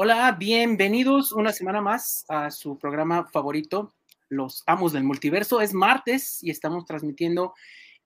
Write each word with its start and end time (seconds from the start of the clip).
Hola, 0.00 0.30
bienvenidos 0.38 1.32
una 1.32 1.52
semana 1.52 1.80
más 1.80 2.24
a 2.28 2.52
su 2.52 2.78
programa 2.78 3.26
favorito, 3.32 3.96
Los 4.28 4.62
Amos 4.64 4.92
del 4.92 5.02
Multiverso. 5.02 5.60
Es 5.60 5.74
martes 5.74 6.38
y 6.40 6.50
estamos 6.50 6.84
transmitiendo 6.86 7.52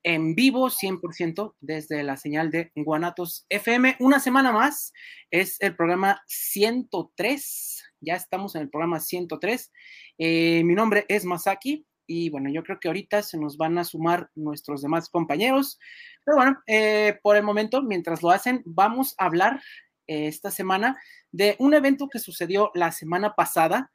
en 0.03 0.35
vivo 0.35 0.71
100% 0.71 1.53
desde 1.61 2.03
la 2.03 2.17
señal 2.17 2.51
de 2.51 2.73
Guanatos 2.75 3.45
FM. 3.51 3.97
Una 4.01 4.21
semana 4.21 4.53
más 4.53 4.95
es 5.31 5.61
el 5.61 5.77
programa 5.77 6.23
103. 6.29 7.85
Ya 8.01 8.15
estamos 8.15 8.55
en 8.55 8.63
el 8.63 8.71
programa 8.71 8.99
103. 8.99 9.71
Eh, 10.17 10.65
mi 10.65 10.75
nombre 10.75 11.05
es 11.09 11.27
Masaki 11.27 11.85
y 12.07 12.31
bueno, 12.31 12.49
yo 12.51 12.63
creo 12.63 12.81
que 12.81 12.89
ahorita 12.89 13.23
se 13.23 13.37
nos 13.37 13.59
van 13.59 13.77
a 13.77 13.85
sumar 13.85 14.31
nuestros 14.35 14.81
demás 14.81 15.11
compañeros. 15.11 15.79
Pero 16.25 16.39
bueno, 16.39 16.59
eh, 16.67 17.19
por 17.23 17.37
el 17.37 17.43
momento, 17.43 17.83
mientras 17.83 18.23
lo 18.23 18.31
hacen, 18.31 18.63
vamos 18.65 19.15
a 19.19 19.27
hablar 19.27 19.61
esta 20.13 20.51
semana 20.51 21.01
de 21.31 21.57
un 21.59 21.75
evento 21.75 22.09
que 22.09 22.19
sucedió 22.19 22.71
la 22.75 22.93
semana 22.93 23.35
pasada. 23.35 23.91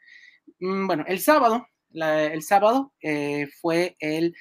Mm, 0.60 0.88
bueno, 0.88 1.06
el 1.08 1.20
sábado, 1.20 1.68
el 1.94 2.44
sábado 2.44 2.94
eh, 3.02 3.48
fue 3.62 3.96
el 4.00 4.36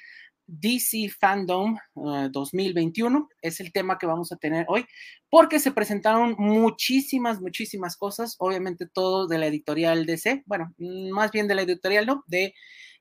DC 0.47 1.09
Fandom 1.19 1.77
2021, 1.93 3.19
uh, 3.19 3.27
es 3.41 3.59
el 3.59 3.71
tema 3.73 3.97
que 3.97 4.05
vamos 4.05 4.31
a 4.31 4.37
tener 4.37 4.65
hoy, 4.69 4.85
porque 5.29 5.59
se 5.59 5.71
presentaron 5.71 6.35
muchísimas, 6.37 7.41
muchísimas 7.41 7.97
cosas, 7.97 8.35
obviamente 8.39 8.87
todo 8.87 9.27
de 9.27 9.37
la 9.37 9.47
editorial 9.47 10.05
DC, 10.05 10.43
bueno, 10.45 10.73
mm, 10.77 11.09
más 11.11 11.31
bien 11.31 11.47
de 11.47 11.55
la 11.55 11.63
editorial, 11.63 12.05
¿no? 12.05 12.23
De 12.27 12.53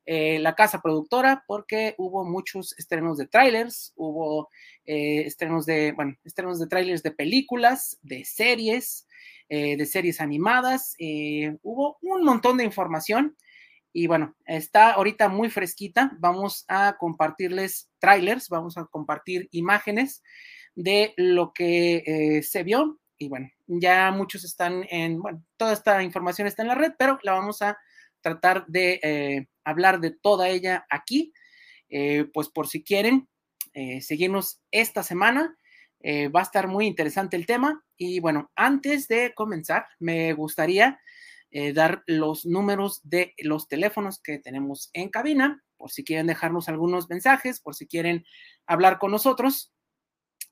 eh, 0.06 0.38
la 0.38 0.54
casa 0.54 0.80
productora, 0.80 1.44
porque 1.46 1.94
hubo 1.98 2.24
muchos 2.24 2.74
estrenos 2.78 3.18
de 3.18 3.26
trailers, 3.26 3.92
hubo 3.96 4.48
eh, 4.84 5.22
estrenos 5.26 5.66
de, 5.66 5.92
bueno, 5.92 6.16
estrenos 6.24 6.58
de 6.58 6.66
trailers 6.66 7.02
de 7.02 7.10
películas, 7.10 7.98
de 8.02 8.24
series, 8.24 9.06
eh, 9.48 9.76
de 9.76 9.86
series 9.86 10.20
animadas, 10.20 10.96
hubo 11.62 11.98
un 12.00 12.24
montón 12.24 12.56
de 12.56 12.64
información 12.64 13.36
y 13.98 14.08
bueno, 14.08 14.36
está 14.44 14.90
ahorita 14.90 15.30
muy 15.30 15.48
fresquita. 15.48 16.12
Vamos 16.18 16.66
a 16.68 16.98
compartirles 16.98 17.88
trailers, 17.98 18.50
vamos 18.50 18.76
a 18.76 18.84
compartir 18.84 19.48
imágenes 19.52 20.22
de 20.74 21.14
lo 21.16 21.54
que 21.54 22.04
eh, 22.06 22.42
se 22.42 22.62
vio. 22.62 23.00
Y 23.16 23.30
bueno, 23.30 23.48
ya 23.66 24.10
muchos 24.10 24.44
están 24.44 24.84
en, 24.90 25.22
bueno, 25.22 25.42
toda 25.56 25.72
esta 25.72 26.02
información 26.02 26.46
está 26.46 26.60
en 26.60 26.68
la 26.68 26.74
red, 26.74 26.92
pero 26.98 27.18
la 27.22 27.32
vamos 27.32 27.62
a 27.62 27.78
tratar 28.26 28.66
de 28.66 28.98
eh, 29.04 29.46
hablar 29.62 30.00
de 30.00 30.10
toda 30.10 30.48
ella 30.48 30.84
aquí. 30.90 31.32
Eh, 31.88 32.24
pues 32.34 32.48
por 32.48 32.66
si 32.66 32.82
quieren 32.82 33.28
seguirnos 34.00 34.62
esta 34.70 35.02
semana, 35.02 35.54
va 36.34 36.40
a 36.40 36.42
estar 36.42 36.66
muy 36.66 36.86
interesante 36.86 37.36
el 37.36 37.44
tema. 37.44 37.84
Y 37.98 38.20
bueno, 38.20 38.50
antes 38.56 39.06
de 39.06 39.34
comenzar, 39.34 39.84
me 39.98 40.32
gustaría 40.32 40.98
eh, 41.50 41.74
dar 41.74 42.02
los 42.06 42.46
números 42.46 43.00
de 43.04 43.34
los 43.38 43.68
teléfonos 43.68 44.18
que 44.18 44.38
tenemos 44.38 44.88
en 44.94 45.10
cabina, 45.10 45.62
por 45.76 45.90
si 45.90 46.04
quieren 46.04 46.26
dejarnos 46.26 46.70
algunos 46.70 47.10
mensajes, 47.10 47.60
por 47.60 47.74
si 47.74 47.86
quieren 47.86 48.24
hablar 48.66 48.98
con 48.98 49.10
nosotros. 49.10 49.74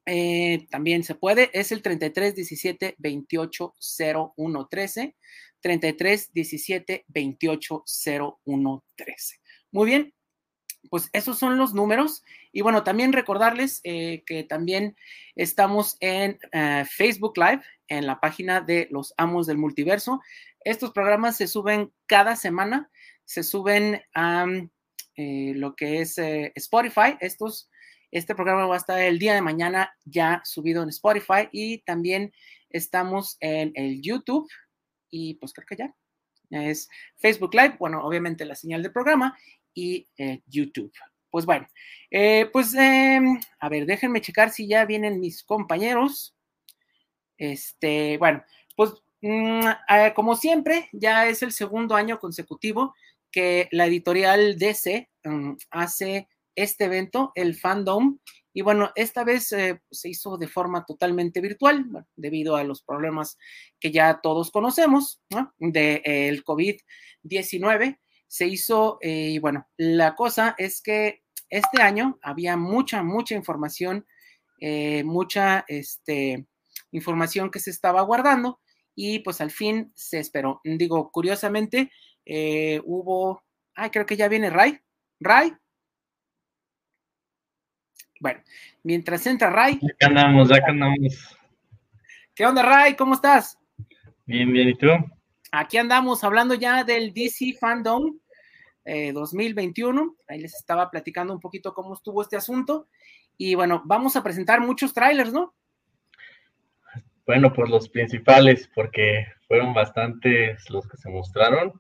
Eh, 0.07 0.67
también 0.71 1.03
se 1.05 1.15
puede, 1.15 1.51
es 1.53 1.73
el 1.73 1.83
33 1.83 2.35
17 2.35 2.95
28 2.99 3.75
01 4.37 4.69
13, 4.69 5.17
33 5.61 6.33
17 6.33 7.05
28 7.09 7.85
01 8.45 8.85
13. 8.97 9.37
Muy 9.73 9.87
bien, 9.87 10.15
pues 10.91 11.09
esos 11.13 11.39
son 11.39 11.57
los 11.59 11.75
números. 11.75 12.23
Y 12.53 12.61
bueno, 12.61 12.85
también 12.85 13.13
recordarles 13.13 13.81
eh, 13.85 14.23
que 14.27 14.45
también 14.45 14.97
estamos 15.35 15.97
en 16.01 16.39
Facebook 16.89 17.37
Live, 17.37 17.63
en 17.89 18.07
la 18.07 18.21
página 18.21 18.61
de 18.61 18.89
los 18.91 19.15
Amos 19.17 19.47
del 19.47 19.59
Multiverso. 19.59 20.21
Estos 20.61 20.93
programas 20.93 21.37
se 21.37 21.47
suben 21.47 21.93
cada 22.07 22.37
semana, 22.37 22.91
se 23.25 23.43
suben 23.43 24.03
a 24.15 24.47
eh, 25.17 25.53
lo 25.55 25.77
que 25.77 26.01
es 26.01 26.19
eh, 26.19 26.53
Spotify. 26.57 27.17
Estos, 27.21 27.71
este 28.17 28.35
programa 28.35 28.67
va 28.67 28.75
a 28.75 28.79
estar 28.79 29.01
el 29.01 29.19
día 29.19 29.35
de 29.35 29.43
mañana 29.43 29.95
ya 30.05 30.41
subido 30.45 30.83
en 30.83 30.89
Spotify 30.89 31.49
y 31.53 31.79
también 31.83 32.33
estamos 32.71 33.37
en 33.41 33.73
el 33.75 34.01
YouTube 34.03 34.49
y 35.11 35.35
pues 35.35 35.53
creo 35.53 35.67
que 35.67 35.77
ya 35.77 35.95
es 36.51 36.89
Facebook 37.17 37.55
Live, 37.55 37.77
bueno, 37.79 38.05
obviamente 38.05 38.45
la 38.45 38.55
señal 38.55 38.83
del 38.83 38.93
programa 38.93 39.37
y 39.75 40.07
eh, 40.19 40.43
YouTube. 40.47 40.93
Pues 41.31 41.47
bueno, 41.47 41.67
pues 42.53 42.75
em, 42.75 43.41
a 43.59 43.69
ver, 43.69 43.87
déjenme 43.87 44.21
checar 44.21 44.51
si 44.51 44.69
ya 44.69 44.85
vienen 44.85 45.19
mis 45.19 45.43
compañeros. 45.43 46.37
Este, 47.37 48.17
bueno, 48.19 48.45
pues 48.77 49.05
Mm, 49.27 49.67
eh, 49.89 50.13
como 50.15 50.37
siempre, 50.37 50.91
ya 50.93 51.27
es 51.29 51.43
el 51.43 51.51
segundo 51.53 51.95
año 51.95 52.19
consecutivo 52.19 52.95
que 53.31 53.69
la 53.73 53.87
editorial 53.87 54.59
DC 54.59 55.09
mm, 55.25 55.53
hace 55.71 56.29
este 56.55 56.85
evento, 56.85 57.33
el 57.35 57.55
Fandom, 57.55 58.19
y 58.57 58.63
bueno, 58.63 58.93
esta 58.95 59.25
vez 59.25 59.51
eh, 59.53 59.81
se 59.91 60.09
hizo 60.09 60.39
de 60.39 60.47
forma 60.47 60.85
totalmente 60.85 61.41
virtual, 61.41 61.87
debido 62.15 62.55
a 62.55 62.63
los 62.63 62.83
problemas 62.83 63.37
que 63.81 63.91
ya 63.91 64.21
todos 64.23 64.53
conocemos, 64.53 65.21
del 65.59 66.45
COVID-19. 66.45 67.99
Se 68.29 68.47
hizo, 68.47 68.99
eh, 69.01 69.31
y 69.31 69.39
bueno, 69.41 69.69
la 69.77 70.15
cosa 70.15 70.55
es 70.57 70.81
que 70.81 71.23
este 71.51 71.83
año 71.83 72.19
había 72.23 72.57
mucha, 72.57 73.03
mucha 73.03 73.35
información, 73.35 74.07
mucha 75.05 75.65
este, 75.69 76.47
información 76.91 77.51
que 77.51 77.61
se 77.61 77.71
estaba 77.71 78.01
guardando 78.03 78.61
y 78.95 79.19
pues 79.19 79.41
al 79.41 79.51
fin 79.51 79.93
se 79.95 80.21
esperó. 80.21 80.61
Digo, 80.65 81.11
curiosamente, 81.11 81.91
eh, 82.25 82.81
hubo, 82.85 83.43
ay, 83.75 83.91
creo 83.91 84.07
que 84.07 84.17
ya 84.17 84.29
viene 84.29 84.51
Ray. 84.51 84.79
Ray. 85.21 85.53
Bueno, 88.25 88.41
mientras 88.83 89.27
entra 89.27 89.51
Ray. 89.51 89.75
Acá 89.75 90.07
andamos, 90.07 90.51
acá 90.51 90.71
andamos. 90.71 91.37
¿Qué 92.35 92.47
onda, 92.47 92.63
Ray? 92.63 92.97
¿Cómo 92.97 93.13
estás? 93.13 93.59
Bien, 94.25 94.51
bien, 94.51 94.71
¿y 94.71 94.75
tú? 94.75 94.87
Aquí 95.53 95.77
andamos 95.77 96.25
hablando 96.25 96.55
ya 96.55 96.85
del 96.85 97.13
DC 97.13 97.53
Fandom 97.61 98.19
2021. 98.87 100.03
Eh, 100.03 100.25
Ahí 100.33 100.41
les 100.41 100.55
estaba 100.55 100.91
platicando 100.91 101.35
un 101.35 101.41
poquito 101.41 101.75
cómo 101.75 101.93
estuvo 101.93 102.23
este 102.23 102.39
asunto. 102.39 102.89
Y 103.37 103.57
bueno, 103.57 103.83
vamos 103.85 104.17
a 104.17 104.23
presentar 104.23 104.59
muchos 104.63 104.95
trailers, 104.95 105.31
¿no? 105.31 105.55
Bueno, 107.27 107.53
pues 107.53 107.69
los 107.69 107.91
principales, 107.91 108.71
porque 108.75 109.27
fueron 109.47 109.75
bastantes 109.75 110.71
los 110.71 110.89
que 110.89 110.97
se 110.97 111.11
mostraron. 111.11 111.79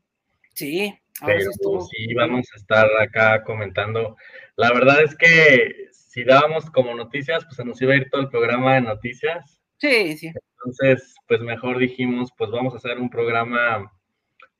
Sí, 0.52 0.94
pero 1.24 1.50
sí 1.90 2.12
vamos 2.12 2.46
a 2.52 2.56
estar 2.58 2.86
acá 3.00 3.42
comentando. 3.44 4.18
La 4.56 4.74
verdad 4.74 5.02
es 5.02 5.16
que 5.16 5.93
si 6.14 6.22
dábamos 6.22 6.70
como 6.70 6.94
noticias, 6.94 7.44
pues 7.44 7.56
se 7.56 7.64
nos 7.64 7.82
iba 7.82 7.92
a 7.92 7.96
ir 7.96 8.08
todo 8.08 8.20
el 8.20 8.28
programa 8.28 8.74
de 8.74 8.82
noticias. 8.82 9.60
Sí, 9.78 10.16
sí. 10.16 10.28
Entonces, 10.28 11.16
pues 11.26 11.40
mejor 11.40 11.78
dijimos, 11.78 12.30
pues 12.38 12.52
vamos 12.52 12.72
a 12.72 12.76
hacer 12.76 13.00
un 13.00 13.10
programa 13.10 13.92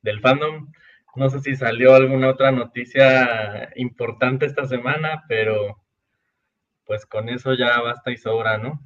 del 0.01 0.19
fandom. 0.19 0.69
No 1.15 1.29
sé 1.29 1.39
si 1.39 1.55
salió 1.55 1.95
alguna 1.95 2.27
otra 2.27 2.51
noticia 2.51 3.71
importante 3.77 4.45
esta 4.45 4.67
semana, 4.67 5.23
pero 5.29 5.81
pues 6.83 7.05
con 7.05 7.29
eso 7.29 7.53
ya 7.53 7.79
basta 7.79 8.11
y 8.11 8.17
sobra, 8.17 8.57
¿no? 8.57 8.77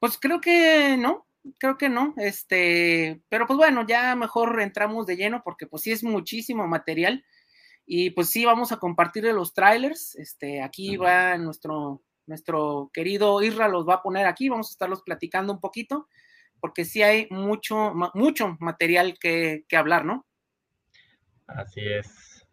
Pues 0.00 0.18
creo 0.18 0.40
que 0.40 0.96
no, 0.98 1.28
creo 1.60 1.78
que 1.78 1.88
no, 1.88 2.12
este, 2.16 3.22
pero 3.28 3.46
pues 3.46 3.56
bueno, 3.56 3.86
ya 3.86 4.16
mejor 4.16 4.60
entramos 4.60 5.06
de 5.06 5.16
lleno 5.16 5.42
porque 5.44 5.68
pues 5.68 5.84
sí 5.84 5.92
es 5.92 6.02
muchísimo 6.02 6.66
material 6.66 7.24
y 7.86 8.10
pues 8.10 8.30
sí 8.30 8.44
vamos 8.44 8.72
a 8.72 8.78
compartir 8.78 9.22
los 9.26 9.54
trailers, 9.54 10.16
este, 10.16 10.60
aquí 10.60 10.96
va 10.96 11.38
nuestro, 11.38 12.02
nuestro 12.26 12.90
querido 12.92 13.42
Isra 13.42 13.68
los 13.68 13.88
va 13.88 13.94
a 13.94 14.02
poner 14.02 14.26
aquí, 14.26 14.48
vamos 14.48 14.68
a 14.68 14.72
estarlos 14.72 15.02
platicando 15.02 15.52
un 15.52 15.60
poquito 15.60 16.08
porque 16.60 16.84
sí 16.84 17.02
hay 17.02 17.28
mucho, 17.30 17.92
mucho 18.14 18.56
material 18.60 19.18
que, 19.20 19.64
hablar, 19.72 20.04
¿no? 20.04 20.26
Así 21.46 21.80
es. 21.80 22.44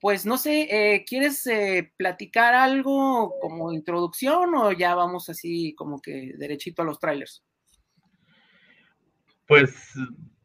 Pues 0.00 0.24
no 0.24 0.38
sé, 0.38 0.68
eh, 0.70 1.04
¿quieres 1.04 1.46
eh, 1.46 1.92
platicar 1.96 2.54
algo 2.54 3.34
como 3.40 3.72
introducción 3.72 4.54
o 4.54 4.72
ya 4.72 4.94
vamos 4.94 5.28
así 5.28 5.74
como 5.74 6.00
que 6.00 6.32
derechito 6.36 6.82
a 6.82 6.84
los 6.84 7.00
trailers? 7.00 7.44
Pues, 9.46 9.94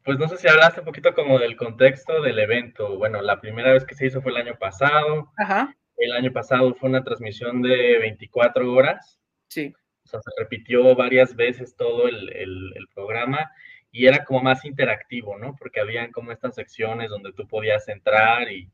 pues 0.03 0.17
no 0.17 0.27
sé 0.27 0.37
si 0.37 0.47
hablaste 0.47 0.79
un 0.79 0.85
poquito 0.85 1.13
como 1.13 1.37
del 1.37 1.55
contexto 1.55 2.21
del 2.21 2.39
evento. 2.39 2.97
Bueno, 2.97 3.21
la 3.21 3.41
primera 3.41 3.73
vez 3.73 3.85
que 3.85 3.95
se 3.95 4.07
hizo 4.07 4.21
fue 4.21 4.31
el 4.31 4.37
año 4.37 4.57
pasado. 4.57 5.31
Ajá. 5.37 5.75
El 5.97 6.11
año 6.13 6.31
pasado 6.31 6.73
fue 6.75 6.89
una 6.89 7.03
transmisión 7.03 7.61
de 7.61 7.99
24 7.99 8.71
horas. 8.71 9.19
Sí. 9.47 9.73
O 10.03 10.07
sea, 10.07 10.19
se 10.21 10.31
repitió 10.37 10.95
varias 10.95 11.35
veces 11.35 11.75
todo 11.75 12.07
el, 12.07 12.33
el, 12.35 12.87
programa 12.93 13.51
y 13.91 14.07
era 14.07 14.25
como 14.25 14.41
más 14.41 14.65
interactivo, 14.65 15.37
¿no? 15.37 15.55
Porque 15.57 15.79
habían 15.79 16.11
como 16.11 16.31
estas 16.31 16.55
secciones 16.55 17.09
donde 17.09 17.31
tú 17.31 17.47
podías 17.47 17.87
entrar 17.87 18.51
y 18.51 18.69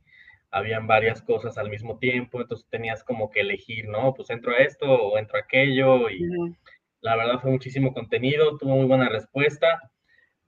habían 0.52 0.88
varias 0.88 1.22
cosas 1.22 1.58
al 1.58 1.70
mismo 1.70 2.00
tiempo, 2.00 2.42
entonces 2.42 2.68
tenías 2.70 3.04
como 3.04 3.30
que 3.30 3.42
elegir, 3.42 3.88
¿no? 3.88 4.14
Pues 4.14 4.30
entro 4.30 4.54
a 4.54 4.58
esto 4.58 4.86
o 4.88 5.18
entro 5.18 5.38
a 5.38 5.42
aquello 5.42 6.10
y 6.10 6.22
la 7.02 7.16
verdad 7.16 7.40
fue 7.40 7.52
muchísimo 7.52 7.94
contenido, 7.94 8.58
tuvo 8.58 8.76
muy 8.76 8.86
buena 8.86 9.10
respuesta. 9.10 9.92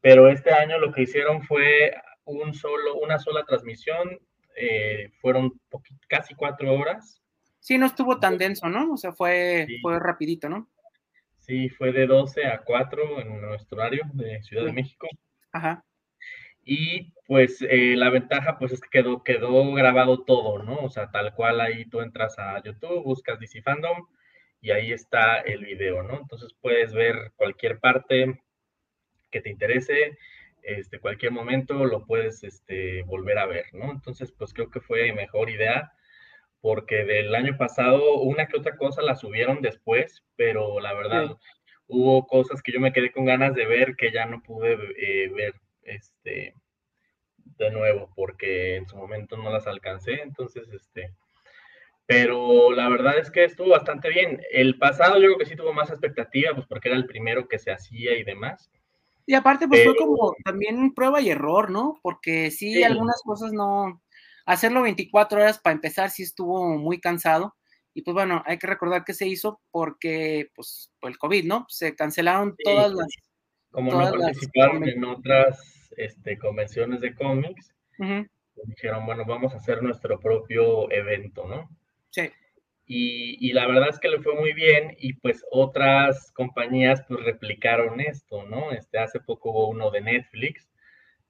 pero 0.02 0.30
este 0.30 0.52
año 0.52 0.80
lo 0.80 0.92
que 0.92 1.04
hicieron 1.04 1.44
fue 1.44 1.94
un 2.26 2.54
solo, 2.54 2.96
una 2.96 3.20
sola 3.20 3.44
transmisión, 3.46 4.20
eh, 4.56 5.12
fueron 5.22 5.60
casi 6.08 6.36
cuatro 6.36 6.74
horas. 6.74 7.22
Sí, 7.60 7.78
no 7.78 7.86
estuvo 7.86 8.20
tan 8.20 8.38
denso, 8.38 8.70
¿no? 8.70 8.94
O 8.94 8.98
sea, 8.98 9.14
fue, 9.14 9.68
fue 9.82 10.00
rapidito, 10.00 10.50
¿no? 10.50 10.70
Sí, 11.38 11.70
fue 11.70 11.92
de 11.92 12.08
12 12.08 12.46
a 12.46 12.62
4 12.62 13.22
en 13.22 13.42
nuestro 13.42 13.78
horario 13.78 14.04
de 14.14 14.42
Ciudad 14.44 14.66
de 14.66 14.74
México. 14.74 15.08
Ajá. 15.52 15.84
Y 16.64 17.12
pues 17.26 17.62
eh, 17.62 17.96
la 17.96 18.10
ventaja 18.10 18.58
pues 18.60 18.72
es 18.72 18.82
que 18.82 18.90
quedó, 18.90 19.24
quedó 19.24 19.74
grabado 19.74 20.24
todo, 20.24 20.62
¿no? 20.64 20.76
O 20.78 20.90
sea, 20.90 21.10
tal 21.12 21.34
cual 21.34 21.60
ahí 21.60 21.86
tú 21.86 22.02
entras 22.02 22.38
a 22.38 22.62
YouTube, 22.64 23.04
buscas 23.04 23.40
DC 23.40 23.62
Fandom 23.64 24.08
y 24.62 24.72
ahí 24.72 24.92
está 24.92 25.40
el 25.40 25.66
video, 25.66 26.04
¿no? 26.04 26.20
Entonces 26.20 26.54
puedes 26.62 26.94
ver 26.94 27.32
cualquier 27.36 27.80
parte 27.80 28.40
que 29.32 29.42
te 29.42 29.50
interese, 29.50 30.18
este, 30.64 31.00
cualquier 31.00 31.32
momento 31.32 31.86
lo 31.86 32.06
puedes 32.06 32.44
este, 32.44 33.04
volver 33.04 33.38
a 33.40 33.46
ver, 33.46 33.66
¿no? 33.74 33.92
Entonces 33.92 34.32
pues 34.32 34.54
creo 34.54 34.70
que 34.70 34.82
fue 34.82 35.14
mejor 35.14 35.50
idea 35.50 35.92
porque 36.62 37.06
del 37.06 37.34
año 37.34 37.58
pasado 37.58 38.20
una 38.20 38.48
que 38.48 38.58
otra 38.58 38.78
cosa 38.78 39.02
la 39.02 39.16
subieron 39.16 39.62
después, 39.62 40.24
pero 40.36 40.80
la 40.80 40.94
verdad 40.94 41.38
hubo 41.88 42.28
cosas 42.28 42.62
que 42.62 42.72
yo 42.72 42.80
me 42.80 42.94
quedé 42.94 43.12
con 43.12 43.26
ganas 43.26 43.56
de 43.56 43.66
ver 43.66 43.96
que 43.96 44.12
ya 44.12 44.26
no 44.26 44.42
pude 44.42 44.78
eh, 44.98 45.30
ver 45.30 45.56
este 45.84 46.54
de 47.58 47.72
nuevo 47.72 48.12
porque 48.16 48.76
en 48.76 48.88
su 48.88 48.96
momento 48.96 49.38
no 49.38 49.52
las 49.52 49.68
alcancé, 49.68 50.22
entonces 50.22 50.70
este 50.72 51.14
pero 52.12 52.74
la 52.74 52.90
verdad 52.90 53.18
es 53.20 53.32
que 53.32 53.46
estuvo 53.46 53.70
bastante 53.70 54.10
bien. 54.10 54.42
El 54.52 54.78
pasado 54.78 55.16
yo 55.16 55.28
creo 55.28 55.38
que 55.38 55.46
sí 55.46 55.56
tuvo 55.56 55.72
más 55.72 55.90
expectativa, 55.90 56.54
pues 56.54 56.68
porque 56.68 56.90
era 56.90 56.98
el 56.98 57.06
primero 57.06 57.48
que 57.48 57.58
se 57.58 57.72
hacía 57.72 58.18
y 58.18 58.24
demás. 58.24 58.70
Y 59.32 59.34
aparte, 59.34 59.66
pues 59.66 59.86
fue 59.86 59.96
como 59.96 60.36
también 60.44 60.94
prueba 60.94 61.22
y 61.22 61.30
error, 61.30 61.72
¿no? 61.72 61.98
Porque 62.02 62.52
sí, 62.52 62.84
algunas 62.84 63.22
cosas 63.24 63.54
no. 63.54 64.02
Hacerlo 64.46 64.82
24 64.82 65.40
horas 65.40 65.58
para 65.58 65.74
empezar 65.74 66.10
sí 66.10 66.24
estuvo 66.24 66.78
muy 66.78 67.00
cansado. 67.00 67.56
Y 67.94 68.02
pues 68.02 68.14
bueno, 68.14 68.44
hay 68.46 68.58
que 68.58 68.68
recordar 68.68 69.06
que 69.06 69.14
se 69.14 69.30
hizo 69.30 69.62
porque, 69.72 70.50
pues, 70.54 70.92
por 71.00 71.12
el 71.12 71.18
COVID, 71.18 71.46
¿no? 71.46 71.66
Se 71.70 71.96
cancelaron 71.96 72.58
todas 72.62 72.92
las. 72.92 73.08
Como 73.70 73.94
no 73.94 74.12
participaron 74.12 74.86
en 74.86 75.06
otras 75.06 75.90
este, 75.96 76.38
convenciones 76.38 77.00
de 77.00 77.16
cómics, 77.16 77.74
pues 77.98 78.68
dijeron, 78.68 79.06
bueno, 79.06 79.24
vamos 79.26 79.54
a 79.54 79.58
hacer 79.60 79.82
nuestro 79.82 80.20
propio 80.20 80.92
evento, 80.92 81.48
¿no? 81.48 81.70
Sí. 82.10 82.30
Y, 82.94 83.54
la 83.54 83.68
verdad 83.68 83.88
es 83.88 84.00
que 84.00 84.10
le 84.10 84.20
fue 84.20 84.36
muy 84.36 84.52
bien 84.52 84.98
y 85.00 85.14
pues 85.14 85.46
otras 85.50 86.30
compañías 86.34 87.02
pues 87.08 87.24
replicaron 87.24 88.02
esto, 88.02 88.44
¿no? 88.44 88.74
Este, 88.74 89.00
hace 89.00 89.22
poco 89.22 89.52
hubo 89.52 89.70
uno 89.70 89.92
de 89.92 90.02
Netflix 90.02 90.70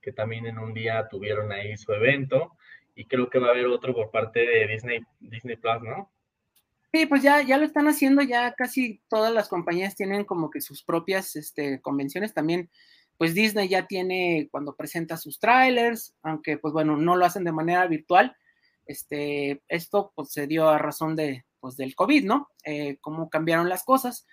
que 0.01 0.11
también 0.11 0.47
en 0.47 0.57
un 0.57 0.73
día 0.73 1.07
tuvieron 1.07 1.51
ahí 1.51 1.77
su 1.77 1.93
evento 1.93 2.57
y 2.95 3.05
creo 3.05 3.29
que 3.29 3.37
va 3.37 3.49
a 3.49 3.51
haber 3.51 3.67
otro 3.67 3.93
por 3.93 4.09
parte 4.09 4.39
de 4.39 4.65
Disney, 4.65 5.01
Disney 5.19 5.55
Plus, 5.55 5.83
¿no? 5.83 6.11
Sí, 6.91 7.05
pues 7.05 7.21
ya, 7.21 7.43
ya 7.43 7.59
lo 7.59 7.65
están 7.65 7.87
haciendo, 7.87 8.23
ya 8.23 8.53
casi 8.53 8.99
todas 9.07 9.31
las 9.31 9.47
compañías 9.47 9.95
tienen 9.95 10.25
como 10.25 10.49
que 10.49 10.61
sus 10.61 10.81
propias 10.81 11.35
este, 11.35 11.79
convenciones 11.79 12.33
también. 12.33 12.71
Pues 13.19 13.35
Disney 13.35 13.67
ya 13.67 13.85
tiene 13.85 14.47
cuando 14.49 14.75
presenta 14.75 15.15
sus 15.15 15.39
trailers, 15.39 16.15
aunque 16.23 16.57
pues 16.57 16.73
bueno, 16.73 16.97
no 16.97 17.15
lo 17.15 17.23
hacen 17.23 17.43
de 17.43 17.51
manera 17.51 17.85
virtual. 17.85 18.35
Este, 18.87 19.61
esto 19.67 20.11
pues 20.15 20.31
se 20.31 20.47
dio 20.47 20.67
a 20.67 20.79
razón 20.79 21.15
de, 21.15 21.45
pues 21.61 21.77
del 21.77 21.95
COVID, 21.95 22.25
¿no? 22.25 22.49
Eh, 22.65 22.97
cómo 22.99 23.29
cambiaron 23.29 23.69
las 23.69 23.83
cosas. 23.85 24.27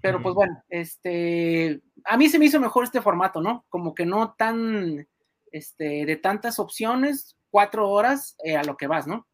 Pero 0.00 0.22
pues 0.22 0.34
bueno, 0.34 0.64
este, 0.68 1.82
a 2.04 2.16
mí 2.16 2.28
se 2.28 2.38
me 2.38 2.46
hizo 2.46 2.58
mejor 2.58 2.84
este 2.84 3.02
formato, 3.02 3.42
¿no? 3.42 3.66
Como 3.68 3.94
que 3.94 4.06
no 4.06 4.34
tan, 4.38 5.06
este, 5.50 6.06
de 6.06 6.16
tantas 6.16 6.58
opciones, 6.58 7.36
cuatro 7.50 7.90
horas 7.90 8.36
eh, 8.42 8.56
a 8.56 8.64
lo 8.64 8.76
que 8.76 8.86
vas, 8.86 9.06
¿no? 9.06 9.28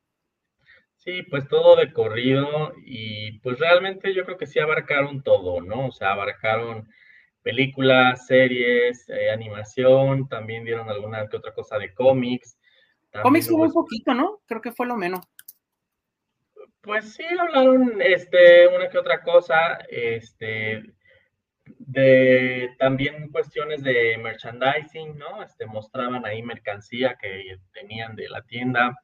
Sí, 0.96 1.22
pues 1.22 1.46
todo 1.48 1.76
de 1.76 1.92
corrido 1.92 2.72
y 2.84 3.38
pues 3.38 3.58
realmente 3.60 4.12
yo 4.12 4.24
creo 4.24 4.36
que 4.36 4.46
sí 4.46 4.58
abarcaron 4.58 5.22
todo, 5.22 5.60
¿no? 5.60 5.86
O 5.86 5.92
sea, 5.92 6.10
abarcaron 6.10 6.88
películas, 7.42 8.26
series, 8.26 9.08
eh, 9.08 9.30
animación, 9.30 10.28
también 10.28 10.64
dieron 10.64 10.88
alguna 10.90 11.28
que 11.28 11.36
otra 11.36 11.54
cosa 11.54 11.78
de 11.78 11.94
cómics. 11.94 12.58
Cómics 13.22 13.50
hubo 13.50 13.62
un 13.62 13.72
poquito, 13.72 14.12
¿no? 14.12 14.40
Creo 14.46 14.60
que 14.60 14.72
fue 14.72 14.86
lo 14.86 14.96
menos. 14.96 15.20
Pues 16.88 17.12
sí, 17.12 17.24
hablaron 17.38 18.00
este, 18.00 18.66
una 18.66 18.88
que 18.88 18.96
otra 18.96 19.22
cosa, 19.22 19.74
este, 19.90 20.84
de 21.66 22.74
también 22.78 23.28
cuestiones 23.28 23.82
de 23.82 24.16
merchandising, 24.16 25.18
¿no? 25.18 25.42
Este, 25.42 25.66
mostraban 25.66 26.24
ahí 26.24 26.42
mercancía 26.42 27.14
que 27.20 27.58
tenían 27.74 28.16
de 28.16 28.30
la 28.30 28.40
tienda, 28.40 28.96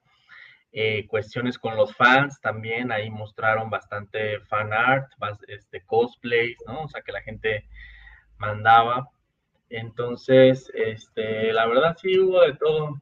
eh, 0.73 1.07
cuestiones 1.07 1.59
con 1.59 1.77
los 1.77 1.95
fans 1.95 2.41
también, 2.41 2.91
ahí 2.91 3.11
mostraron 3.11 3.69
bastante 3.69 4.41
fan 4.41 4.73
art, 4.73 5.13
este, 5.49 5.85
cosplays, 5.85 6.57
¿no? 6.67 6.85
O 6.85 6.89
sea, 6.89 7.03
que 7.03 7.13
la 7.13 7.21
gente 7.21 7.69
mandaba. 8.39 9.11
Entonces, 9.69 10.73
este, 10.75 11.53
la 11.53 11.67
verdad 11.67 11.95
sí 12.01 12.19
hubo 12.19 12.41
de 12.41 12.57
todo. 12.57 12.99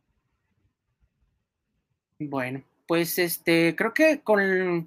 Bueno, 2.19 2.65
pues 2.93 3.19
este, 3.19 3.75
creo 3.75 3.95
que 3.95 4.21
con, 4.21 4.87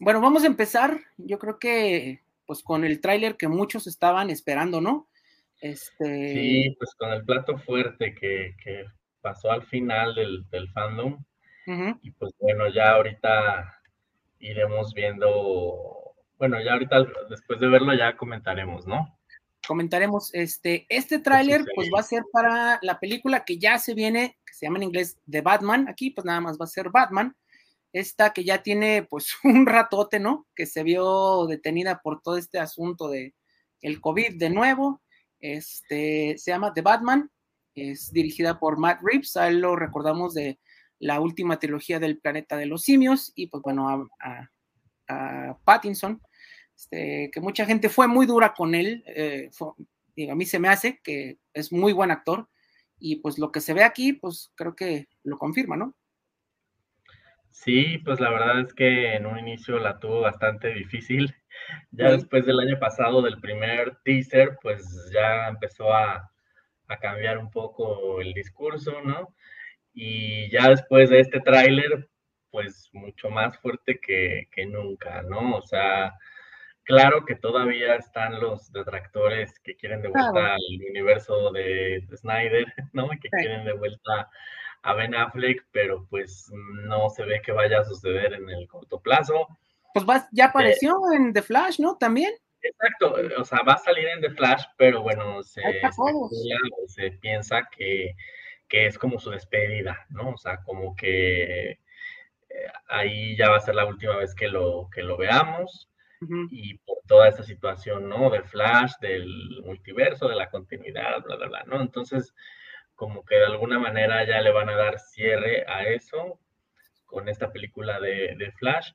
bueno, 0.00 0.20
vamos 0.20 0.42
a 0.42 0.48
empezar, 0.48 0.98
yo 1.16 1.38
creo 1.38 1.60
que 1.60 2.20
pues 2.46 2.64
con 2.64 2.84
el 2.84 3.00
tráiler 3.00 3.36
que 3.36 3.46
muchos 3.46 3.86
estaban 3.86 4.28
esperando, 4.28 4.80
¿no? 4.80 5.06
Este... 5.60 6.34
Sí, 6.34 6.74
pues 6.76 6.92
con 6.98 7.12
el 7.12 7.24
plato 7.24 7.58
fuerte 7.58 8.16
que, 8.16 8.56
pasó 9.20 9.52
al 9.52 9.62
final 9.66 10.16
del, 10.16 10.68
fandom. 10.72 11.24
Y 12.02 12.10
pues 12.10 12.32
bueno, 12.40 12.68
ya 12.74 12.90
ahorita 12.90 13.80
iremos 14.40 14.92
viendo, 14.92 16.16
bueno, 16.38 16.60
ya 16.60 16.72
ahorita 16.72 17.06
después 17.30 17.60
de 17.60 17.68
verlo 17.68 17.94
ya 17.94 18.16
comentaremos, 18.16 18.84
¿no? 18.88 19.16
Comentaremos, 19.66 20.34
este, 20.34 20.86
este 20.88 21.18
tráiler 21.18 21.64
pues 21.74 21.88
va 21.94 22.00
a 22.00 22.04
ser 22.04 22.22
para 22.32 22.78
la 22.82 22.98
película 22.98 23.44
que 23.44 23.58
ya 23.58 23.78
se 23.78 23.94
viene 23.94 24.36
se 24.52 24.66
llama 24.66 24.78
en 24.78 24.84
inglés 24.84 25.18
The 25.28 25.40
Batman, 25.40 25.88
aquí 25.88 26.10
pues 26.10 26.24
nada 26.24 26.40
más 26.40 26.56
va 26.56 26.66
a 26.66 26.68
ser 26.68 26.90
Batman, 26.90 27.36
esta 27.92 28.32
que 28.32 28.44
ya 28.44 28.62
tiene 28.62 29.02
pues 29.02 29.34
un 29.44 29.66
ratote, 29.66 30.20
¿no? 30.20 30.46
Que 30.54 30.66
se 30.66 30.82
vio 30.82 31.46
detenida 31.46 32.00
por 32.00 32.22
todo 32.22 32.36
este 32.36 32.60
asunto 32.60 33.08
de 33.08 33.34
el 33.80 34.00
COVID 34.00 34.38
de 34.38 34.50
nuevo, 34.50 35.02
este, 35.40 36.38
se 36.38 36.52
llama 36.52 36.72
The 36.72 36.82
Batman, 36.82 37.30
es 37.74 38.12
dirigida 38.12 38.60
por 38.60 38.78
Matt 38.78 39.00
Reeves, 39.02 39.36
a 39.36 39.48
él 39.48 39.60
lo 39.60 39.74
recordamos 39.74 40.34
de 40.34 40.60
la 41.00 41.18
última 41.18 41.58
trilogía 41.58 41.98
del 41.98 42.20
planeta 42.20 42.56
de 42.56 42.66
los 42.66 42.82
simios. 42.82 43.32
Y 43.34 43.48
pues 43.48 43.62
bueno, 43.62 44.08
a, 44.20 44.48
Pattinson, 45.64 46.22
este, 46.82 47.30
que 47.32 47.40
mucha 47.40 47.64
gente 47.64 47.88
fue 47.88 48.08
muy 48.08 48.26
dura 48.26 48.54
con 48.54 48.74
él, 48.74 49.04
eh, 49.06 49.50
a 50.28 50.34
mí 50.34 50.44
se 50.44 50.58
me 50.58 50.68
hace 50.68 51.00
que 51.02 51.38
es 51.54 51.72
muy 51.72 51.92
buen 51.92 52.10
actor, 52.10 52.48
y 52.98 53.16
pues 53.16 53.38
lo 53.38 53.52
que 53.52 53.60
se 53.60 53.72
ve 53.72 53.84
aquí, 53.84 54.12
pues 54.12 54.52
creo 54.56 54.74
que 54.74 55.06
lo 55.22 55.38
confirma, 55.38 55.76
¿no? 55.76 55.94
Sí, 57.50 57.98
pues 57.98 58.18
la 58.18 58.30
verdad 58.30 58.60
es 58.60 58.74
que 58.74 59.14
en 59.14 59.26
un 59.26 59.38
inicio 59.38 59.78
la 59.78 60.00
tuvo 60.00 60.22
bastante 60.22 60.74
difícil. 60.74 61.34
Ya 61.92 62.10
después 62.10 62.46
del 62.46 62.58
año 62.58 62.78
pasado, 62.80 63.22
del 63.22 63.40
primer 63.40 63.98
teaser, 64.04 64.58
pues 64.60 64.84
ya 65.12 65.48
empezó 65.48 65.92
a, 65.92 66.28
cambiar 67.00 67.38
un 67.38 67.50
poco 67.50 68.20
el 68.20 68.34
discurso, 68.34 69.00
¿no? 69.02 69.34
Y 69.94 70.50
ya 70.50 70.68
después 70.68 71.08
de 71.08 71.20
este 71.20 71.40
tráiler, 71.40 72.10
pues 72.50 72.90
mucho 72.92 73.30
más 73.30 73.56
fuerte 73.58 73.98
que, 73.98 74.48
que 74.52 74.66
nunca, 74.66 75.22
¿no? 75.22 75.56
O 75.56 75.62
sea, 75.62 76.12
Claro 76.84 77.24
que 77.24 77.36
todavía 77.36 77.94
están 77.94 78.40
los 78.40 78.72
detractores 78.72 79.58
que 79.60 79.76
quieren 79.76 80.02
de 80.02 80.08
vuelta 80.08 80.54
al 80.54 80.60
universo 80.90 81.52
de, 81.52 82.04
Snyder, 82.16 82.66
¿no? 82.92 83.08
Que 83.10 83.28
quieren 83.28 83.64
de 83.64 83.72
vuelta 83.72 84.28
a 84.82 84.94
Ben 84.94 85.14
Affleck, 85.14 85.64
pero 85.70 86.06
pues 86.10 86.50
no 86.52 87.08
se 87.08 87.24
ve 87.24 87.40
que 87.40 87.52
vaya 87.52 87.80
a 87.80 87.84
suceder 87.84 88.32
en 88.32 88.50
el 88.50 88.66
corto 88.66 89.00
plazo. 89.00 89.46
Pues 89.94 90.06
ya 90.32 90.46
apareció 90.46 90.96
en 91.14 91.32
The 91.32 91.42
Flash, 91.42 91.78
¿no? 91.78 91.96
También. 91.98 92.32
Exacto, 92.62 93.14
o 93.38 93.44
sea, 93.44 93.60
va 93.62 93.74
a 93.74 93.78
salir 93.78 94.08
en 94.08 94.20
The 94.20 94.30
Flash, 94.30 94.64
pero 94.76 95.02
bueno, 95.02 95.42
se, 95.42 95.62
se 96.86 97.10
piensa 97.12 97.68
que, 97.76 98.14
que, 98.68 98.86
es 98.86 98.98
como 98.98 99.18
su 99.18 99.30
despedida, 99.30 100.06
¿no? 100.10 100.30
O 100.30 100.36
sea, 100.36 100.62
como 100.62 100.94
que 100.94 101.70
eh, 101.70 101.78
ahí 102.88 103.36
ya 103.36 103.50
va 103.50 103.56
a 103.56 103.60
ser 103.60 103.74
la 103.74 103.84
última 103.84 104.16
vez 104.16 104.34
que 104.34 104.48
lo, 104.48 104.88
que 104.92 105.02
lo 105.02 105.16
veamos 105.16 105.91
y 106.50 106.74
por 106.78 106.98
toda 107.06 107.28
esta 107.28 107.42
situación, 107.42 108.08
¿no? 108.08 108.30
De 108.30 108.42
Flash, 108.42 108.92
del 109.00 109.26
multiverso, 109.64 110.28
de 110.28 110.36
la 110.36 110.50
continuidad, 110.50 111.22
bla, 111.22 111.36
bla, 111.36 111.48
bla, 111.48 111.64
¿no? 111.66 111.80
Entonces, 111.80 112.34
como 112.94 113.24
que 113.24 113.36
de 113.36 113.46
alguna 113.46 113.78
manera 113.78 114.24
ya 114.26 114.40
le 114.40 114.52
van 114.52 114.68
a 114.68 114.76
dar 114.76 114.98
cierre 114.98 115.64
a 115.66 115.84
eso 115.84 116.38
con 117.06 117.28
esta 117.28 117.52
película 117.52 118.00
de, 118.00 118.52
Flash. 118.58 118.92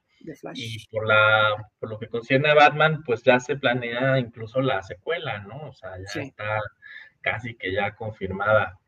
Y 0.56 0.88
por, 0.88 1.06
la, 1.08 1.56
por 1.80 1.90
lo 1.90 2.00
que 2.00 2.08
concierne 2.08 2.50
a 2.50 2.56
Batman, 2.56 3.04
pues 3.04 3.22
ya 3.24 3.40
se 3.40 3.56
planea 3.56 4.18
incluso 4.18 4.62
la 4.62 4.82
secuela, 4.82 5.40
¿no? 5.40 5.68
O 5.68 5.74
sea, 5.74 5.92
ya 5.98 6.22
está 6.22 6.60
casi 7.22 7.56
que 7.56 7.72
ya 7.72 7.96
confirmada. 7.96 8.80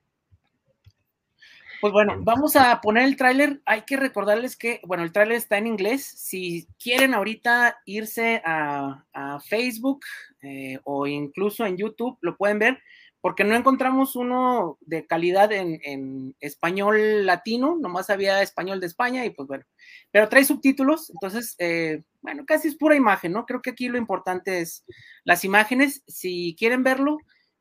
Pues 1.82 1.94
bueno, 1.94 2.18
vamos 2.20 2.58
a 2.58 2.82
poner 2.82 3.06
el 3.06 3.16
tráiler. 3.16 3.62
Hay 3.66 3.84
que 3.84 3.96
recordarles 3.96 4.58
que, 4.58 4.82
bueno, 4.86 5.04
el 5.04 5.14
tráiler 5.14 5.38
está 5.38 5.58
en 5.58 5.68
inglés. 5.68 6.04
Si 6.04 6.68
quieren 6.78 7.14
ahorita 7.14 7.80
irse 7.86 8.42
a, 8.44 9.06
Facebook 9.48 10.02
eh, 10.42 10.80
o 10.84 11.08
incluso 11.08 11.66
en 11.66 11.78
YouTube, 11.78 12.18
lo 12.22 12.36
pueden 12.36 12.60
ver, 12.60 12.80
porque 13.22 13.46
no 13.46 13.56
encontramos 13.56 14.18
uno 14.18 14.78
de 14.82 15.06
calidad 15.06 15.52
en, 15.54 16.36
español 16.42 17.26
latino, 17.26 17.78
nomás 17.80 18.10
había 18.10 18.42
español 18.42 18.82
de 18.82 18.88
España 18.88 19.26
y 19.26 19.30
pues 19.30 19.48
bueno, 19.48 19.64
pero 20.12 20.28
trae 20.28 20.44
subtítulos, 20.44 21.10
entonces, 21.10 21.56
eh, 21.60 22.04
bueno, 22.22 22.46
casi 22.46 22.68
es 22.68 22.76
pura 22.76 22.96
imagen, 22.96 23.32
¿no? 23.32 23.46
Creo 23.46 23.62
que 23.62 23.72
aquí 23.72 23.88
lo 23.88 23.98
importante 23.98 24.60
es 24.60 24.86
las 25.24 25.46
imágenes. 25.46 26.04
Si 26.08 26.56
quieren 26.60 26.84
verlo, 26.84 27.18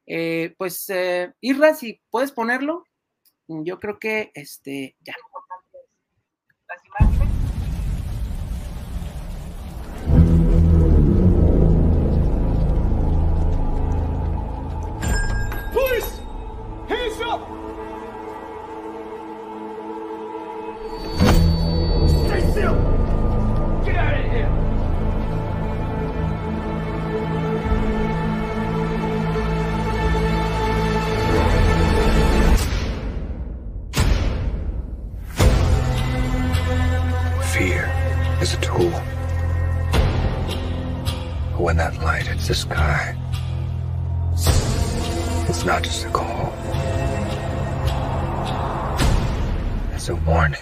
eh, 0.06 0.54
pues, 0.58 0.90
Irra, 1.40 1.74
si 1.74 2.00
puedes 2.10 2.32
ponerlo, 2.32 2.84
yo 3.48 3.78
creo 3.80 3.98
que 3.98 4.30
este 4.34 4.96
ya. 5.00 5.14
Las 6.68 6.84
imágenes. 6.84 7.37
Tool. 38.60 38.90
But 41.52 41.60
when 41.60 41.76
that 41.76 41.96
light 42.02 42.26
hits 42.26 42.48
the 42.48 42.54
sky, 42.54 43.16
it's 45.48 45.64
not 45.64 45.82
just 45.82 46.04
a 46.04 46.10
call. 46.10 46.52
It's 49.94 50.08
a 50.08 50.14
warning. 50.14 50.60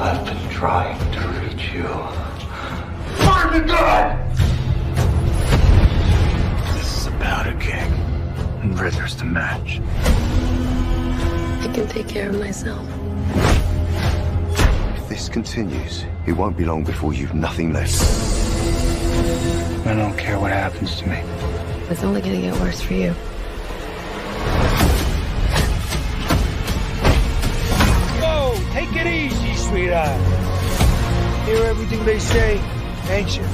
I've 0.00 0.24
been 0.24 0.48
trying 0.50 0.98
to 1.12 1.20
reach 1.40 1.72
you. 1.72 1.88
Find 3.24 3.54
the 3.54 3.60
gun! 3.66 4.17
And 8.68 8.78
Ritter's 8.78 9.16
the 9.16 9.24
match. 9.24 9.80
I 11.62 11.72
can 11.72 11.88
take 11.88 12.06
care 12.06 12.28
of 12.28 12.38
myself. 12.38 12.86
If 14.98 15.08
this 15.08 15.30
continues, 15.30 16.04
it 16.26 16.32
won't 16.32 16.54
be 16.54 16.66
long 16.66 16.84
before 16.84 17.14
you've 17.14 17.32
nothing 17.32 17.72
left. 17.72 17.98
I 19.86 19.94
don't 19.94 20.18
care 20.18 20.38
what 20.38 20.52
happens 20.52 20.96
to 20.96 21.08
me. 21.08 21.16
It's 21.88 22.04
only 22.04 22.20
gonna 22.20 22.42
get 22.42 22.60
worse 22.60 22.82
for 22.82 22.92
you. 22.92 23.12
Whoa, 28.20 28.54
take 28.74 28.94
it 28.94 29.06
easy, 29.06 29.54
sweetheart. 29.54 30.20
Hear 31.46 31.64
everything 31.64 32.04
they 32.04 32.18
say, 32.18 32.60
ain't 33.08 33.34
you? 33.34 33.44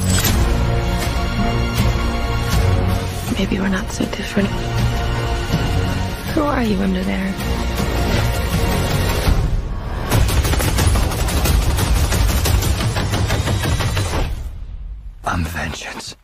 Maybe 3.39 3.61
we're 3.61 3.69
not 3.69 3.89
so 3.93 4.05
different. 4.07 4.64
Who 6.35 6.43
are 6.43 6.65
you 6.65 6.77
under 6.81 7.05
there? 7.05 7.33
I'm 15.25 15.45
vengeance. 15.45 16.17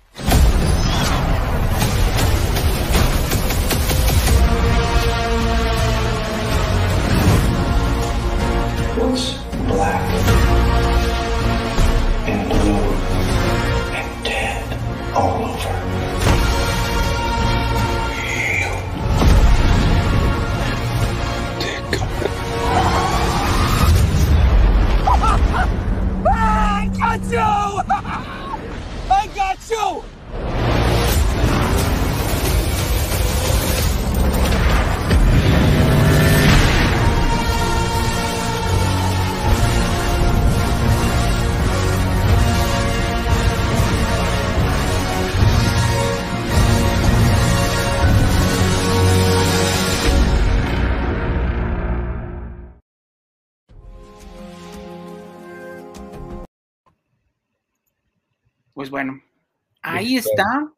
Ahí 60.00 60.16
está. 60.16 60.72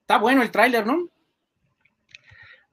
Está 0.00 0.18
bueno 0.18 0.42
el 0.42 0.50
tráiler, 0.50 0.86
¿no? 0.86 1.08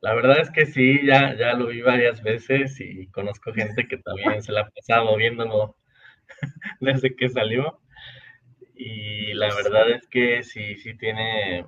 La 0.01 0.13
verdad 0.13 0.39
es 0.39 0.49
que 0.51 0.65
sí, 0.65 1.05
ya, 1.05 1.35
ya 1.35 1.53
lo 1.53 1.67
vi 1.67 1.81
varias 1.81 2.23
veces 2.23 2.79
y 2.79 3.07
conozco 3.07 3.53
gente 3.53 3.87
que 3.87 3.97
también 3.97 4.41
se 4.41 4.53
la 4.53 4.61
ha 4.61 4.69
pasado 4.69 5.15
viéndolo 5.17 5.75
desde 6.79 7.15
que 7.15 7.29
salió. 7.29 7.81
Y 8.75 9.33
la 9.33 9.53
verdad 9.53 9.89
es 9.91 10.07
que 10.07 10.41
sí, 10.43 10.77
sí 10.77 10.97
tiene 10.97 11.65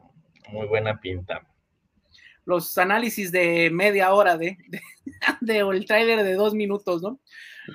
muy 0.50 0.65
buena 0.67 1.01
pinta. 1.01 1.45
Los 2.45 2.77
análisis 2.77 3.31
de 3.33 3.69
media 3.69 4.13
hora 4.13 4.38
de, 4.38 4.57
de, 5.41 5.60
el 5.60 5.86
tráiler 5.86 6.24
de 6.24 6.36
dos 6.36 6.53
minutos, 6.53 7.01
¿no? 7.01 7.19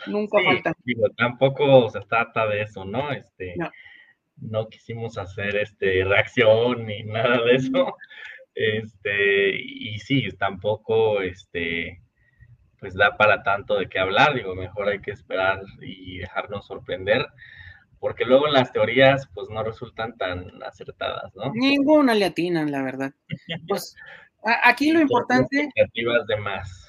Nunca 0.07 0.39
faltan. 0.43 0.75
tampoco 1.17 1.91
se 1.91 2.01
trata 2.01 2.47
de 2.47 2.63
eso, 2.63 2.87
¿no? 2.87 3.13
Este, 3.13 3.55
no 3.59 3.71
quisimos 4.69 5.19
hacer 5.19 5.57
este 5.57 6.05
reacción 6.05 6.87
ni 6.87 7.03
nada 7.05 7.43
de 7.43 7.57
eso. 7.57 7.97
Este, 8.55 9.55
y 9.55 9.99
sí, 9.99 10.29
tampoco 10.39 11.21
este 11.21 12.01
pues 12.79 12.95
da 12.95 13.17
para 13.17 13.43
tanto 13.43 13.77
de 13.79 13.89
qué 13.89 13.99
hablar, 13.99 14.35
digo, 14.35 14.55
mejor 14.55 14.89
hay 14.89 15.01
que 15.01 15.11
esperar 15.11 15.63
y 15.81 16.19
dejarnos 16.19 16.67
sorprender, 16.67 17.27
porque 17.99 18.25
luego 18.25 18.47
las 18.49 18.73
teorías 18.73 19.29
pues 19.35 19.49
no 19.49 19.63
resultan 19.63 20.17
tan 20.17 20.63
acertadas, 20.63 21.35
¿no? 21.35 21.53
Ninguna 21.55 22.15
le 22.15 22.27
atinan, 22.27 22.71
la 22.71 22.83
verdad. 22.83 23.13
Pues 23.69 23.97
aquí 24.63 24.93
lo 24.93 25.01
importante... 25.01 25.69
de 25.95 26.37
más. 26.37 26.87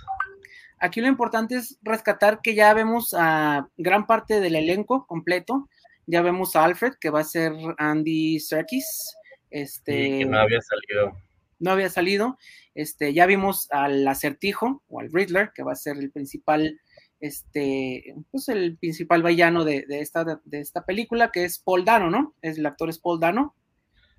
Aquí 0.80 1.02
lo 1.02 1.08
importante 1.08 1.56
es 1.56 1.80
rescatar 1.82 2.42
que 2.42 2.54
ya 2.54 2.72
vemos 2.74 3.16
a 3.18 3.68
gran 3.78 4.06
parte 4.06 4.40
del 4.40 4.56
elenco 4.56 5.08
completo, 5.08 5.68
ya 6.08 6.22
vemos 6.22 6.56
a 6.56 6.64
Alfred, 6.64 6.94
que 7.00 7.10
va 7.10 7.20
a 7.20 7.26
ser 7.26 7.54
Andy 7.78 8.40
Serkis. 8.40 9.16
Este, 9.50 10.20
que 10.20 10.26
no 10.26 10.40
había 10.40 10.60
salido. 10.62 11.18
No 11.60 11.72
había 11.72 11.90
salido. 11.90 12.38
Este, 12.74 13.14
ya 13.14 13.26
vimos 13.26 13.68
al 13.72 14.08
acertijo 14.08 14.84
o 14.88 15.00
al 15.00 15.12
Riddler, 15.12 15.52
que 15.54 15.64
va 15.64 15.74
a 15.74 15.76
ser 15.76 15.98
el 15.98 16.12
principal, 16.12 16.80
este, 17.20 18.16
pues 18.32 18.50
el 18.50 18.78
principal 18.78 19.22
villano 19.22 19.64
de, 19.64 19.86
esta, 19.90 20.42
de 20.44 20.60
esta 20.60 20.86
película, 20.86 21.32
que 21.32 21.44
es 21.44 21.60
Paul 21.60 21.86
Dano, 21.86 22.10
¿no? 22.10 22.36
Es, 22.42 22.58
el 22.58 22.66
actor 22.66 22.90
es 22.90 23.00
Paul 23.00 23.20
Dano, 23.20 23.56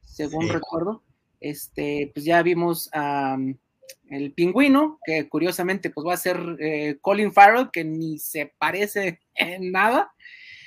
según 0.05 0.49
recuerdo. 0.49 1.03
Este, 1.41 2.11
pues 2.13 2.25
ya 2.25 2.43
vimos 2.43 2.91
a 2.93 3.37
el 4.11 4.33
pingüino, 4.33 4.99
que 5.05 5.29
curiosamente 5.29 5.91
pues 5.91 6.07
va 6.07 6.15
a 6.15 6.19
ser 6.19 6.39
eh, 6.59 6.99
Colin 7.01 7.33
Farrell, 7.33 7.71
que 7.73 7.85
ni 7.85 8.19
se 8.19 8.53
parece 8.59 9.21
en 9.35 9.73
nada. 9.73 10.13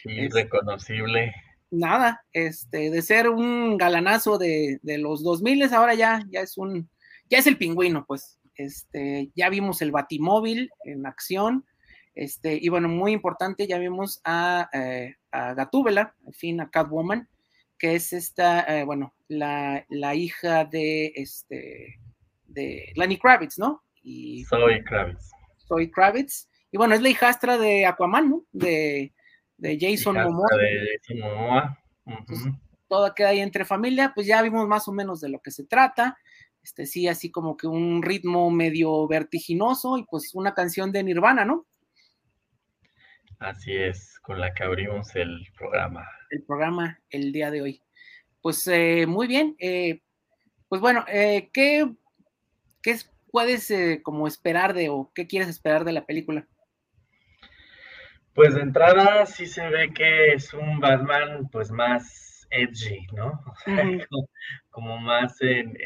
Irreconocible. 0.05 1.33
nada, 1.69 2.23
este, 2.33 2.89
de 2.89 3.01
ser 3.01 3.29
un 3.29 3.77
galanazo 3.77 4.37
de, 4.37 4.79
de, 4.83 4.97
los 4.97 5.23
2000 5.23 5.73
ahora 5.73 5.93
ya, 5.93 6.23
ya 6.29 6.41
es 6.41 6.57
un, 6.57 6.89
ya 7.29 7.37
es 7.37 7.47
el 7.47 7.57
pingüino, 7.57 8.05
pues. 8.05 8.37
Este, 8.55 9.31
ya 9.35 9.49
vimos 9.49 9.81
el 9.81 9.91
batimóvil 9.91 10.69
en 10.83 11.05
acción. 11.05 11.65
Este, 12.13 12.59
y 12.61 12.67
bueno, 12.69 12.89
muy 12.89 13.13
importante, 13.13 13.67
ya 13.67 13.77
vimos 13.79 14.21
a, 14.25 14.69
eh, 14.73 15.15
a 15.31 15.53
Gatúbela, 15.53 16.13
al 16.27 16.33
fin, 16.33 16.59
a 16.59 16.69
Catwoman, 16.69 17.29
que 17.79 17.95
es 17.95 18.11
esta, 18.13 18.61
eh, 18.61 18.83
bueno, 18.83 19.15
la, 19.29 19.85
la, 19.89 20.13
hija 20.13 20.65
de, 20.65 21.13
este, 21.15 21.99
de 22.47 22.91
Lenny 22.95 23.17
Kravitz, 23.17 23.57
¿no? 23.57 23.81
Y, 24.03 24.43
Soy 24.43 24.83
Kravitz. 24.83 25.31
Soy 25.57 25.89
Kravitz. 25.89 26.49
Y 26.69 26.77
bueno, 26.77 26.93
es 26.95 27.01
la 27.01 27.09
hijastra 27.09 27.57
de 27.57 27.85
Aquaman, 27.85 28.29
¿no? 28.29 28.43
De, 28.51 29.13
de 29.61 29.77
Jason 29.79 30.15
Momoa. 30.15 30.47
De 30.57 30.97
Jason 30.97 31.19
Momoa. 31.19 31.77
todo 32.87 33.13
queda 33.13 33.29
ahí 33.29 33.39
entre 33.39 33.63
familia, 33.63 34.11
pues 34.13 34.25
ya 34.25 34.41
vimos 34.41 34.67
más 34.67 34.87
o 34.87 34.91
menos 34.91 35.21
de 35.21 35.29
lo 35.29 35.39
que 35.39 35.51
se 35.51 35.65
trata. 35.65 36.17
Este 36.63 36.85
sí, 36.85 37.07
así 37.07 37.31
como 37.31 37.55
que 37.55 37.67
un 37.67 38.01
ritmo 38.01 38.49
medio 38.49 39.07
vertiginoso 39.07 39.97
y 39.97 40.03
pues 40.03 40.33
una 40.33 40.53
canción 40.53 40.91
de 40.91 41.03
Nirvana, 41.03 41.45
¿no? 41.45 41.67
Así 43.39 43.73
es, 43.75 44.19
con 44.19 44.39
la 44.39 44.53
que 44.53 44.63
abrimos 44.63 45.15
el 45.15 45.47
programa. 45.55 46.07
El 46.31 46.43
programa 46.43 46.99
el 47.09 47.31
día 47.31 47.51
de 47.51 47.61
hoy. 47.61 47.81
Pues 48.41 48.67
eh, 48.67 49.05
muy 49.07 49.27
bien. 49.27 49.55
Eh, 49.59 50.01
pues 50.67 50.81
bueno, 50.81 51.05
eh, 51.07 51.49
¿qué, 51.53 51.87
¿qué, 52.81 52.97
puedes 53.31 53.71
como 54.03 54.27
esperar 54.27 54.73
de 54.73 54.89
o 54.89 55.11
qué 55.15 55.27
quieres 55.27 55.49
esperar 55.49 55.85
de 55.85 55.93
la 55.93 56.05
película? 56.05 56.47
Pues 58.33 58.55
de 58.55 58.61
entrada 58.61 59.25
sí 59.25 59.45
se 59.45 59.67
ve 59.69 59.91
que 59.93 60.33
es 60.33 60.53
un 60.53 60.79
Batman 60.79 61.49
pues 61.51 61.71
más 61.71 62.47
edgy, 62.49 63.07
¿no? 63.13 63.39
O 63.47 63.55
sea, 63.55 63.85
como, 64.69 64.97
más 64.97 65.41
en... 65.41 65.77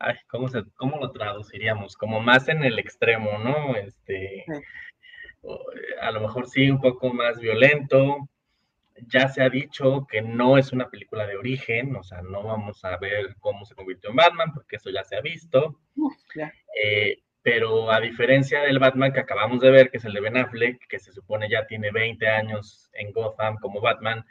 Ay, 0.00 0.16
¿cómo, 0.28 0.48
se, 0.48 0.62
¿Cómo 0.76 0.98
lo 0.98 1.10
traduciríamos? 1.10 1.96
Como 1.96 2.20
más 2.20 2.48
en 2.48 2.64
el 2.64 2.78
extremo, 2.78 3.38
¿no? 3.38 3.74
Este, 3.76 4.44
a 6.00 6.10
lo 6.10 6.20
mejor 6.20 6.48
sí 6.48 6.70
un 6.70 6.80
poco 6.80 7.12
más 7.12 7.38
violento. 7.38 8.28
Ya 9.06 9.28
se 9.28 9.42
ha 9.42 9.48
dicho 9.48 10.06
que 10.10 10.22
no 10.22 10.58
es 10.58 10.72
una 10.72 10.88
película 10.88 11.26
de 11.26 11.36
origen, 11.36 11.94
o 11.94 12.02
sea, 12.02 12.20
no 12.22 12.42
vamos 12.42 12.84
a 12.84 12.96
ver 12.96 13.36
cómo 13.38 13.64
se 13.64 13.76
convirtió 13.76 14.10
en 14.10 14.16
Batman, 14.16 14.52
porque 14.52 14.76
eso 14.76 14.90
ya 14.90 15.04
se 15.04 15.16
ha 15.16 15.20
visto. 15.20 15.78
Eh, 16.82 17.22
pero 17.50 17.90
a 17.90 17.98
diferencia 17.98 18.60
del 18.60 18.78
Batman 18.78 19.10
que 19.10 19.20
acabamos 19.20 19.60
de 19.60 19.70
ver, 19.70 19.90
que 19.90 19.96
es 19.96 20.04
el 20.04 20.12
de 20.12 20.20
Ben 20.20 20.36
Affleck, 20.36 20.86
que 20.86 20.98
se 20.98 21.14
supone 21.14 21.48
ya 21.48 21.66
tiene 21.66 21.90
20 21.90 22.28
años 22.28 22.90
en 22.92 23.10
Gotham 23.10 23.56
como 23.56 23.80
Batman, 23.80 24.22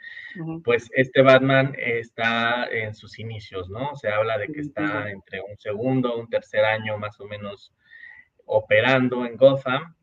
pues 0.62 0.88
este 0.94 1.22
Batman 1.22 1.74
está 1.76 2.68
en 2.70 2.94
sus 2.94 3.18
inicios, 3.18 3.68
¿no? 3.70 3.96
Se 3.96 4.08
habla 4.08 4.38
de 4.38 4.46
que 4.46 4.60
está 4.60 5.10
entre 5.10 5.40
un 5.40 5.58
segundo, 5.58 6.16
un 6.16 6.30
tercer 6.30 6.64
año 6.64 6.96
más 6.96 7.18
o 7.20 7.24
menos 7.24 7.74
operando 8.44 9.26
en 9.26 9.36
Gotham 9.36 9.96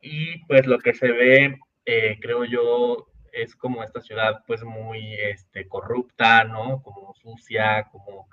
y 0.00 0.38
pues 0.46 0.64
lo 0.68 0.78
que 0.78 0.94
se 0.94 1.10
ve, 1.10 1.58
eh, 1.86 2.18
creo 2.20 2.44
yo, 2.44 3.08
es 3.32 3.56
como 3.56 3.82
esta 3.82 4.00
ciudad 4.00 4.44
pues 4.46 4.62
muy 4.62 5.14
este, 5.14 5.66
corrupta, 5.66 6.44
¿no? 6.44 6.82
Como 6.84 7.14
sucia, 7.14 7.88
como 7.90 8.28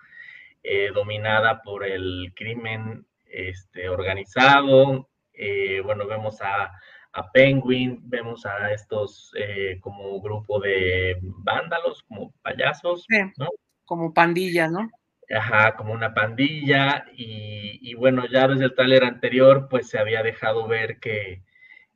eh, 0.62 0.92
dominada 0.94 1.63
por 1.63 1.84
el 1.84 2.32
crimen 2.36 3.08
este, 3.32 3.90
organizado. 3.90 5.10
Eh, 5.34 5.82
bueno, 5.84 6.06
vemos 6.08 6.42
a, 6.42 6.72
a, 7.14 7.32
Penguin, 7.32 8.00
vemos 8.04 8.46
a 8.46 8.72
estos 8.72 9.32
como 9.82 10.22
grupo 10.22 10.60
de 10.60 11.18
vándalos, 11.22 12.03
como 12.03 12.32
payasos, 12.42 13.05
¿no? 13.38 13.50
Como 13.86 14.14
pandilla, 14.14 14.68
¿no? 14.68 14.90
Ajá, 15.34 15.75
como 15.75 15.94
una 15.94 16.14
pandilla. 16.14 17.05
Y, 17.16 17.79
y, 17.82 17.94
bueno, 17.96 18.25
ya 18.27 18.48
desde 18.48 18.66
el 18.66 18.75
taller 18.75 19.03
anterior, 19.03 19.68
pues 19.70 19.90
se 19.90 20.00
había 20.00 20.24
dejado 20.24 20.68
ver 20.68 21.00
que, 21.00 21.44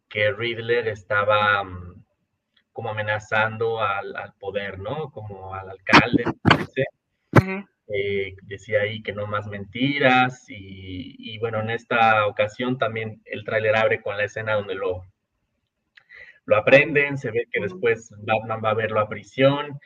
que 0.10 0.32
Riddler 0.32 0.88
estaba 0.88 1.64
mm, 1.64 2.04
como 2.72 2.90
amenazando 2.90 3.82
al, 3.82 4.34
poder, 4.40 4.80
¿no? 4.80 5.12
Como 5.12 5.54
al 5.54 5.70
alcalde, 5.70 6.26
eh, 7.88 8.36
decía 8.44 8.82
ahí 8.82 9.04
que 9.04 9.14
no 9.14 9.28
más 9.28 9.48
mentiras 9.48 10.46
y, 10.48 11.38
bueno, 11.40 11.62
en 11.62 11.70
esta 11.70 12.26
ocasión 12.28 12.78
también 12.78 13.22
el 13.26 13.44
tráiler 13.44 13.76
abre 13.76 14.02
con 14.02 14.18
la 14.18 14.24
escena 14.24 14.56
donde 14.56 14.76
lo, 14.76 15.06
lo 16.46 16.58
aprenden, 16.58 17.18
se 17.18 17.32
ve 17.32 17.48
que 17.52 17.62
después 17.62 18.10
Batman 18.20 18.62
va 18.64 18.72
a 18.72 18.76
verlo 18.76 19.00
a 19.00 19.10
prisión 19.10 19.80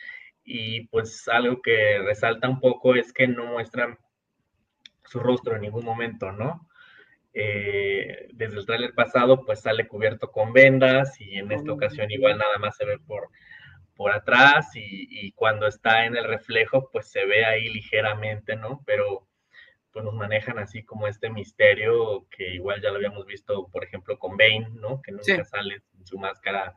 y 0.43 0.88
pues 0.88 1.27
algo 1.27 1.62
que 1.62 1.99
resalta 1.99 2.49
un 2.49 2.59
poco 2.59 2.95
es 2.95 3.12
que 3.13 3.27
no 3.27 3.45
muestran 3.45 3.97
su 5.03 5.19
rostro 5.19 5.55
en 5.55 5.62
ningún 5.62 5.85
momento, 5.85 6.31
¿no? 6.31 6.67
Eh, 7.33 8.29
desde 8.33 8.57
el 8.59 8.65
tráiler 8.65 8.93
pasado, 8.93 9.45
pues 9.45 9.62
sale 9.62 9.88
cubierto 9.88 10.31
con 10.31 10.53
vendas 10.53 11.19
y 11.21 11.38
en 11.38 11.51
esta 11.51 11.71
ocasión 11.71 12.09
igual 12.12 12.38
nada 12.38 12.57
más 12.59 12.75
se 12.77 12.85
ve 12.85 12.97
por, 12.99 13.29
por 13.99 14.13
atrás 14.13 14.69
y, 14.75 15.33
cuando 15.33 15.67
está 15.67 16.05
en 16.05 16.15
el 16.15 16.23
reflejo, 16.23 16.89
pues 16.89 17.12
se 17.12 17.25
ve 17.25 17.43
ahí 17.43 17.67
ligeramente, 17.67 18.55
¿no? 18.55 18.81
Pero 18.85 19.27
pues 19.91 20.05
nos 20.05 20.13
manejan 20.13 20.57
así 20.57 20.83
como 20.83 21.05
este 21.05 21.29
misterio 21.29 22.25
que 22.29 22.53
igual 22.53 22.81
ya 22.81 22.91
lo 22.91 22.95
habíamos 22.95 23.25
visto, 23.25 23.67
por 23.67 23.83
ejemplo, 23.83 24.17
con 24.17 24.38
Bane, 24.38 24.69
¿no? 24.75 25.01
Que 25.01 25.12
nunca 25.12 25.43
sale 25.43 25.81
sin 25.91 26.05
su 26.07 26.17
máscara 26.17 26.73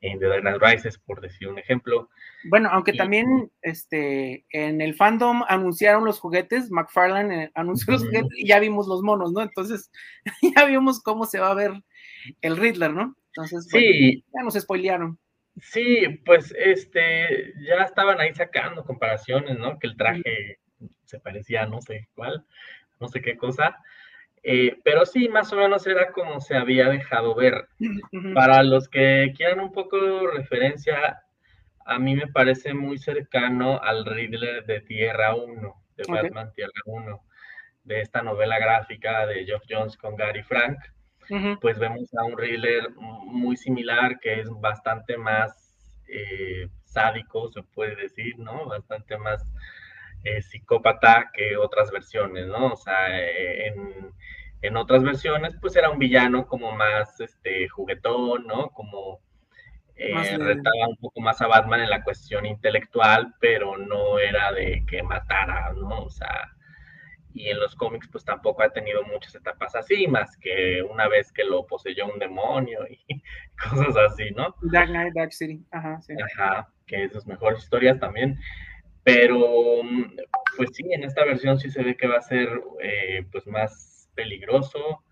en 0.00 0.18
The 0.18 0.26
Dark 0.26 0.40
Knight 0.40 0.62
Rises, 0.62 0.96
por 0.96 1.20
decir 1.20 1.48
un 1.48 1.58
ejemplo. 1.58 2.08
Bueno, 2.44 2.70
aunque 2.72 2.94
también 2.94 3.52
este, 3.60 4.46
en 4.48 4.80
el 4.80 4.94
fandom 4.94 5.44
anunciaron 5.48 6.06
los 6.06 6.18
juguetes, 6.18 6.70
McFarlane 6.70 7.44
eh, 7.44 7.50
anunció 7.54 7.92
los 7.92 8.06
juguetes 8.06 8.32
y 8.38 8.48
ya 8.48 8.58
vimos 8.58 8.88
los 8.88 9.02
monos, 9.02 9.34
¿no? 9.34 9.42
Entonces, 9.42 9.90
ya 10.56 10.64
vimos 10.64 11.02
cómo 11.02 11.26
se 11.26 11.40
va 11.40 11.50
a 11.50 11.54
ver 11.54 11.72
el 12.40 12.56
Riddler, 12.56 12.94
¿no? 12.94 13.14
Entonces, 13.34 13.68
sí. 13.70 14.24
ya 14.34 14.42
nos 14.42 14.54
spoilearon. 14.54 15.18
Sí, 15.60 16.20
pues 16.24 16.54
este, 16.56 17.54
ya 17.60 17.84
estaban 17.84 18.20
ahí 18.20 18.32
sacando 18.34 18.84
comparaciones, 18.84 19.58
¿no? 19.58 19.78
Que 19.78 19.88
el 19.88 19.96
traje 19.96 20.58
se 21.04 21.20
parecía 21.20 21.62
a 21.62 21.66
no 21.66 21.80
sé 21.80 22.08
cuál, 22.14 22.44
no 23.00 23.08
sé 23.08 23.20
qué 23.20 23.36
cosa. 23.36 23.76
Eh, 24.42 24.78
pero 24.84 25.04
sí, 25.04 25.28
más 25.28 25.52
o 25.52 25.56
menos 25.56 25.86
era 25.86 26.12
como 26.12 26.40
se 26.40 26.56
había 26.56 26.88
dejado 26.88 27.34
ver. 27.34 27.68
Para 28.34 28.62
los 28.62 28.88
que 28.88 29.32
quieran 29.36 29.60
un 29.60 29.72
poco 29.72 30.26
referencia, 30.28 31.22
a 31.84 31.98
mí 31.98 32.14
me 32.14 32.28
parece 32.28 32.74
muy 32.74 32.98
cercano 32.98 33.80
al 33.82 34.04
Riddler 34.04 34.64
de 34.64 34.80
Tierra 34.82 35.34
1, 35.34 35.82
de 35.96 36.04
Batman 36.08 36.52
Tierra 36.52 36.72
1, 36.84 37.20
de 37.84 38.00
esta 38.00 38.22
novela 38.22 38.58
gráfica 38.58 39.26
de 39.26 39.44
Geoff 39.44 39.64
Jones 39.68 39.96
con 39.96 40.14
Gary 40.14 40.42
Frank. 40.42 40.78
Pues 41.60 41.78
vemos 41.78 42.14
a 42.14 42.24
un 42.24 42.38
Riddler 42.38 42.90
muy 42.96 43.56
similar, 43.56 44.18
que 44.20 44.40
es 44.40 44.48
bastante 44.60 45.16
más 45.16 46.02
eh, 46.08 46.68
sádico, 46.84 47.50
se 47.52 47.62
puede 47.62 47.96
decir, 47.96 48.38
¿no? 48.38 48.66
Bastante 48.66 49.18
más 49.18 49.44
eh, 50.24 50.40
psicópata 50.40 51.30
que 51.34 51.56
otras 51.56 51.90
versiones, 51.90 52.46
¿no? 52.46 52.72
O 52.72 52.76
sea, 52.76 53.18
en 53.18 54.12
en 54.62 54.76
otras 54.76 55.02
versiones, 55.02 55.54
pues 55.60 55.76
era 55.76 55.90
un 55.90 55.98
villano 55.98 56.46
como 56.46 56.72
más 56.72 57.20
este, 57.20 57.68
juguetón, 57.68 58.46
¿no? 58.46 58.70
Como 58.70 59.20
eh, 59.94 60.36
retaba 60.36 60.88
un 60.88 60.96
poco 60.96 61.20
más 61.20 61.40
a 61.40 61.46
Batman 61.46 61.80
en 61.80 61.90
la 61.90 62.02
cuestión 62.02 62.44
intelectual, 62.44 63.34
pero 63.40 63.76
no 63.76 64.18
era 64.18 64.52
de 64.52 64.84
que 64.86 65.02
matara, 65.02 65.72
¿no? 65.74 66.02
O 66.02 66.10
sea, 66.10 66.52
y 67.38 67.50
en 67.50 67.60
los 67.60 67.76
cómics 67.76 68.08
pues 68.10 68.24
tampoco 68.24 68.62
ha 68.62 68.70
tenido 68.70 69.04
muchas 69.04 69.34
etapas 69.34 69.76
así, 69.76 70.08
más 70.08 70.36
que 70.38 70.82
una 70.82 71.06
vez 71.08 71.32
que 71.32 71.44
lo 71.44 71.64
poseyó 71.66 72.12
un 72.12 72.18
demonio 72.18 72.80
y 72.88 73.22
cosas 73.70 73.96
así, 73.96 74.30
¿no? 74.32 74.54
Dark 74.62 74.88
Knight, 74.88 75.14
Dark 75.14 75.32
City, 75.32 75.64
ajá, 75.70 76.00
sí. 76.00 76.14
Ajá, 76.36 76.68
que 76.86 77.04
es 77.04 77.12
sus 77.12 77.26
mejores 77.26 77.60
historias 77.60 78.00
también. 78.00 78.38
Pero, 79.04 79.38
pues 80.56 80.70
sí, 80.74 80.84
en 80.92 81.04
esta 81.04 81.24
versión 81.24 81.58
sí 81.58 81.70
se 81.70 81.82
ve 81.82 81.96
que 81.96 82.08
va 82.08 82.18
a 82.18 82.22
ser 82.22 82.48
eh, 82.82 83.24
pues 83.30 83.46
más 83.46 84.10
peligroso. 84.14 85.04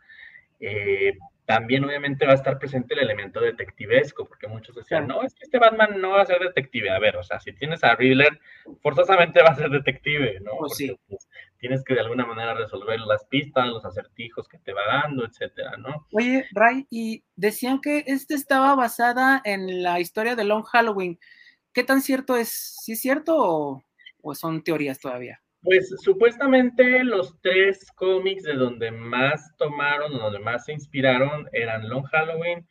Eh, 0.61 1.17
también 1.47 1.85
obviamente 1.85 2.27
va 2.27 2.33
a 2.33 2.37
estar 2.37 2.59
presente 2.59 2.95
el 2.95 3.01
elemento 3.01 3.41
detectivesco, 3.41 4.27
porque 4.27 4.49
muchos 4.49 4.75
decían, 4.75 5.07
no, 5.07 5.23
es 5.23 5.33
que 5.33 5.45
este 5.45 5.61
Batman 5.61 6.01
no 6.01 6.11
va 6.11 6.23
a 6.23 6.27
ser 6.27 6.41
detective. 6.41 6.91
A 6.91 6.99
ver, 6.99 7.17
o 7.17 7.23
sea, 7.23 7.39
si 7.39 7.53
tienes 7.53 7.85
a 7.85 7.95
Riddler, 7.95 8.41
forzosamente 8.83 9.41
va 9.43 9.51
a 9.51 9.55
ser 9.57 9.71
detective, 9.71 10.41
¿no? 10.41 10.53
Pues 10.59 10.75
sí. 10.77 10.99
Pues, 11.09 11.29
tienes 11.59 11.85
que 11.85 11.95
de 11.95 12.01
alguna 12.01 12.27
manera 12.27 12.55
resolver 12.55 12.99
las 13.01 13.25
pistas, 13.27 13.69
los 13.69 13.85
acertijos 13.85 14.49
que 14.49 14.59
te 14.59 14.73
va 14.73 14.83
dando, 14.87 15.25
etcétera, 15.25 15.77
¿no? 15.79 16.07
Oye, 16.13 16.47
Ray, 16.51 16.87
y 16.91 17.23
decían 17.37 17.81
que 17.81 18.03
este 18.07 18.35
estaba 18.35 18.75
basada 18.75 19.41
en 19.45 19.85
la 19.85 20.01
historia 20.01 20.35
de 20.35 20.45
Long 20.45 20.65
Halloween. 20.65 21.19
¿Qué 21.73 21.85
tan 21.85 22.03
cierto 22.03 22.37
es? 22.37 22.49
¿Sí 22.83 22.93
es 22.93 23.01
cierto 23.01 23.85
o 24.21 24.35
son 24.35 24.65
teorías 24.65 24.99
todavía? 24.99 25.41
Pues 25.63 25.95
supuestamente 26.01 27.03
los 27.03 27.41
tres 27.41 27.91
cómics 27.93 28.45
de 28.45 28.55
donde 28.55 28.91
más 28.91 29.57
tomaron, 29.57 30.13
donde 30.13 30.39
más 30.39 30.65
se 30.65 30.73
inspiraron, 30.73 31.49
eran 31.53 31.89
Long 31.89 32.05
Halloween, 32.05 32.67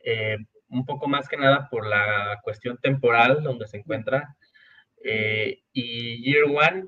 eh, 0.00 0.38
un 0.68 0.86
poco 0.86 1.08
más 1.08 1.28
que 1.28 1.36
nada 1.36 1.68
por 1.70 1.86
la 1.86 2.40
cuestión 2.42 2.78
temporal 2.78 3.42
donde 3.42 3.66
se 3.66 3.78
encuentra, 3.78 4.34
eh, 5.04 5.60
y 5.72 6.22
Year 6.22 6.44
One 6.44 6.86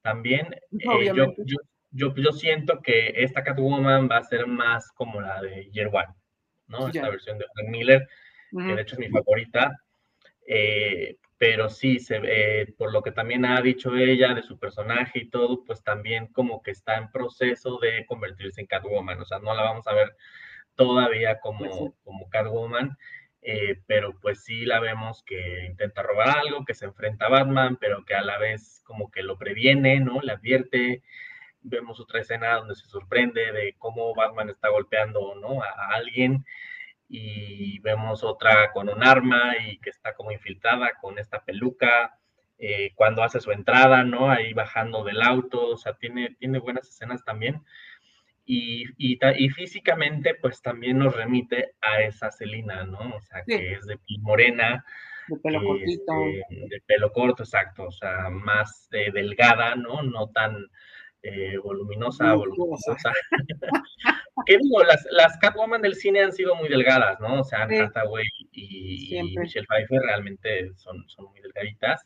también. 0.00 0.54
Eh, 0.72 1.12
yo, 1.14 1.34
yo, 1.90 2.14
yo, 2.14 2.32
siento 2.32 2.80
que 2.80 3.12
esta 3.16 3.44
Catwoman 3.44 4.08
va 4.10 4.18
a 4.18 4.24
ser 4.24 4.46
más 4.46 4.90
como 4.92 5.20
la 5.20 5.42
de 5.42 5.70
Year 5.70 5.88
One. 5.92 6.14
¿no? 6.68 6.88
Esta 6.88 7.10
versión 7.10 7.38
de 7.38 7.44
Frank 7.52 7.68
Miller, 7.68 8.08
que 8.50 8.74
de 8.74 8.82
hecho 8.82 8.94
es 8.94 9.00
mi 9.00 9.08
favorita. 9.08 9.78
Eh, 11.42 11.54
pero 11.54 11.68
sí, 11.68 11.98
se 11.98 12.20
ve, 12.20 12.74
por 12.78 12.92
lo 12.92 13.02
que 13.02 13.10
también 13.10 13.44
ha 13.44 13.60
dicho 13.60 13.96
ella 13.96 14.32
de 14.34 14.42
su 14.42 14.58
personaje 14.58 15.20
y 15.20 15.30
todo, 15.30 15.64
pues 15.64 15.82
también 15.82 16.28
como 16.28 16.62
que 16.62 16.70
está 16.70 16.96
en 16.96 17.10
proceso 17.10 17.78
de 17.78 18.06
convertirse 18.06 18.60
en 18.60 18.68
Catwoman, 18.68 19.20
o 19.20 19.24
sea, 19.24 19.40
no 19.40 19.52
la 19.54 19.62
vamos 19.62 19.86
a 19.88 19.94
ver 19.94 20.16
todavía 20.76 21.40
como, 21.40 21.64
pues 21.64 21.92
como 22.04 22.28
Catwoman, 22.30 22.96
eh, 23.42 23.80
pero 23.88 24.18
pues 24.20 24.44
sí 24.44 24.64
la 24.64 24.78
vemos 24.78 25.24
que 25.24 25.66
intenta 25.66 26.02
robar 26.02 26.38
algo, 26.38 26.64
que 26.64 26.74
se 26.74 26.84
enfrenta 26.86 27.26
a 27.26 27.30
Batman, 27.30 27.76
pero 27.80 28.04
que 28.04 28.14
a 28.14 28.22
la 28.22 28.38
vez 28.38 28.82
como 28.84 29.10
que 29.10 29.22
lo 29.24 29.36
previene, 29.36 30.00
¿no? 30.00 30.20
Le 30.22 30.32
advierte. 30.32 31.02
Vemos 31.62 32.00
otra 32.00 32.20
escena 32.20 32.54
donde 32.56 32.74
se 32.76 32.86
sorprende 32.86 33.52
de 33.52 33.74
cómo 33.78 34.14
Batman 34.14 34.50
está 34.50 34.68
golpeando, 34.68 35.34
¿no? 35.36 35.62
A, 35.62 35.94
alguien 35.94 36.44
y 37.14 37.78
vemos 37.80 38.24
otra 38.24 38.72
con 38.72 38.88
un 38.88 39.02
arma 39.02 39.54
y 39.66 39.78
que 39.78 39.90
está 39.90 40.14
como 40.14 40.32
infiltrada 40.32 40.92
con 41.00 41.18
esta 41.18 41.44
peluca. 41.44 42.18
Eh, 42.58 42.92
cuando 42.94 43.22
hace 43.22 43.40
su 43.40 43.50
entrada, 43.50 44.04
¿no? 44.04 44.30
Ahí 44.30 44.52
bajando 44.52 45.02
del 45.02 45.20
auto, 45.20 45.66
o 45.68 45.76
sea, 45.76 45.94
tiene, 45.94 46.36
tiene 46.38 46.58
buenas 46.58 46.88
escenas 46.88 47.24
también 47.24 47.62
y, 48.44 48.84
y, 48.98 49.48
físicamente 49.50 50.34
pues 50.34 50.60
también 50.62 50.98
nos 50.98 51.14
remite 51.14 51.74
a 51.80 52.02
esa 52.02 52.30
Celina, 52.30 52.84
¿no? 52.84 53.16
O 53.16 53.20
sea, 53.20 53.42
que 53.46 53.72
es 53.72 53.86
de 53.86 53.96
piel 53.98 54.20
morena. 54.20 54.84
De 55.28 55.36
pelo 55.38 55.62
cortito. 55.62 56.12
Este, 56.26 56.66
de 56.68 56.82
pelo 56.86 57.12
corto, 57.12 57.44
exacto, 57.44 57.84
o 57.84 57.92
sea, 57.92 58.28
más 58.30 58.88
eh, 58.92 59.12
delgada, 59.12 59.76
¿no? 59.76 60.02
No 60.02 60.28
tan 60.30 60.66
eh, 61.22 61.56
voluminosa, 61.58 62.34
voluminosa. 62.34 62.96
¿Qué 64.46 64.58
digo? 64.58 64.82
Las, 64.82 65.06
las 65.10 65.38
Catwoman 65.38 65.82
del 65.82 65.94
cine 65.94 66.22
han 66.22 66.32
sido 66.32 66.56
muy 66.56 66.68
delgadas, 66.68 67.20
¿no? 67.20 67.40
O 67.40 67.44
sea, 67.44 67.62
Hathaway 67.62 68.26
y, 68.50 69.20
Michelle 69.38 69.66
Pfeiffer 69.66 70.00
realmente 70.00 70.72
son, 70.74 71.08
son 71.08 71.26
muy 71.26 71.40
delgaditas. 71.40 72.02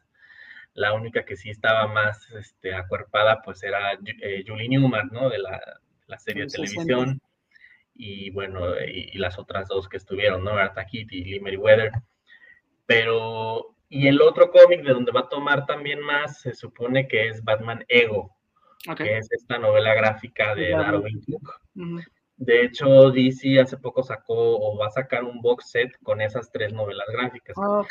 La 0.75 0.93
única 0.93 1.25
que 1.25 1.37
sí 1.37 1.49
estaba 1.49 1.87
más 1.87 2.31
este, 2.33 2.75
acuerpada, 2.75 3.41
pues 3.43 3.63
era 3.63 3.95
eh, 3.95 4.45
Julie 4.47 4.69
Newman, 4.69 5.09
¿no? 5.11 5.31
De 5.31 5.39
la, 5.39 5.61
la 6.07 6.19
serie 6.19 6.43
de 6.45 6.49
televisión, 6.49 7.21
y 7.95 8.31
bueno, 8.31 8.79
y, 8.87 9.17
las 9.19 9.39
otras 9.39 9.69
dos 9.69 9.89
que 9.89 9.97
estuvieron, 9.97 10.45
¿no? 10.45 10.51
Arta 10.53 10.85
Kitty 10.85 11.17
y 11.17 11.41
Lee 11.41 11.57
Weather. 11.57 11.93
Pero, 12.85 13.75
y 13.89 14.09
el 14.09 14.21
otro 14.21 14.51
cómic 14.51 14.83
de 14.83 14.93
donde 14.93 15.13
va 15.13 15.21
a 15.21 15.29
tomar 15.29 15.67
también 15.67 16.01
más, 16.01 16.41
se 16.41 16.55
supone 16.55 17.09
que 17.09 17.29
es 17.29 17.43
Batman 17.43 17.85
Ego, 17.89 18.36
que 18.95 19.19
es 19.19 19.31
esta 19.33 19.59
novela 19.59 19.95
gráfica 19.95 20.55
de 20.55 20.71
Darwin 20.71 21.23
Cook. 21.25 21.61
De 22.37 22.63
hecho, 22.63 23.11
DC 23.11 23.61
hace 23.61 23.79
poco 23.79 24.03
sacó 24.03 24.35
o 24.35 24.77
va 24.77 24.89
a 24.89 24.91
sacar 24.91 25.25
un 25.25 25.41
box 25.41 25.71
set 25.71 25.97
con 26.03 26.21
esas 26.21 26.51
tres 26.51 26.73
novelas 26.73 27.07
gráficas. 27.09 27.57
Ah, 27.59 27.83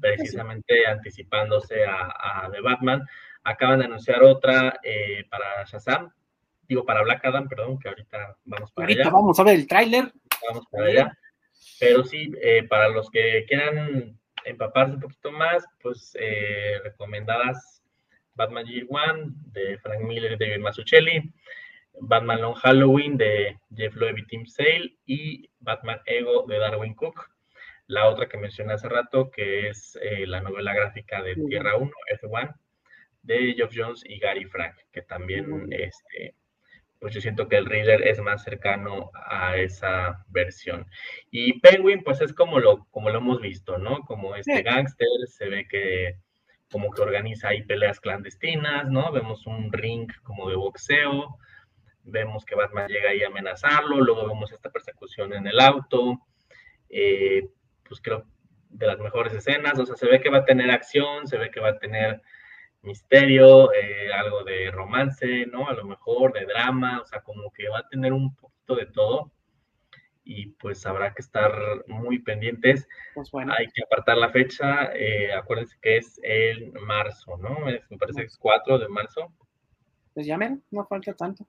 precisamente 0.00 0.86
anticipándose 0.86 1.84
a, 1.84 2.44
a, 2.44 2.50
The 2.50 2.60
Batman. 2.60 3.06
Acaban 3.44 3.78
de 3.78 3.86
anunciar 3.86 4.22
otra 4.22 4.78
eh, 4.82 5.24
para 5.30 5.64
Shazam, 5.64 6.12
digo, 6.68 6.84
para 6.84 7.02
Black 7.02 7.24
Adam, 7.24 7.48
perdón, 7.48 7.78
que 7.78 7.88
ahorita 7.88 8.36
vamos 8.44 8.72
para 8.72 8.86
ahorita 8.86 9.10
vamos 9.10 9.38
a 9.38 9.44
ver 9.44 9.54
el 9.54 9.66
tráiler. 9.66 10.12
Vamos 10.48 10.66
para 10.70 10.86
allá. 10.86 11.18
Pero 11.80 12.04
sí, 12.04 12.32
eh, 12.42 12.64
para 12.68 12.88
los 12.88 13.08
que 13.10 13.44
quieran 13.48 14.18
empaparse 14.44 14.94
un 14.94 15.00
poquito 15.00 15.30
más, 15.30 15.64
pues 15.80 16.16
eh, 16.20 16.78
recomendadas 16.82 17.82
Batman 18.38 18.66
Year 18.66 18.86
One 18.88 19.32
de 19.52 19.78
Frank 19.78 20.00
Miller 20.02 20.32
y 20.32 20.36
David 20.36 20.60
Mazzucchelli, 20.60 21.32
Batman 22.00 22.40
Long 22.40 22.54
Halloween 22.54 23.16
de 23.16 23.58
Jeff 23.74 23.96
Loeb 23.96 24.18
y 24.18 24.26
Tim 24.26 24.46
Sale 24.46 24.94
y 25.04 25.50
Batman 25.58 26.00
Ego 26.06 26.46
de 26.46 26.58
Darwin 26.58 26.94
Cook. 26.94 27.30
La 27.88 28.08
otra 28.08 28.28
que 28.28 28.38
mencioné 28.38 28.74
hace 28.74 28.88
rato, 28.88 29.30
que 29.30 29.68
es 29.68 29.98
eh, 30.00 30.26
la 30.26 30.40
novela 30.40 30.72
gráfica 30.72 31.22
de 31.22 31.34
Tierra 31.34 31.76
1, 31.76 31.90
F1, 32.22 32.54
de 33.22 33.54
Geoff 33.54 33.72
Jones 33.74 34.04
y 34.06 34.18
Gary 34.20 34.44
Frank, 34.44 34.76
que 34.92 35.02
también 35.02 35.66
este, 35.70 36.34
pues 37.00 37.14
yo 37.14 37.20
siento 37.20 37.48
que 37.48 37.56
el 37.56 37.66
Reader 37.66 38.06
es 38.06 38.20
más 38.20 38.44
cercano 38.44 39.10
a 39.14 39.56
esa 39.56 40.24
versión. 40.28 40.86
Y 41.30 41.58
Penguin, 41.60 42.04
pues 42.04 42.20
es 42.20 42.32
como 42.32 42.60
lo, 42.60 42.86
como 42.90 43.10
lo 43.10 43.18
hemos 43.18 43.40
visto, 43.40 43.78
¿no? 43.78 44.00
Como 44.00 44.36
este 44.36 44.62
gángster, 44.62 45.08
se 45.26 45.48
ve 45.48 45.66
que 45.66 46.18
como 46.70 46.90
que 46.90 47.02
organiza 47.02 47.48
ahí 47.48 47.62
peleas 47.62 48.00
clandestinas, 48.00 48.88
¿no? 48.88 49.10
Vemos 49.12 49.46
un 49.46 49.72
ring 49.72 50.08
como 50.22 50.48
de 50.48 50.56
boxeo, 50.56 51.38
vemos 52.04 52.44
que 52.44 52.54
Batman 52.54 52.88
llega 52.88 53.10
ahí 53.10 53.22
a 53.22 53.28
amenazarlo, 53.28 54.00
luego 54.00 54.26
vemos 54.26 54.52
esta 54.52 54.70
persecución 54.70 55.32
en 55.32 55.46
el 55.46 55.60
auto, 55.60 56.20
eh, 56.88 57.48
pues 57.86 58.00
creo 58.00 58.24
de 58.70 58.86
las 58.86 58.98
mejores 58.98 59.32
escenas, 59.32 59.78
o 59.78 59.86
sea, 59.86 59.96
se 59.96 60.06
ve 60.06 60.20
que 60.20 60.30
va 60.30 60.38
a 60.38 60.44
tener 60.44 60.70
acción, 60.70 61.26
se 61.26 61.38
ve 61.38 61.50
que 61.50 61.60
va 61.60 61.70
a 61.70 61.78
tener 61.78 62.20
misterio, 62.82 63.72
eh, 63.72 64.12
algo 64.12 64.44
de 64.44 64.70
romance, 64.70 65.46
¿no? 65.46 65.68
A 65.68 65.72
lo 65.72 65.84
mejor 65.84 66.32
de 66.32 66.44
drama, 66.44 67.00
o 67.00 67.06
sea, 67.06 67.22
como 67.22 67.50
que 67.50 67.68
va 67.68 67.80
a 67.80 67.88
tener 67.88 68.12
un 68.12 68.34
poquito 68.36 68.76
de 68.76 68.86
todo 68.86 69.32
y 70.28 70.48
pues 70.60 70.84
habrá 70.84 71.14
que 71.14 71.22
estar 71.22 71.50
muy 71.86 72.18
pendientes. 72.18 72.86
Pues 73.14 73.30
Hay 73.32 73.66
que 73.68 73.82
apartar 73.82 74.18
la 74.18 74.28
fecha, 74.28 74.90
eh, 74.94 75.32
acuérdense 75.32 75.78
que 75.80 75.96
es 75.96 76.20
en 76.22 76.74
marzo, 76.84 77.38
¿no? 77.38 77.56
me 77.64 77.98
parece 77.98 78.20
que 78.20 78.26
es 78.26 78.36
4 78.36 78.78
de 78.78 78.88
marzo. 78.88 79.32
Pues 80.12 80.26
ya 80.26 80.36
ven, 80.36 80.62
no 80.70 80.84
falta 80.86 81.14
tanto. 81.14 81.46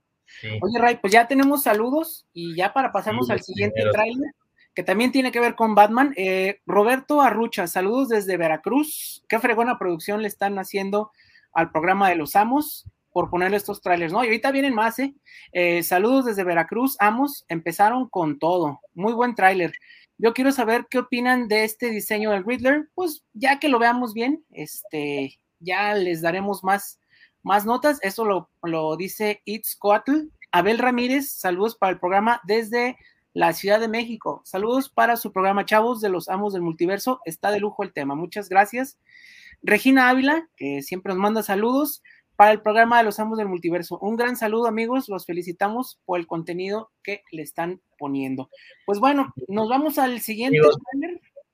Oye, 0.62 0.80
Ray, 0.80 0.96
pues 0.96 1.12
ya 1.12 1.28
tenemos 1.28 1.64
saludos 1.64 2.26
y 2.32 2.56
ya 2.56 2.72
para 2.72 2.94
pasarnos 2.94 3.30
al 3.30 3.42
siguiente 3.42 3.82
trailer, 3.92 4.32
que 4.74 4.84
también 4.84 5.12
tiene 5.12 5.34
que 5.34 5.42
ver 5.42 5.56
con 5.56 5.76
Batman. 5.76 6.14
Eh, 6.16 6.62
Roberto 6.66 7.22
Arrucha, 7.22 7.68
saludos 7.68 8.08
desde 8.08 8.38
Veracruz. 8.38 9.26
Qué 9.28 9.40
fregona 9.40 9.78
producción 9.78 10.22
le 10.22 10.30
están 10.30 10.58
haciendo 10.58 11.12
al 11.52 11.72
programa 11.72 12.08
de 12.08 12.16
los 12.16 12.38
Amos 12.38 12.86
por 13.12 13.30
ponerle 13.30 13.58
estos 13.58 13.82
trailers, 13.82 14.14
¿no? 14.14 14.24
Y 14.24 14.28
ahorita 14.28 14.52
vienen 14.52 14.74
más, 14.74 15.00
¿eh? 15.00 15.14
¿eh? 15.52 15.84
Saludos 15.84 16.26
desde 16.26 16.44
Veracruz, 16.44 16.96
Amos, 17.00 17.46
empezaron 17.48 18.08
con 18.10 18.40
todo. 18.40 18.82
Muy 18.94 19.14
buen 19.14 19.36
tráiler. 19.36 19.74
Yo 20.18 20.34
quiero 20.34 20.52
saber 20.52 20.88
qué 20.90 21.00
opinan 21.00 21.48
de 21.48 21.64
este 21.64 21.90
diseño 21.90 22.32
del 22.32 22.46
Riddler. 22.46 22.90
Pues 22.94 23.24
ya 23.34 23.60
que 23.60 23.70
lo 23.70 23.80
veamos 23.80 24.14
bien, 24.14 24.44
este, 24.52 25.40
ya 25.60 25.96
les 25.96 26.22
daremos 26.22 26.64
más, 26.64 27.00
más 27.42 27.66
notas. 27.66 28.00
Eso 28.02 28.26
lo, 28.26 28.50
lo 28.64 28.96
dice 28.98 29.42
It's 29.46 29.76
Coatl. 29.76 30.28
Abel 30.52 30.80
Ramírez, 30.80 31.32
saludos 31.32 31.78
para 31.78 31.94
el 31.94 32.00
programa 32.00 32.42
desde 32.44 32.98
la 33.34 33.54
Ciudad 33.54 33.80
de 33.80 33.88
México. 33.88 34.42
Saludos 34.44 34.90
para 34.90 35.16
su 35.16 35.32
programa 35.32 35.66
Chavos 35.66 36.02
de 36.02 36.10
los 36.10 36.28
Amos 36.28 36.54
del 36.54 36.64
Multiverso. 36.64 37.22
Está 37.26 37.52
de 37.52 37.60
lujo 37.60 37.84
el 37.84 37.94
tema. 37.94 38.16
Muchas 38.16 38.50
gracias. 38.50 38.98
Regina 39.62 40.10
Ávila, 40.10 40.50
que 40.56 40.82
siempre 40.82 41.14
nos 41.14 41.22
manda 41.22 41.44
saludos 41.44 42.02
para 42.40 42.52
el 42.52 42.62
programa 42.62 43.00
de 43.00 43.04
los 43.04 43.20
Amos 43.20 43.38
del 43.38 43.50
Multiverso. 43.50 44.00
Un 44.00 44.16
gran 44.16 44.38
saludo, 44.38 44.68
amigos. 44.68 45.10
Los 45.10 45.26
felicitamos 45.26 46.00
por 46.06 46.22
el 46.22 46.26
contenido 46.26 46.90
que 47.04 47.22
le 47.34 47.42
están 47.42 47.82
poniendo. 47.98 48.50
Pues 48.86 49.02
bueno, 49.02 49.34
nos 49.50 49.68
vamos 49.68 49.98
al 49.98 50.22
siguiente. 50.22 50.58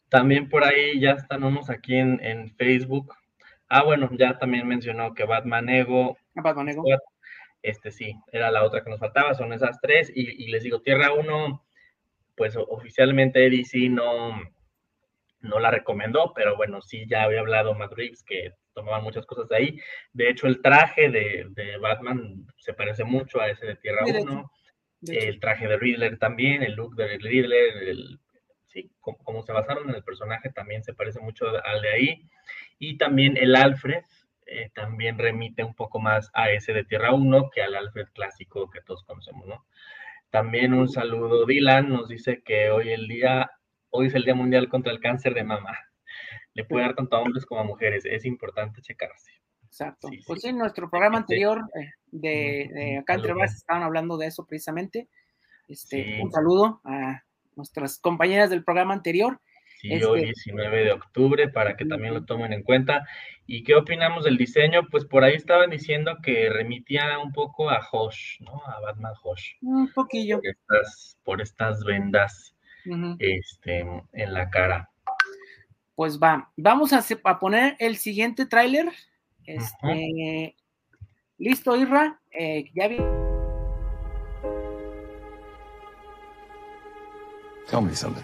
también 0.10 0.48
por 0.48 0.64
ahí 0.64 1.00
ya 1.00 1.14
están 1.14 1.44
unos 1.44 1.72
aquí 1.72 1.96
en, 1.96 2.54
Facebook. 2.56 3.16
Ah, 3.68 3.82
bueno, 3.82 4.12
ya 4.16 4.38
también 4.38 4.68
mencionó 4.68 5.16
que 5.16 5.24
Batman 5.24 5.70
Ego. 5.70 6.20
Batman 6.36 6.70
Ego. 6.70 6.84
Este 7.64 7.90
sí, 7.90 8.14
era 8.32 8.52
la 8.52 8.64
otra 8.64 8.84
que 8.84 8.92
nos 8.92 9.00
faltaba, 9.00 9.34
son 9.34 9.54
esas 9.54 9.82
tres. 9.82 10.12
Y, 10.14 10.44
y 10.44 10.50
les 10.50 10.62
digo, 10.62 10.82
Tierra 10.82 11.14
1, 11.14 11.66
pues 12.36 12.56
oficialmente 12.56 13.50
DC 13.50 13.90
no, 13.90 14.40
no 15.40 15.60
la 15.60 15.72
recomendó, 15.72 16.32
pero 16.36 16.56
bueno, 16.56 16.84
sí 16.84 17.08
ya 17.10 17.24
había 17.24 17.40
hablado 17.40 17.74
Matt 17.74 17.94
Reeves 17.94 18.24
que 18.24 18.54
tomaban 18.76 19.04
muchas 19.04 19.26
cosas 19.26 19.50
de 19.50 19.56
ahí. 19.56 19.80
De 20.14 20.30
hecho, 20.30 20.46
el 20.46 20.62
traje 20.62 21.10
de, 21.10 21.78
Batman 21.82 22.46
se 22.58 22.74
parece 22.74 23.04
mucho 23.04 23.42
a 23.42 23.50
ese 23.50 23.66
de 23.66 23.76
Tierra 23.76 24.04
1. 24.06 24.52
El 25.08 25.40
traje 25.40 25.68
de 25.68 25.78
Riddler 25.78 26.20
también, 26.20 26.62
el 26.62 26.74
look 26.74 26.96
de 26.96 27.18
Riddler, 27.18 27.78
el, 27.88 28.20
sí, 28.68 28.92
como, 29.00 29.44
se 29.44 29.52
basaron 29.52 29.90
en 29.90 29.96
el 29.96 30.04
personaje 30.04 30.50
también 30.52 30.84
se 30.84 30.94
parece 30.94 31.20
mucho 31.20 31.48
al 31.48 31.82
de 31.82 31.90
ahí. 31.90 32.30
Y 32.78 32.98
también 32.98 33.38
el 33.38 33.56
Alfred 33.56 34.04
eh, 34.46 34.70
también 34.74 35.18
remite 35.18 35.64
un 35.64 35.74
poco 35.74 36.00
más 36.00 36.30
a 36.34 36.52
ese 36.52 36.74
de 36.74 36.84
Tierra 36.84 37.14
1 37.14 37.50
que 37.50 37.62
al 37.62 37.76
Alfred 37.76 38.08
clásico 38.14 38.70
que 38.70 38.82
todos 38.82 39.04
conocemos, 39.04 39.48
¿no? 39.48 39.66
También 40.30 40.74
un 40.74 40.90
saludo, 40.90 41.46
Dylan 41.46 41.90
nos 41.90 42.10
dice 42.10 42.42
que 42.44 42.70
hoy 42.70 42.90
el 42.90 43.08
día 43.08 43.52
hoy 43.90 44.08
es 44.08 44.16
el 44.16 44.26
Día 44.26 44.36
Mundial 44.36 44.68
contra 44.68 44.92
el 44.92 45.00
Cáncer 45.00 45.34
de 45.34 45.44
Mama. 45.44 45.78
Le 46.56 46.64
puede 46.64 46.86
dar 46.86 46.96
tanto 46.96 47.16
a 47.16 47.20
hombres 47.20 47.46
como 47.46 47.62
a 47.62 47.64
mujeres, 47.64 48.04
es 48.06 48.26
importante 48.26 48.82
checarse. 48.82 49.32
Exacto. 49.66 50.08
pues 50.26 50.42
sí, 50.42 50.48
en 50.48 50.58
nuestro 50.58 50.90
programa 50.90 51.18
anterior 51.18 51.62
eh, 51.76 51.92
de, 52.10 52.98
acá 53.00 53.16
entre 53.16 53.34
más 53.34 53.54
estaban 53.54 53.84
hablando 53.84 54.18
de 54.18 54.28
eso 54.28 54.46
precisamente. 54.46 55.10
Este, 55.68 56.22
Un 56.24 56.32
saludo 56.32 56.80
a 56.86 57.24
nuestras 57.56 58.00
compañeras 58.00 58.50
del 58.50 58.64
programa 58.64 58.94
anterior. 58.94 59.42
Sí, 59.82 59.92
hoy 60.04 60.24
19 60.24 60.66
este 60.66 60.86
de 60.86 60.92
octubre, 60.94 61.50
para 61.50 61.76
que 61.76 61.86
también 61.86 62.14
lo 62.14 62.24
tomen 62.24 62.54
en 62.54 62.64
cuenta. 62.64 63.06
¿Y 63.46 63.64
qué 63.64 63.76
opinamos 63.76 64.24
del 64.24 64.38
diseño? 64.38 64.88
Pues 64.90 65.04
por 65.04 65.24
ahí 65.24 65.34
estaban 65.36 65.70
diciendo 65.70 66.18
que 66.24 66.50
remitía 66.50 67.20
un 67.20 67.34
poco 67.34 67.70
a 67.70 67.86
Hosh, 67.92 68.40
¿no? 68.40 68.66
A 68.66 68.80
Batman 68.80 69.14
Hosh. 69.22 69.56
Un 69.62 69.92
poquillo. 69.92 70.40
por 71.24 71.42
estas 71.42 71.84
vendas 71.84 72.56
este, 73.20 73.86
en 74.14 74.34
la 74.34 74.50
cara. 74.50 74.90
Pues 75.96 76.20
va, 76.20 76.52
vamos 76.58 76.92
a, 76.94 77.04
a 77.24 77.40
poner 77.40 77.76
el 77.80 77.98
siguiente 77.98 78.46
tráiler. 78.46 78.92
Este, 79.46 80.56
Listo, 81.38 81.76
Irra, 81.76 82.20
eh, 82.32 82.72
ya 82.74 82.88
vi. 82.88 82.98
Tell 87.68 87.82
me 87.82 87.96
something. 87.96 88.24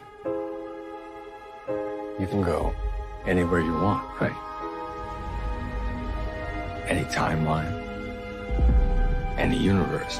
You 2.19 2.27
can 2.27 2.43
go 2.43 2.73
anywhere 3.25 3.62
you 3.62 3.73
want, 3.73 4.03
right? 4.19 4.36
Any 6.88 7.03
timeline, 7.05 7.71
any 9.38 9.57
universe. 9.57 10.19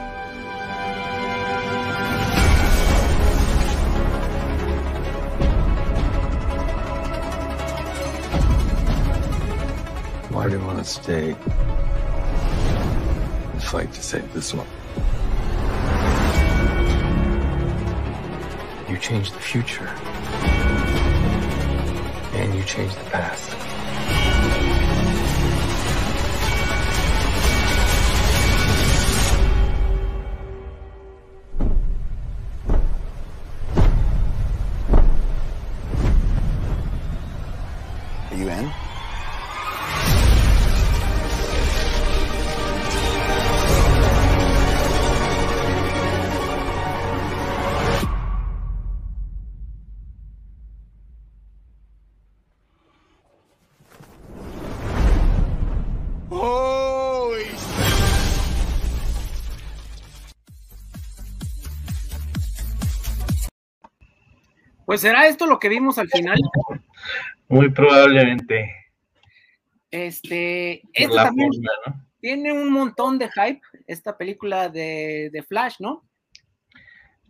Why 10.42 10.50
do 10.50 10.58
you 10.58 10.66
want 10.66 10.80
to 10.80 10.84
stay 10.84 11.36
and 13.54 13.64
fight 13.64 13.94
to 13.94 14.02
save 14.02 14.34
this 14.34 14.56
one? 14.56 14.66
You 18.90 18.98
changed 18.98 19.36
the 19.36 19.40
future. 19.40 19.88
And 22.34 22.56
you 22.56 22.64
changed 22.64 22.98
the 22.98 23.10
past. 23.12 23.71
Pues 64.92 65.00
será 65.00 65.26
esto 65.26 65.46
lo 65.46 65.58
que 65.58 65.70
vimos 65.70 65.98
al 66.00 66.10
final. 66.10 66.38
Muy 67.48 67.70
probablemente. 67.70 68.76
Este, 69.90 70.82
la 70.94 71.24
también 71.24 71.48
forma, 71.54 71.72
¿no? 71.86 72.06
tiene 72.20 72.52
un 72.52 72.70
montón 72.74 73.18
de 73.18 73.30
hype, 73.30 73.62
esta 73.88 74.18
película 74.18 74.68
de, 74.68 75.30
de 75.32 75.44
Flash, 75.44 75.76
¿no? 75.80 76.04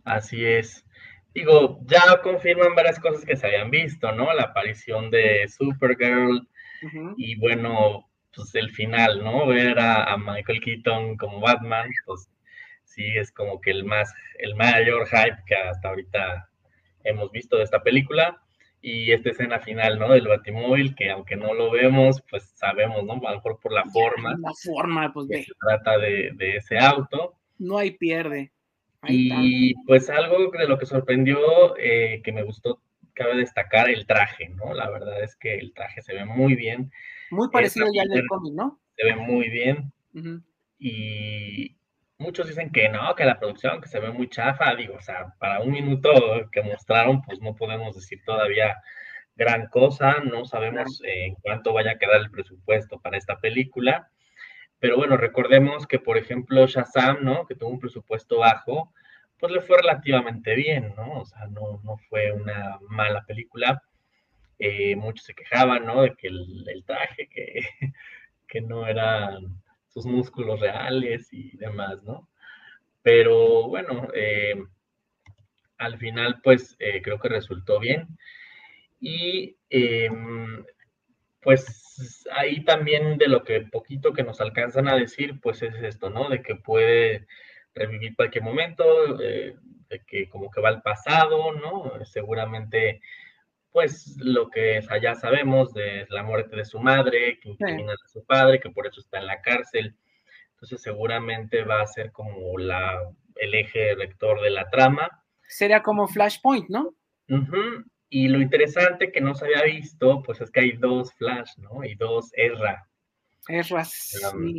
Así 0.02 0.44
es. 0.44 0.84
Digo, 1.34 1.78
ya 1.84 2.20
confirman 2.20 2.74
varias 2.74 2.98
cosas 2.98 3.24
que 3.24 3.36
se 3.36 3.46
habían 3.46 3.70
visto, 3.70 4.10
¿no? 4.10 4.34
La 4.34 4.42
aparición 4.42 5.12
de 5.12 5.46
Supergirl 5.46 6.48
y 7.16 7.36
bueno, 7.36 8.10
pues 8.34 8.52
el 8.56 8.72
final, 8.72 9.22
¿no? 9.22 9.46
Ver 9.46 9.78
a, 9.78 10.12
a 10.12 10.16
Michael 10.16 10.60
Keaton 10.60 11.16
como 11.16 11.38
Batman, 11.38 11.88
pues 12.06 12.28
sí 12.82 13.04
es 13.16 13.30
como 13.30 13.60
que 13.60 13.70
el 13.70 13.84
más, 13.84 14.12
el 14.40 14.56
mayor 14.56 15.06
hype 15.06 15.44
que 15.46 15.54
hasta 15.54 15.90
ahorita 15.90 16.48
hemos 17.04 17.30
visto 17.32 17.56
de 17.56 17.64
esta 17.64 17.82
película. 17.82 18.40
Y 18.84 19.12
esta 19.12 19.30
escena 19.30 19.60
final, 19.60 19.98
¿no? 20.00 20.12
Del 20.12 20.26
Batimóvil, 20.26 20.96
que 20.96 21.08
aunque 21.10 21.36
no 21.36 21.54
lo 21.54 21.70
vemos, 21.70 22.20
pues 22.28 22.50
sabemos, 22.56 23.04
¿no? 23.04 23.12
A 23.12 23.30
lo 23.30 23.36
mejor 23.36 23.60
por 23.62 23.72
la 23.72 23.84
forma 23.84 24.36
La 24.40 24.52
forma, 24.54 25.12
pues 25.12 25.28
que 25.28 25.44
se 25.44 25.52
trata 25.60 25.98
de, 25.98 26.32
de 26.34 26.56
ese 26.56 26.78
auto. 26.78 27.34
no 27.58 27.78
hay 27.78 27.92
pierde. 27.92 28.50
Está. 29.02 29.08
Y 29.08 29.74
pues 29.86 30.10
algo 30.10 30.50
de 30.50 30.66
lo 30.68 30.78
que 30.78 30.86
sorprendió, 30.86 31.76
eh, 31.78 32.22
que 32.24 32.32
me 32.32 32.42
gustó, 32.42 32.80
cabe 33.14 33.36
destacar 33.36 33.88
el 33.88 34.04
traje, 34.06 34.48
¿no? 34.48 34.74
La 34.74 34.90
verdad 34.90 35.22
es 35.22 35.36
que 35.36 35.54
el 35.54 35.72
traje 35.74 36.02
se 36.02 36.14
ve 36.14 36.24
muy 36.24 36.56
bien, 36.56 36.90
Muy 37.30 37.48
parecido 37.50 37.86
ya 37.94 38.02
al 38.02 38.08
del 38.08 38.26
cómic, 38.26 38.52
¿no? 38.54 38.80
se 38.96 39.04
ve 39.06 39.16
muy 39.16 39.48
bien 39.48 39.92
y 40.78 41.76
muchos 42.22 42.48
dicen 42.48 42.70
que 42.70 42.88
no, 42.88 43.14
que 43.14 43.24
la 43.24 43.38
producción, 43.38 43.80
que 43.80 43.88
se 43.88 44.00
ve 44.00 44.10
muy 44.10 44.28
chafa, 44.28 44.74
digo, 44.74 44.94
o 44.96 45.00
sea, 45.00 45.34
para 45.38 45.60
un 45.60 45.72
minuto 45.72 46.10
que 46.50 46.62
mostraron, 46.62 47.22
pues 47.22 47.40
no 47.40 47.54
podemos 47.54 47.94
decir 47.94 48.22
todavía 48.24 48.76
gran 49.36 49.66
cosa, 49.68 50.18
no 50.24 50.44
sabemos 50.44 51.02
eh, 51.04 51.26
en 51.26 51.34
cuánto 51.36 51.72
vaya 51.72 51.92
a 51.92 51.98
quedar 51.98 52.20
el 52.20 52.30
presupuesto 52.30 53.00
para 53.00 53.18
esta 53.18 53.38
película, 53.40 54.10
pero 54.82 54.96
bueno, 54.96 55.16
recordemos 55.16 55.86
que, 55.86 56.00
por 56.00 56.18
ejemplo, 56.18 56.66
Shazam, 56.66 57.22
¿no? 57.22 57.46
Que 57.46 57.54
tuvo 57.54 57.70
un 57.70 57.78
presupuesto 57.78 58.38
bajo, 58.38 58.92
pues 59.38 59.52
le 59.52 59.60
fue 59.60 59.76
relativamente 59.78 60.56
bien, 60.56 60.92
¿no? 60.96 61.20
O 61.20 61.24
sea, 61.24 61.46
no, 61.46 61.80
no 61.84 61.96
fue 62.08 62.32
una 62.32 62.78
mala 62.88 63.24
película. 63.24 63.80
Eh, 64.58 64.96
muchos 64.96 65.24
se 65.26 65.34
quejaban, 65.34 65.86
¿no? 65.86 66.02
De 66.02 66.14
que 66.14 66.26
el, 66.26 66.64
el 66.68 66.84
traje, 66.84 67.28
que, 67.28 67.60
que 68.48 68.60
no 68.60 68.86
eran 68.86 69.61
sus 69.92 70.06
músculos 70.06 70.60
reales 70.60 71.28
y 71.32 71.56
demás, 71.56 72.02
¿no? 72.04 72.28
Pero 73.02 73.68
bueno, 73.68 74.08
eh, 74.14 74.54
al 75.78 75.98
final, 75.98 76.40
pues 76.42 76.76
eh, 76.78 77.02
creo 77.02 77.18
que 77.18 77.28
resultó 77.28 77.78
bien. 77.80 78.18
Y 79.00 79.56
em, 79.70 80.64
pues 81.42 82.24
ahí 82.32 82.64
también 82.64 83.18
de 83.18 83.28
lo 83.28 83.42
que 83.44 83.62
poquito 83.62 84.12
que 84.12 84.22
nos 84.22 84.40
alcanzan 84.40 84.88
a 84.88 84.96
decir, 84.96 85.40
pues 85.40 85.62
es 85.62 85.74
esto, 85.82 86.08
¿no? 86.10 86.28
De 86.28 86.42
que 86.42 86.54
puede 86.54 87.26
revivir 87.74 88.14
cualquier 88.14 88.44
momento, 88.44 89.20
eh, 89.20 89.56
de 89.88 90.00
que 90.06 90.28
como 90.28 90.50
que 90.50 90.60
va 90.60 90.68
al 90.68 90.82
pasado, 90.82 91.52
¿no? 91.52 92.04
Seguramente, 92.04 93.00
pues 93.72 94.16
lo 94.18 94.50
que 94.50 94.80
ya 95.02 95.14
sabemos 95.14 95.72
de 95.72 96.06
la 96.10 96.22
muerte 96.22 96.56
de 96.56 96.64
su 96.64 96.78
madre, 96.78 97.40
que 97.40 97.48
incrimina 97.48 97.92
a 97.94 98.08
su 98.08 98.24
padre, 98.24 98.60
que 98.60 98.70
por 98.70 98.86
eso 98.86 99.00
está 99.00 99.18
en 99.18 99.26
la 99.26 99.40
cárcel. 99.40 99.96
Entonces 100.52 100.82
seguramente 100.82 101.64
va 101.64 101.80
a 101.80 101.86
ser 101.86 102.12
como 102.12 102.58
la, 102.58 103.00
el 103.36 103.54
eje 103.54 103.94
rector 103.94 104.40
de 104.42 104.50
la 104.50 104.68
trama. 104.68 105.10
Sería 105.48 105.82
como 105.82 106.06
Flashpoint, 106.06 106.68
¿no? 106.68 106.94
Y 108.08 108.28
lo 108.28 108.42
interesante 108.42 109.10
que 109.10 109.22
no 109.22 109.34
se 109.34 109.46
había 109.46 109.62
visto, 109.62 110.22
pues 110.22 110.40
es 110.42 110.50
que 110.50 110.60
hay 110.60 110.72
dos 110.72 111.14
Flash, 111.14 111.56
¿no? 111.56 111.82
Y 111.82 111.94
dos 111.94 112.30
Ezra. 112.34 112.86
Erras 113.48 114.14
Um. 114.34 114.54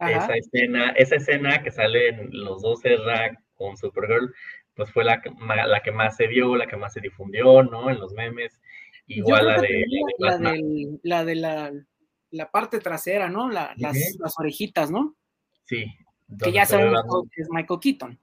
Esa 0.00 0.34
escena, 0.36 0.90
esa 0.90 1.16
escena 1.16 1.62
que 1.62 1.70
salen 1.70 2.28
los 2.30 2.62
dos 2.62 2.84
Ezra 2.84 3.36
con 3.54 3.76
Supergirl, 3.76 4.32
pues 4.78 4.90
fue 4.92 5.04
la 5.04 5.20
la 5.66 5.80
que 5.82 5.90
más 5.92 6.16
se 6.16 6.26
vio, 6.28 6.56
la 6.56 6.66
que 6.66 6.76
más 6.76 6.92
se 6.94 7.00
difundió, 7.02 7.62
¿no? 7.64 7.90
En 7.90 7.98
los 7.98 8.14
memes. 8.14 8.58
Igual 9.08 9.46
la 9.46 9.60
de, 9.60 9.68
la 9.68 9.68
de 9.68 10.14
la, 10.18 10.30
Batman. 10.30 10.54
del- 10.54 11.00
la 11.02 11.24
de 11.24 11.34
la, 11.34 11.72
la 12.30 12.50
parte 12.50 12.78
trasera, 12.78 13.28
¿no? 13.28 13.50
La- 13.50 13.74
las, 13.76 13.96
las 14.20 14.34
orejitas, 14.38 14.90
¿no? 14.90 15.16
Sí. 15.64 15.86
Que 16.42 16.52
ya 16.52 16.64
sabemos 16.64 17.02
que 17.34 17.42
es 17.42 17.48
Michael 17.50 17.80
Keaton. 17.80 18.18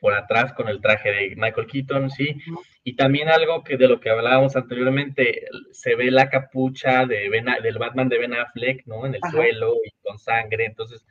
por 0.00 0.14
atrás 0.14 0.52
con 0.54 0.66
el 0.68 0.80
traje 0.80 1.10
de 1.12 1.34
Michael 1.36 1.66
Keaton, 1.66 2.10
sí. 2.10 2.34
Y 2.84 2.96
también 2.96 3.28
algo 3.28 3.62
que 3.62 3.76
de 3.76 3.86
lo 3.86 4.00
que 4.00 4.08
hablábamos 4.10 4.56
anteriormente, 4.56 5.42
se 5.72 5.94
ve 5.94 6.10
la 6.10 6.30
capucha 6.30 7.04
de 7.06 7.28
Ben 7.28 7.44
del 7.62 7.78
Batman 7.78 8.08
de 8.08 8.18
Ben 8.18 8.32
Affleck, 8.34 8.86
¿no? 8.86 9.04
En 9.06 9.14
el 9.14 9.20
Ajá. 9.22 9.30
suelo 9.32 9.74
y 9.84 9.90
con 10.02 10.18
sangre. 10.18 10.64
Entonces, 10.64 11.06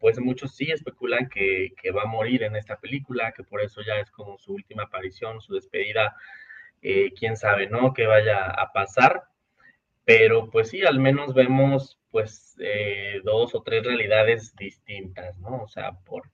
pues 0.00 0.18
muchos 0.20 0.54
sí 0.54 0.70
especulan 0.70 1.28
que, 1.28 1.72
que 1.80 1.90
va 1.90 2.02
a 2.02 2.06
morir 2.06 2.42
en 2.42 2.56
esta 2.56 2.76
película, 2.78 3.32
que 3.32 3.44
por 3.44 3.60
eso 3.60 3.82
ya 3.82 3.96
es 4.00 4.10
como 4.10 4.38
su 4.38 4.54
última 4.54 4.84
aparición, 4.84 5.40
su 5.40 5.54
despedida. 5.54 6.14
Eh, 6.80 7.12
quién 7.18 7.36
sabe, 7.36 7.68
¿no? 7.68 7.92
Que 7.92 8.06
vaya 8.06 8.44
a 8.44 8.72
pasar. 8.72 9.24
Pero 10.04 10.48
pues 10.50 10.70
sí, 10.70 10.84
al 10.84 11.00
menos 11.00 11.34
vemos 11.34 11.98
pues 12.10 12.56
eh, 12.60 13.20
dos 13.24 13.54
o 13.54 13.62
tres 13.62 13.84
realidades 13.84 14.54
distintas, 14.56 15.36
¿no? 15.38 15.62
O 15.62 15.68
sea, 15.68 15.92
por, 16.06 16.30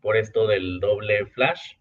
por 0.00 0.16
esto 0.16 0.46
del 0.46 0.80
doble 0.80 1.26
flash 1.26 1.74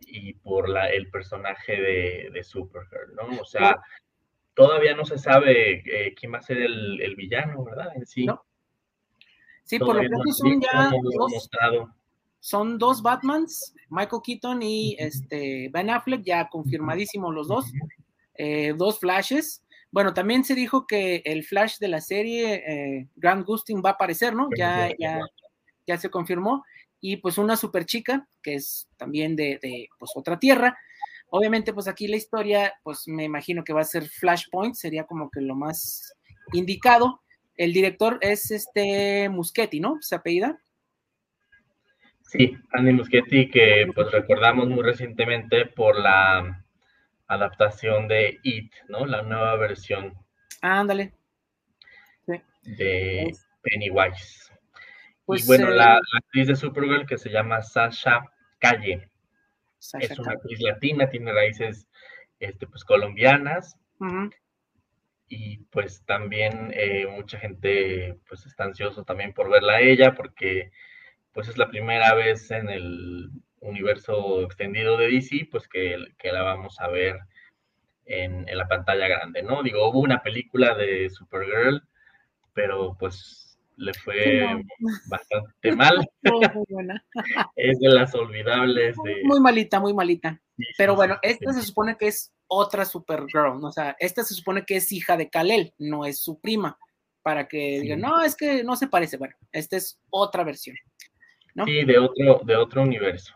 y 0.00 0.34
por 0.34 0.68
la, 0.68 0.88
el 0.88 1.10
personaje 1.10 1.80
de, 1.80 2.30
de 2.32 2.42
Supergirl, 2.42 3.14
¿no? 3.14 3.40
O 3.40 3.44
sea, 3.44 3.80
todavía 4.54 4.94
no 4.94 5.04
se 5.04 5.18
sabe 5.18 5.82
eh, 5.84 6.14
quién 6.14 6.32
va 6.32 6.38
a 6.38 6.42
ser 6.42 6.58
el, 6.58 7.00
el 7.02 7.16
villano, 7.16 7.64
¿verdad? 7.64 7.88
En 7.94 8.06
sí. 8.06 8.24
No. 8.24 8.44
Sí, 9.64 9.78
por 9.78 9.94
lo 9.94 10.08
pronto 10.08 10.32
son 10.32 10.60
ya 10.60 10.90
dos, 10.90 11.50
son 12.40 12.78
dos 12.78 13.02
Batmans, 13.02 13.74
Michael 13.88 14.22
Keaton 14.24 14.62
y 14.62 14.96
este 14.98 15.68
Ben 15.72 15.90
Affleck, 15.90 16.22
ya 16.24 16.48
confirmadísimos 16.48 17.32
los 17.32 17.48
dos. 17.48 17.66
Eh, 18.34 18.74
dos 18.76 18.98
flashes. 18.98 19.62
Bueno, 19.90 20.14
también 20.14 20.42
se 20.42 20.54
dijo 20.54 20.86
que 20.86 21.22
el 21.24 21.44
flash 21.44 21.78
de 21.78 21.88
la 21.88 22.00
serie, 22.00 22.64
eh, 22.66 23.08
Grant 23.16 23.46
Gustin, 23.46 23.82
va 23.84 23.90
a 23.90 23.92
aparecer, 23.92 24.34
¿no? 24.34 24.48
Ya, 24.56 24.90
ya, 24.98 25.20
ya 25.86 25.98
se 25.98 26.10
confirmó. 26.10 26.64
Y 27.00 27.18
pues 27.18 27.36
una 27.38 27.56
super 27.56 27.84
chica, 27.84 28.26
que 28.42 28.54
es 28.54 28.88
también 28.96 29.36
de, 29.36 29.58
de, 29.62 29.88
pues, 29.98 30.12
otra 30.14 30.38
tierra. 30.38 30.76
Obviamente, 31.28 31.72
pues 31.72 31.88
aquí 31.88 32.08
la 32.08 32.16
historia, 32.16 32.74
pues 32.82 33.06
me 33.06 33.24
imagino 33.24 33.64
que 33.64 33.72
va 33.72 33.82
a 33.82 33.84
ser 33.84 34.08
Flashpoint, 34.08 34.74
sería 34.74 35.04
como 35.04 35.30
que 35.30 35.40
lo 35.40 35.54
más 35.54 36.14
indicado. 36.52 37.21
El 37.56 37.72
director 37.72 38.18
es 38.20 38.50
este 38.50 39.28
Muschetti, 39.28 39.80
¿no? 39.80 39.98
¿Se 40.00 40.14
apellida? 40.14 40.58
Sí, 42.32 42.56
Andy 42.72 42.92
Muschietti, 42.92 43.50
que 43.50 43.86
pues 43.94 44.10
recordamos 44.10 44.66
muy 44.66 44.82
recientemente 44.82 45.66
por 45.66 45.98
la 45.98 46.64
adaptación 47.26 48.08
de 48.08 48.38
It, 48.42 48.72
¿no? 48.88 49.04
La 49.04 49.20
nueva 49.22 49.56
versión. 49.56 50.14
Ándale. 50.62 51.12
De 52.62 53.32
Pennywise. 53.60 54.52
y 54.52 55.24
pues, 55.26 55.46
bueno, 55.46 55.72
eh, 55.72 55.74
la, 55.74 56.00
actriz 56.16 56.46
de 56.46 56.56
Supergirl 56.56 57.06
que 57.06 57.18
se 57.18 57.28
llama 57.28 57.60
Sasha 57.60 58.24
Calle. 58.58 59.10
es 59.98 60.18
una 60.18 60.32
actriz 60.32 60.60
latina, 60.60 61.10
tiene 61.10 61.32
raíces 61.32 61.88
este, 62.38 62.66
pues, 62.66 62.84
colombianas. 62.84 63.76
Y 65.34 65.56
pues 65.70 66.04
también 66.04 66.74
eh, 66.74 67.06
mucha 67.06 67.38
gente 67.38 68.18
pues 68.28 68.44
está 68.44 68.64
ansioso 68.64 69.02
también 69.02 69.32
por 69.32 69.48
verla 69.48 69.76
a 69.76 69.80
ella 69.80 70.14
porque 70.14 70.70
pues 71.32 71.48
es 71.48 71.56
la 71.56 71.70
primera 71.70 72.12
vez 72.12 72.50
en 72.50 72.68
el 72.68 73.30
universo 73.60 74.42
extendido 74.42 74.98
de 74.98 75.08
DC, 75.08 75.48
pues 75.50 75.68
que, 75.68 75.96
la 76.24 76.42
vamos 76.42 76.78
a 76.80 76.88
ver 76.88 77.18
en, 78.04 78.44
la 78.44 78.68
pantalla 78.68 79.08
grande, 79.08 79.42
¿no? 79.42 79.62
Digo, 79.62 79.88
hubo 79.88 80.00
una 80.00 80.22
película 80.22 80.74
de 80.74 81.08
Supergirl, 81.08 81.82
pero 82.52 82.94
pues 82.98 83.51
le 83.76 83.94
fue 83.94 84.46
bastante 85.06 85.76
mal. 85.76 86.08
es 87.56 87.78
de 87.78 87.88
las 87.88 88.14
olvidables 88.14 88.96
de... 89.04 89.22
Muy 89.24 89.40
malita, 89.40 89.80
muy 89.80 89.94
malita. 89.94 90.40
pero 90.76 90.94
bueno, 90.94 91.18
esta 91.22 91.52
se 91.52 91.62
supone 91.62 91.96
que 91.96 92.08
es 92.08 92.32
otra 92.46 92.84
Supergirl, 92.84 93.60
¿no? 93.60 93.68
o 93.68 93.72
sea, 93.72 93.96
esta 93.98 94.22
se 94.24 94.34
supone 94.34 94.64
que 94.64 94.76
es 94.76 94.92
hija 94.92 95.16
de 95.16 95.30
Kalel, 95.30 95.72
no 95.78 96.04
es 96.04 96.22
su 96.22 96.40
prima, 96.40 96.78
para 97.22 97.48
que 97.48 97.80
digan, 97.80 98.00
no, 98.00 98.22
es 98.22 98.36
que 98.36 98.62
no 98.64 98.76
se 98.76 98.88
parece. 98.88 99.16
Bueno, 99.16 99.34
esta 99.52 99.76
es 99.76 99.98
otra 100.10 100.44
versión. 100.44 100.76
Sí, 101.64 101.84
de 101.84 101.98
otro, 101.98 102.40
de 102.44 102.56
otro 102.56 102.82
universo. 102.82 103.34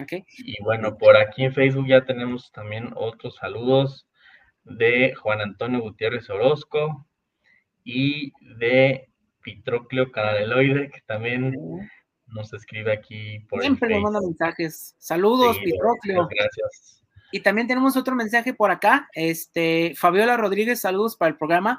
Okay. 0.00 0.24
Y 0.38 0.62
bueno, 0.62 0.96
por 0.96 1.16
aquí 1.16 1.44
en 1.44 1.52
Facebook 1.52 1.86
ya 1.88 2.04
tenemos 2.04 2.52
también 2.52 2.90
otros 2.94 3.36
saludos 3.36 4.06
de 4.64 5.14
Juan 5.14 5.40
Antonio 5.40 5.80
Gutiérrez 5.80 6.28
Orozco 6.30 7.06
y 7.84 8.32
de 8.58 9.08
Pitrocleo 9.48 10.12
Canadeloide, 10.12 10.90
que 10.90 11.00
también 11.06 11.54
nos 12.26 12.52
escribe 12.52 12.92
aquí 12.92 13.40
por 13.48 13.62
Siempre 13.62 13.88
nos 13.88 14.02
manda 14.02 14.20
mensajes. 14.20 14.94
Saludos, 14.98 15.56
Pitrocleo. 15.58 16.28
Gracias. 16.28 17.02
Y 17.32 17.40
también 17.40 17.66
tenemos 17.66 17.96
otro 17.96 18.14
mensaje 18.14 18.52
por 18.52 18.70
acá. 18.70 19.08
Este, 19.14 19.94
Fabiola 19.96 20.36
Rodríguez, 20.36 20.80
saludos 20.80 21.16
para 21.16 21.30
el 21.30 21.38
programa. 21.38 21.78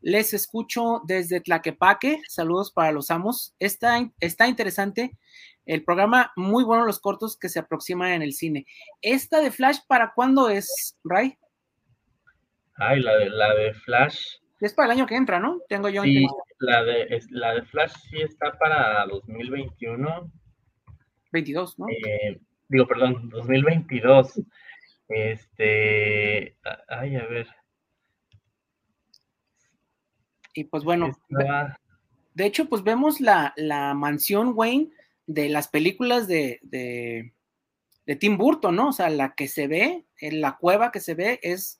Les 0.00 0.32
escucho 0.32 1.02
desde 1.04 1.42
Tlaquepaque. 1.42 2.22
Saludos 2.26 2.72
para 2.72 2.90
los 2.90 3.10
amos. 3.10 3.54
Está, 3.58 4.10
está 4.18 4.48
interesante 4.48 5.18
el 5.66 5.84
programa, 5.84 6.32
muy 6.36 6.64
bueno 6.64 6.86
los 6.86 7.00
cortos 7.00 7.36
que 7.36 7.50
se 7.50 7.58
aproximan 7.58 8.12
en 8.12 8.22
el 8.22 8.32
cine. 8.32 8.66
¿Esta 9.02 9.40
de 9.40 9.50
Flash 9.50 9.80
para 9.86 10.12
cuándo 10.14 10.48
es, 10.48 10.98
Ray? 11.04 11.36
Ay, 12.76 13.00
la 13.00 13.16
de, 13.16 13.28
la 13.28 13.54
de 13.54 13.74
Flash. 13.74 14.39
Es 14.60 14.74
para 14.74 14.92
el 14.92 14.98
año 14.98 15.06
que 15.06 15.16
entra, 15.16 15.40
¿no? 15.40 15.60
Tengo 15.68 15.88
yo. 15.88 16.02
Sí, 16.02 16.26
la 16.58 16.84
de, 16.84 17.20
la 17.30 17.54
de 17.54 17.62
Flash 17.62 17.94
sí 18.10 18.20
está 18.20 18.52
para 18.58 19.06
2021. 19.06 20.30
22, 21.32 21.78
¿no? 21.78 21.86
Eh, 21.88 22.40
digo, 22.68 22.86
perdón, 22.86 23.30
2022. 23.30 24.40
Este, 25.08 26.56
ay, 26.88 27.16
a 27.16 27.26
ver. 27.26 27.48
Y 30.54 30.64
pues 30.64 30.84
bueno, 30.84 31.10
de 32.34 32.46
hecho, 32.46 32.68
pues 32.68 32.82
vemos 32.82 33.20
la, 33.20 33.54
mansión 33.96 34.52
Wayne 34.54 34.90
de 35.26 35.48
las 35.48 35.68
películas 35.68 36.26
de, 36.28 36.58
de, 36.62 37.32
Tim 38.16 38.36
Burton, 38.36 38.76
¿no? 38.76 38.88
O 38.88 38.92
sea, 38.92 39.08
la 39.10 39.34
que 39.34 39.48
se 39.48 39.68
ve, 39.68 40.04
en 40.18 40.40
la 40.40 40.56
cueva 40.56 40.90
que 40.90 41.00
se 41.00 41.14
ve 41.14 41.38
es 41.42 41.79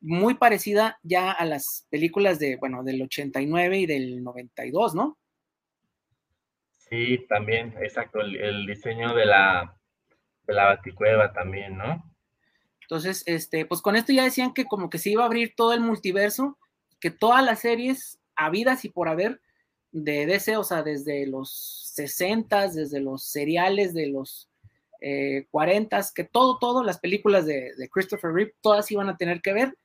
muy 0.00 0.34
parecida 0.34 0.98
ya 1.02 1.32
a 1.32 1.44
las 1.44 1.86
películas 1.90 2.38
de, 2.38 2.56
bueno, 2.56 2.82
del 2.84 3.02
89 3.02 3.78
y 3.78 3.86
del 3.86 4.22
92, 4.22 4.94
¿no? 4.94 5.18
Sí, 6.88 7.26
también, 7.28 7.74
exacto, 7.82 8.20
el, 8.20 8.66
diseño 8.66 9.14
de 9.14 9.26
la, 9.26 9.76
de 10.46 10.54
la 10.54 10.66
baticueva 10.66 11.32
también, 11.32 11.76
¿no? 11.76 12.02
Entonces, 12.80 13.22
este, 13.26 13.66
pues 13.66 13.82
con 13.82 13.96
esto 13.96 14.12
ya 14.12 14.24
decían 14.24 14.54
que 14.54 14.64
como 14.64 14.88
que 14.88 14.98
se 14.98 15.10
iba 15.10 15.22
a 15.22 15.26
abrir 15.26 15.54
todo 15.54 15.74
el 15.74 15.80
multiverso 15.80 16.56
que 17.00 17.10
todas 17.10 17.44
las 17.44 17.60
series 17.60 18.18
habidas 18.34 18.84
y 18.84 18.88
por 18.88 19.08
haber 19.08 19.40
de 19.92 20.26
DC, 20.26 20.56
o 20.56 20.64
sea, 20.64 20.82
desde 20.82 21.26
los 21.26 21.92
60, 21.94 22.68
desde 22.68 23.00
los 23.00 23.24
seriales 23.24 23.94
de 23.94 24.08
los 24.08 24.48
eh, 25.00 25.46
40, 25.50 26.00
que 26.14 26.24
todo, 26.24 26.58
todo, 26.58 26.82
las 26.82 26.98
películas 26.98 27.46
de, 27.46 27.72
Christopher 27.90 28.32
Reeve, 28.32 28.54
todas 28.60 28.90
iban 28.90 29.08
a 29.08 29.16
tener 29.16 29.40
que 29.40 29.52
ver. 29.52 29.76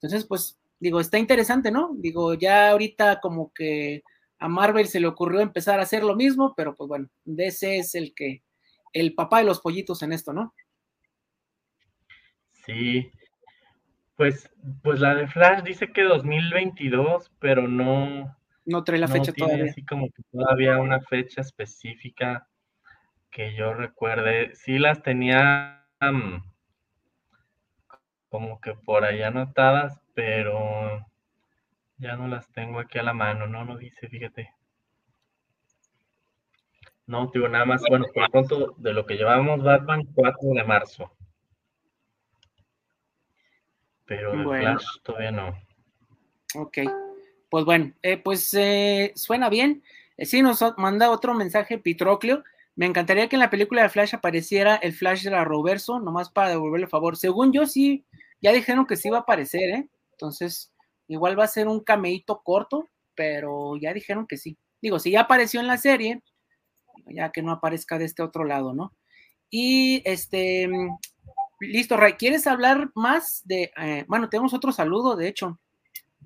Entonces, 0.00 0.26
pues, 0.26 0.58
digo, 0.78 1.00
está 1.00 1.18
interesante, 1.18 1.70
¿no? 1.70 1.90
Digo, 1.96 2.34
ya 2.34 2.70
ahorita 2.70 3.20
como 3.20 3.52
que 3.52 4.02
a 4.38 4.48
Marvel 4.48 4.86
se 4.86 5.00
le 5.00 5.08
ocurrió 5.08 5.40
empezar 5.40 5.80
a 5.80 5.82
hacer 5.82 6.04
lo 6.04 6.14
mismo, 6.14 6.54
pero 6.56 6.76
pues 6.76 6.88
bueno, 6.88 7.08
DC 7.24 7.78
es 7.78 7.94
el 7.94 8.14
que, 8.14 8.42
el 8.92 9.14
papá 9.14 9.38
de 9.38 9.44
los 9.44 9.60
pollitos 9.60 10.02
en 10.02 10.12
esto, 10.12 10.32
¿no? 10.32 10.54
Sí, 12.64 13.10
pues, 14.16 14.50
pues 14.82 15.00
la 15.00 15.14
de 15.14 15.26
Flash 15.26 15.62
dice 15.62 15.92
que 15.92 16.02
2022, 16.02 17.30
pero 17.38 17.66
no. 17.66 18.36
No 18.64 18.84
trae 18.84 18.98
la 18.98 19.08
fecha 19.08 19.32
todavía. 19.32 19.64
Así 19.64 19.84
como 19.84 20.10
que 20.10 20.22
todavía 20.30 20.78
una 20.78 21.00
fecha 21.00 21.40
específica 21.40 22.48
que 23.30 23.54
yo 23.54 23.74
recuerde. 23.74 24.54
Sí 24.54 24.78
las 24.78 25.02
tenía 25.02 25.86
como 28.28 28.60
que 28.60 28.74
por 28.74 29.04
ahí 29.04 29.22
anotadas, 29.22 30.00
pero 30.14 31.06
ya 31.96 32.16
no 32.16 32.28
las 32.28 32.50
tengo 32.52 32.80
aquí 32.80 32.98
a 32.98 33.02
la 33.02 33.12
mano, 33.12 33.46
no, 33.46 33.64
no 33.64 33.76
dice, 33.76 34.08
fíjate. 34.08 34.52
No, 37.06 37.30
digo 37.32 37.48
nada 37.48 37.64
más, 37.64 37.82
bueno, 37.88 38.04
por 38.14 38.30
pronto 38.30 38.74
de 38.76 38.92
lo 38.92 39.06
que 39.06 39.14
llevamos 39.14 39.62
Batman 39.62 40.02
4 40.14 40.50
de 40.50 40.64
marzo 40.64 41.10
pero 44.08 44.32
de 44.32 44.42
Flash 44.42 44.84
todavía 45.02 45.30
no. 45.30 45.54
Ok, 46.54 46.78
pues 47.50 47.64
bueno, 47.64 47.92
eh, 48.02 48.16
pues 48.16 48.52
eh, 48.54 49.12
suena 49.14 49.50
bien. 49.50 49.84
Eh, 50.16 50.24
sí, 50.24 50.42
nos 50.42 50.64
manda 50.78 51.10
otro 51.10 51.34
mensaje 51.34 51.78
Pitroclio. 51.78 52.42
Me 52.74 52.86
encantaría 52.86 53.28
que 53.28 53.36
en 53.36 53.40
la 53.40 53.50
película 53.50 53.82
de 53.82 53.90
Flash 53.90 54.14
apareciera 54.14 54.76
el 54.76 54.94
Flash 54.94 55.24
de 55.24 55.30
la 55.30 55.44
Roverso, 55.44 56.00
nomás 56.00 56.30
para 56.30 56.48
devolverle 56.48 56.86
favor. 56.86 57.16
Según 57.16 57.52
yo, 57.52 57.66
sí, 57.66 58.06
ya 58.40 58.52
dijeron 58.52 58.86
que 58.86 58.96
sí 58.96 59.10
va 59.10 59.18
a 59.18 59.20
aparecer, 59.20 59.70
¿eh? 59.70 59.88
Entonces, 60.12 60.72
igual 61.06 61.38
va 61.38 61.44
a 61.44 61.48
ser 61.48 61.68
un 61.68 61.80
cameíto 61.80 62.42
corto, 62.42 62.88
pero 63.14 63.76
ya 63.76 63.92
dijeron 63.92 64.26
que 64.26 64.36
sí. 64.36 64.56
Digo, 64.80 64.98
si 64.98 65.10
ya 65.10 65.22
apareció 65.22 65.60
en 65.60 65.66
la 65.66 65.76
serie, 65.76 66.22
ya 67.06 67.30
que 67.30 67.42
no 67.42 67.52
aparezca 67.52 67.98
de 67.98 68.04
este 68.04 68.22
otro 68.22 68.44
lado, 68.44 68.74
¿no? 68.74 68.92
Y 69.50 70.02
este, 70.04 70.68
Listo, 71.60 71.96
Ray, 71.96 72.12
¿quieres 72.12 72.46
hablar 72.46 72.90
más 72.94 73.42
de, 73.44 73.72
eh, 73.76 74.04
bueno, 74.06 74.28
tenemos 74.28 74.54
otro 74.54 74.70
saludo, 74.70 75.16
de 75.16 75.28
hecho. 75.28 75.58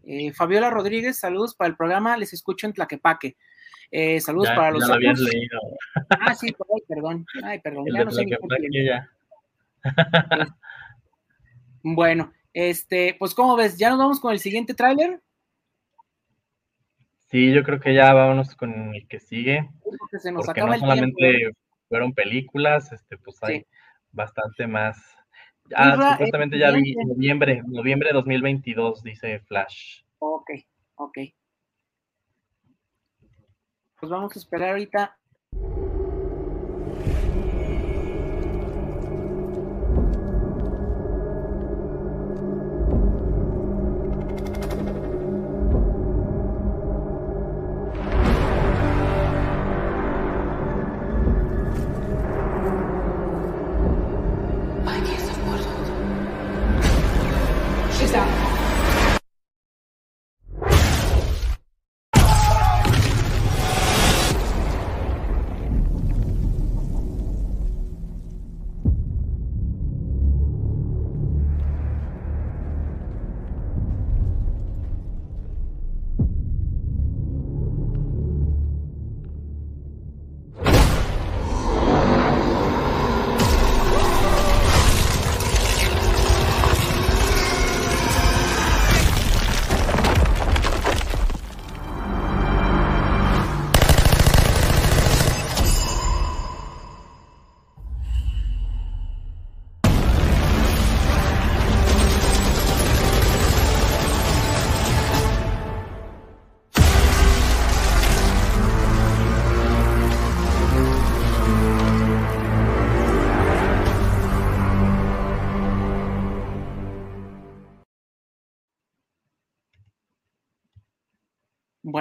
Eh, 0.05 0.33
Fabiola 0.33 0.69
Rodríguez, 0.69 1.19
saludos 1.19 1.55
para 1.55 1.71
el 1.71 1.77
programa, 1.77 2.17
les 2.17 2.33
escucho 2.35 2.67
en 2.67 2.75
Tlaquepaque. 2.75 3.37
Eh, 3.91 4.21
saludos 4.21 4.49
para 4.49 4.73
los... 4.73 4.87
Ya 4.87 4.95
lo 4.95 4.99
leído. 4.99 5.59
Ah, 6.21 6.35
sí, 6.35 6.55
perdón, 6.87 7.25
ay, 7.45 7.61
perdón, 7.61 7.87
ya 7.95 8.05
no 8.05 8.11
sé 8.11 8.27
ya. 8.85 9.09
Bueno, 11.83 12.33
este, 12.53 13.17
pues, 13.19 13.35
¿cómo 13.35 13.57
ves? 13.57 13.77
¿Ya 13.79 13.91
nos 13.91 13.99
vamos 13.99 14.21
con 14.21 14.33
el 14.33 14.39
siguiente 14.39 14.75
tráiler? 14.75 15.21
Sí, 17.31 17.53
yo 17.53 17.63
creo 17.63 17.81
que 17.81 17.95
ya 17.95 18.13
vámonos 18.13 18.55
con 18.55 18.95
el 18.95 19.09
que 19.09 19.19
sigue. 19.19 19.71
Se 20.21 20.31
nos 20.31 20.47
porque 20.47 20.61
no 20.61 20.79
solamente 20.79 21.51
fueron 21.89 22.13
películas, 22.13 22.93
este, 22.93 23.17
pues 23.17 23.43
hay 23.43 23.65
bastante 24.13 24.67
más 24.67 25.17
Ah, 25.75 26.13
supuestamente 26.13 26.59
ya 26.59 26.71
vi 26.71 26.95
noviembre, 26.95 27.63
noviembre 27.67 28.09
de 28.09 28.15
2022, 28.15 29.03
dice 29.03 29.41
Flash. 29.41 30.03
Ok, 30.19 30.51
ok. 30.97 31.19
Pues 33.99 34.11
vamos 34.11 34.35
a 34.35 34.39
esperar 34.39 34.71
ahorita 34.71 35.17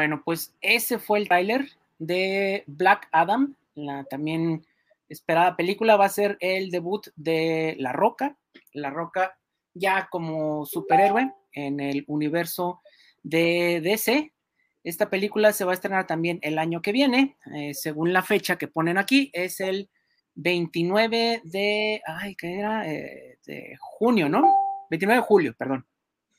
Bueno, 0.02 0.24
pues 0.26 0.56
ese 0.62 0.98
fue 0.98 1.20
el 1.20 1.28
tráiler 1.28 1.70
de 2.00 2.64
Black 2.66 3.08
Adam, 3.12 3.56
la 3.76 4.04
también 4.06 4.66
esperada 5.10 5.56
película 5.56 5.96
va 5.96 6.06
a 6.06 6.10
ser 6.10 6.38
el 6.40 6.72
debut 6.72 7.06
de 7.16 7.76
La 7.78 7.94
Roca, 7.94 8.36
La 8.74 8.90
Roca 8.90 9.38
ya 9.76 10.08
como 10.10 10.66
superhéroe 10.66 11.32
en 11.54 11.80
el 11.80 12.04
universo 12.08 12.82
de 13.22 13.80
DC. 13.82 14.34
Esta 14.84 15.08
película 15.12 15.54
se 15.54 15.66
va 15.66 15.74
a 15.74 15.76
estrenar 15.76 16.08
también 16.08 16.40
el 16.42 16.58
año 16.58 16.82
que 16.82 16.94
viene, 16.94 17.38
eh, 17.56 17.76
según 17.76 18.12
la 18.12 18.24
fecha 18.24 18.56
que 18.56 18.68
ponen 18.68 18.98
aquí, 18.98 19.30
es 19.34 19.60
el 19.60 19.88
29 20.34 21.42
de, 21.44 22.02
ay, 22.08 22.36
¿qué 22.36 22.58
era? 22.58 22.92
Eh, 22.92 23.38
de 23.46 23.78
junio, 23.80 24.30
¿no? 24.30 24.52
29 24.90 25.22
de 25.22 25.28
julio, 25.28 25.56
perdón. 25.56 25.86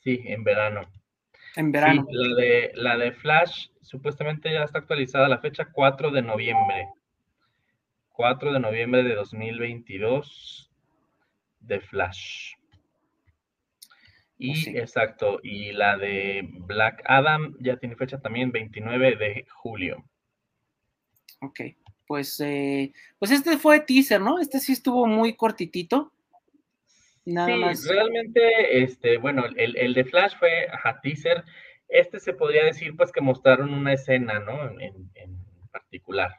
Sí, 0.03 0.19
en 0.25 0.43
verano. 0.43 0.81
En 1.55 1.71
verano. 1.71 2.05
Sí, 2.09 2.15
la 2.15 2.35
de, 2.35 2.71
la 2.75 2.97
de 2.97 3.11
Flash 3.11 3.67
supuestamente 3.81 4.51
ya 4.51 4.63
está 4.63 4.79
actualizada 4.79 5.27
la 5.27 5.39
fecha 5.39 5.65
4 5.71 6.11
de 6.11 6.21
noviembre. 6.21 6.89
4 8.09 8.53
de 8.53 8.59
noviembre 8.59 9.03
de 9.03 9.15
2022 9.15 10.71
de 11.59 11.79
Flash. 11.79 12.53
Y 14.37 14.55
Sí. 14.55 14.77
exacto, 14.77 15.39
y 15.43 15.71
la 15.71 15.97
de 15.97 16.41
Black 16.43 17.01
Adam 17.05 17.55
ya 17.59 17.77
tiene 17.77 17.95
fecha 17.95 18.19
también 18.19 18.51
29 18.51 19.15
de 19.15 19.45
julio. 19.49 20.03
Ok, 21.39 21.61
pues, 22.07 22.39
eh, 22.39 22.91
pues 23.19 23.31
este 23.31 23.57
fue 23.57 23.79
teaser, 23.79 24.19
¿no? 24.21 24.39
Este 24.39 24.59
sí 24.59 24.73
estuvo 24.73 25.05
muy 25.05 25.35
cortitito. 25.35 26.11
Nada 27.25 27.47
sí, 27.47 27.57
más. 27.57 27.85
realmente, 27.87 28.83
este, 28.83 29.17
bueno, 29.17 29.45
el, 29.55 29.77
el 29.77 29.93
de 29.93 30.05
Flash 30.05 30.35
fue 30.37 30.67
a 30.83 30.99
teaser. 31.01 31.43
Este 31.87 32.19
se 32.19 32.33
podría 32.33 32.65
decir, 32.65 32.95
pues, 32.95 33.11
que 33.11 33.21
mostraron 33.21 33.73
una 33.73 33.93
escena, 33.93 34.39
¿no? 34.39 34.65
En, 34.69 34.81
en- 34.81 35.11
en 35.15 35.37
particular. 35.71 36.31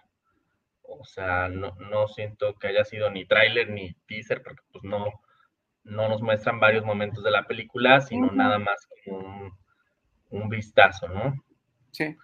O 0.83 1.05
sea, 1.05 1.49
no, 1.49 1.77
no 1.91 2.09
siento 2.09 2.55
que 2.59 2.69
haya 2.69 2.85
sido 2.85 3.11
ni 3.11 3.27
tráiler 3.27 3.71
ni 3.71 3.95
teaser, 4.09 4.43
porque 4.43 4.63
pues 4.73 4.85
no, 4.85 5.07
no 5.85 6.09
nos 6.09 6.23
muestran 6.23 6.61
varios 6.61 6.85
momentos 6.85 7.25
de 7.25 7.31
la 7.33 7.45
película, 7.47 8.01
sino 8.03 8.29
Ujú. 8.29 8.37
nada 8.37 8.59
más 8.59 8.89
como 9.05 9.19
un, 9.19 9.53
un 10.31 10.49
vistazo, 10.51 11.09
¿no? 11.09 11.35
Sí. 11.93 12.17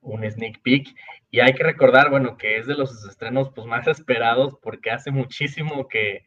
un 0.00 0.24
sneak 0.30 0.62
peek. 0.62 0.88
Y 1.30 1.40
hay 1.40 1.52
que 1.54 1.62
recordar, 1.64 2.10
bueno, 2.10 2.36
que 2.36 2.56
es 2.58 2.66
de 2.66 2.74
los 2.74 3.04
estrenos 3.08 3.50
pues, 3.54 3.66
más 3.66 3.86
esperados 3.88 4.56
porque 4.62 4.90
hace 4.90 5.10
muchísimo 5.10 5.88
que, 5.88 6.24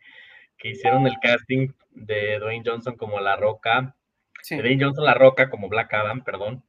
que 0.62 0.72
hicieron 0.72 1.08
el 1.08 1.16
casting 1.22 1.70
de 1.92 2.40
Dwayne 2.40 2.64
Johnson 2.66 2.98
como 2.98 3.22
La 3.22 3.38
Roca, 3.38 3.98
Sí. 4.44 4.58
de 4.58 4.64
Dwayne 4.64 4.86
Johnson 4.86 5.06
La 5.06 5.16
Roca 5.16 5.50
como 5.52 5.70
Black 5.70 5.94
Adam, 5.96 6.24
perdón. 6.24 6.64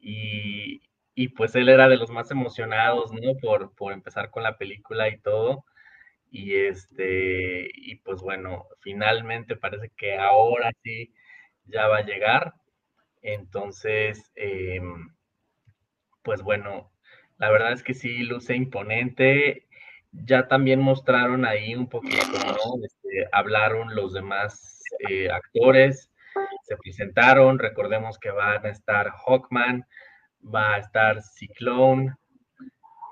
Y, 0.00 0.82
y, 1.14 1.28
pues 1.30 1.54
él 1.56 1.68
era 1.68 1.88
de 1.88 1.96
los 1.96 2.10
más 2.10 2.30
emocionados, 2.30 3.12
¿no? 3.12 3.36
Por, 3.42 3.74
por 3.76 3.92
empezar 3.92 4.30
con 4.30 4.42
la 4.44 4.58
película 4.58 5.08
y 5.08 5.18
todo. 5.18 5.64
Y 6.30 6.54
este, 6.56 7.68
y 7.74 7.96
pues 7.98 8.20
bueno, 8.22 8.66
finalmente 8.80 9.56
parece 9.56 9.90
que 9.96 10.16
ahora 10.18 10.72
sí 10.84 11.14
ya 11.66 11.88
va 11.88 11.98
a 11.98 12.06
llegar. 12.06 12.54
Entonces, 13.22 14.32
em, 14.36 15.08
pues 16.22 16.42
bueno, 16.42 16.90
la 17.38 17.50
verdad 17.50 17.72
es 17.72 17.82
que 17.82 17.94
sí 17.94 18.22
luce 18.22 18.54
imponente. 18.56 19.66
Ya 20.24 20.46
también 20.46 20.80
mostraron 20.80 21.44
ahí 21.44 21.74
un 21.74 21.88
poquito, 21.88 22.38
¿no? 22.46 22.84
Este, 22.84 23.28
hablaron 23.32 23.94
los 23.94 24.12
demás 24.12 24.82
eh, 25.08 25.30
actores, 25.30 26.10
se 26.62 26.76
presentaron. 26.76 27.58
Recordemos 27.58 28.18
que 28.18 28.30
van 28.30 28.64
a 28.64 28.70
estar 28.70 29.10
Hawkman, 29.10 29.84
va 30.42 30.74
a 30.74 30.78
estar 30.78 31.20
Cyclone, 31.22 32.14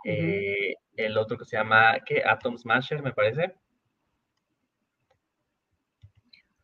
eh, 0.04 0.74
el 0.96 1.18
otro 1.18 1.38
que 1.38 1.44
se 1.44 1.56
llama, 1.56 1.98
¿qué? 2.04 2.22
Atom 2.24 2.56
Smasher, 2.56 3.02
me 3.02 3.12
parece. 3.12 3.54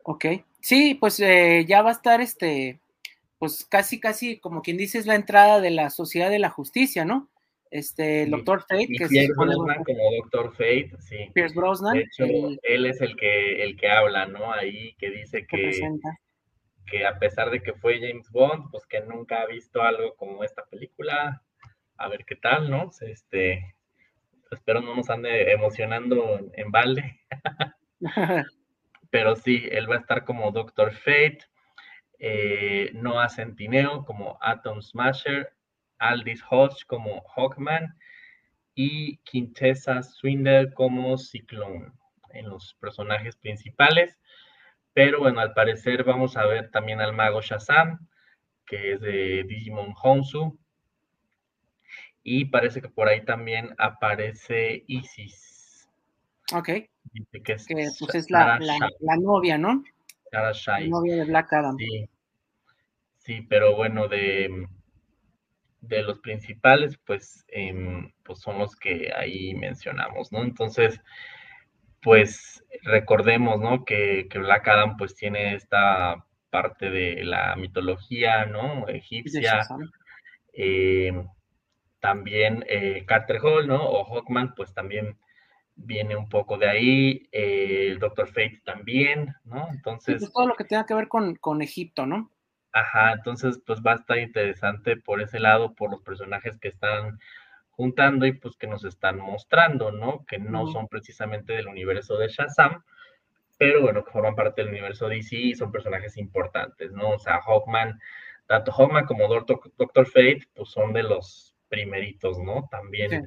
Ok. 0.03 0.25
Sí, 0.61 0.95
pues 0.95 1.21
eh, 1.21 1.65
ya 1.67 1.83
va 1.83 1.91
a 1.91 1.93
estar 1.93 2.21
este, 2.21 2.81
pues 3.39 3.65
casi, 3.65 4.01
casi, 4.01 4.39
como 4.39 4.63
quien 4.63 4.77
dice, 4.77 4.99
es 4.99 5.07
la 5.07 5.15
entrada 5.15 5.61
de 5.61 5.71
la 5.71 5.91
Sociedad 5.91 6.31
de 6.31 6.39
la 6.39 6.51
Justicia, 6.51 7.05
¿no? 7.05 7.29
Este, 7.71 8.23
el 8.23 8.31
Doctor 8.31 8.61
Fate, 8.63 8.87
Y 8.89 8.97
que 8.97 9.07
Pierce 9.09 9.33
Brosnan 9.37 9.85
como 9.85 10.13
Doctor 10.23 10.53
Fate, 10.53 10.91
sí. 11.01 11.31
Pierce 11.35 11.55
Brosnan, 11.55 11.95
De 11.95 12.01
hecho, 12.01 12.25
el 12.25 12.61
él 12.63 12.87
es 12.87 13.01
el 13.01 13.17
que, 13.17 13.63
el 13.63 13.77
que 13.77 13.91
habla, 13.91 14.27
¿no? 14.27 14.53
Ahí 14.53 14.95
que 14.99 15.11
dice 15.11 15.47
que 15.47 15.71
que, 15.71 15.99
que 16.87 17.07
a 17.07 17.19
pesar 17.19 17.51
de 17.51 17.61
que 17.63 17.75
fue 17.75 18.01
James 18.01 18.31
Bond, 18.31 18.71
pues 18.71 18.87
que 18.87 19.01
nunca 19.01 19.43
ha 19.43 19.47
visto 19.47 19.83
algo 19.83 20.15
como 20.17 20.45
esta 20.45 20.65
película. 20.65 21.43
A 21.97 22.09
ver 22.09 22.25
qué 22.25 22.37
tal, 22.37 22.71
¿no? 22.71 22.91
Este, 23.01 23.75
espero 24.51 24.81
no 24.81 24.95
nos 24.95 25.11
ande 25.11 25.51
emocionando 25.53 26.39
en, 26.39 26.51
en 26.55 26.71
balde. 26.71 27.21
Pero 29.11 29.37
sí, 29.37 29.67
él 29.71 29.91
va 29.91 29.97
a 29.97 30.01
estar 30.01 30.25
como 30.25 30.53
Doctor 30.53 30.93
Fate, 30.93 31.41
eh, 32.19 32.91
Noah 32.95 33.29
Centineo 33.29 34.05
como 34.05 34.39
Atom 34.41 34.83
Smasher, 34.83 35.53
Aldis 35.99 36.43
Hodge 36.49 36.85
como 36.87 37.23
Hawkman 37.35 37.97
y 38.75 39.17
Quintessa 39.19 40.03
Swindle 40.03 40.73
como 40.73 41.17
Cyclone 41.19 41.93
en 42.31 42.49
los 42.49 42.75
personajes 42.81 43.37
principales. 43.37 44.19
Pero 44.93 45.21
bueno, 45.21 45.41
al 45.41 45.55
parecer 45.55 46.05
vamos 46.05 46.37
a 46.37 46.47
ver 46.47 46.71
también 46.71 47.01
al 47.01 47.13
mago 47.13 47.41
Shazam, 47.41 48.09
que 48.67 48.93
es 48.93 49.01
de 49.01 49.45
Digimon 49.45 49.95
Honsu. 50.03 50.59
Y 52.23 52.47
parece 52.47 52.81
que 52.81 52.89
por 52.89 53.09
ahí 53.09 53.25
también 53.25 53.75
aparece 53.79 54.85
Isis. 54.87 55.89
ok, 56.53 56.69
Dice 57.13 57.43
que 57.43 57.53
es, 57.53 57.67
que 57.67 57.75
pues 57.75 58.15
es 58.15 58.31
la, 58.31 58.59
la, 58.61 58.77
la 59.01 59.17
novia, 59.17 59.57
¿no? 59.57 59.83
Sarah 60.31 60.53
La 60.81 60.87
novia 60.87 61.17
de 61.17 61.25
Black 61.25 61.53
Adam. 61.53 61.77
Sí, 61.79 62.09
sí, 63.19 63.41
pero 63.49 63.77
bueno, 63.77 64.09
de, 64.09 64.69
de 65.81 66.03
los 66.03 66.19
principales, 66.21 66.99
pues, 67.07 67.45
em, 67.49 68.13
pues 68.25 68.41
son 68.41 68.59
los 68.59 68.75
que 68.77 69.13
ahí 69.17 69.55
mencionamos, 69.55 70.33
¿no? 70.33 70.43
Entonces, 70.43 71.01
pues 72.03 72.65
recordemos, 72.83 73.61
¿no? 73.61 73.85
Que, 73.85 74.29
que 74.31 74.39
Black 74.39 74.69
Adam 74.69 74.97
pues 74.97 75.15
tiene 75.15 75.55
esta 75.55 76.25
parte 76.51 76.91
de 76.91 77.25
la 77.25 77.57
mitología, 77.57 78.47
¿no? 78.47 78.89
Egipcia, 78.89 79.67
eh, 80.53 81.13
también 82.01 82.65
eh, 82.69 83.05
Carter 83.07 83.39
Hall, 83.43 83.67
¿no? 83.67 83.83
O 83.85 84.05
Hawkman, 84.05 84.55
pues 84.55 84.73
también 84.73 85.19
viene 85.75 86.17
un 86.17 86.29
poco 86.29 86.59
de 86.59 86.69
ahí, 86.69 87.29
eh, 87.33 87.89
el 87.91 87.99
Doctor 87.99 88.29
Fate 88.29 88.63
también, 88.65 89.35
¿no? 89.45 89.67
Sí, 89.67 89.77
Entonces, 89.77 90.17
pues 90.19 90.33
todo 90.33 90.47
lo 90.49 90.55
que 90.55 90.65
tenga 90.65 90.87
que 90.87 90.95
ver 90.95 91.09
con, 91.09 91.37
con 91.37 91.63
Egipto, 91.63 92.07
¿no? 92.07 92.31
Ajá, 92.79 93.13
entonces 93.13 93.61
pues 93.67 93.81
va 93.81 93.93
a 93.93 93.97
estar 93.97 94.19
interesante 94.19 94.97
por 94.97 95.21
ese 95.21 95.41
lado, 95.41 95.75
por 95.75 95.91
los 95.91 96.01
personajes 96.03 96.59
que 96.59 96.69
están 96.69 97.19
juntando 97.71 98.25
y 98.25 98.33
pues 98.33 98.57
que 98.57 98.69
nos 98.69 98.85
están 98.85 99.19
mostrando, 99.19 99.91
¿no? 99.91 100.25
Que 100.27 100.39
no 100.39 100.69
son 100.69 100.87
precisamente 100.87 101.55
del 101.55 101.67
universo 101.67 102.17
de 102.19 102.29
Shazam, 102.29 102.85
pero 103.59 103.83
bueno, 103.83 104.05
que 104.05 104.13
forman 104.13 104.37
parte 104.37 104.63
del 104.63 104.71
universo 104.71 105.09
DC 105.09 105.37
y 105.37 105.55
son 105.55 105.73
personajes 105.73 106.17
importantes, 106.17 106.93
¿no? 106.93 107.11
O 107.11 107.19
sea, 107.19 107.41
Hawkman, 107.41 107.99
tanto 108.47 108.71
Hawkman 108.71 109.07
como 109.07 109.27
Doctor, 109.27 109.61
Doctor 109.77 110.07
Fate, 110.07 110.49
pues 110.55 110.71
son 110.71 110.93
de 110.93 111.03
los 111.03 111.57
primeritos, 111.69 112.39
¿no? 112.39 112.69
También 112.71 113.27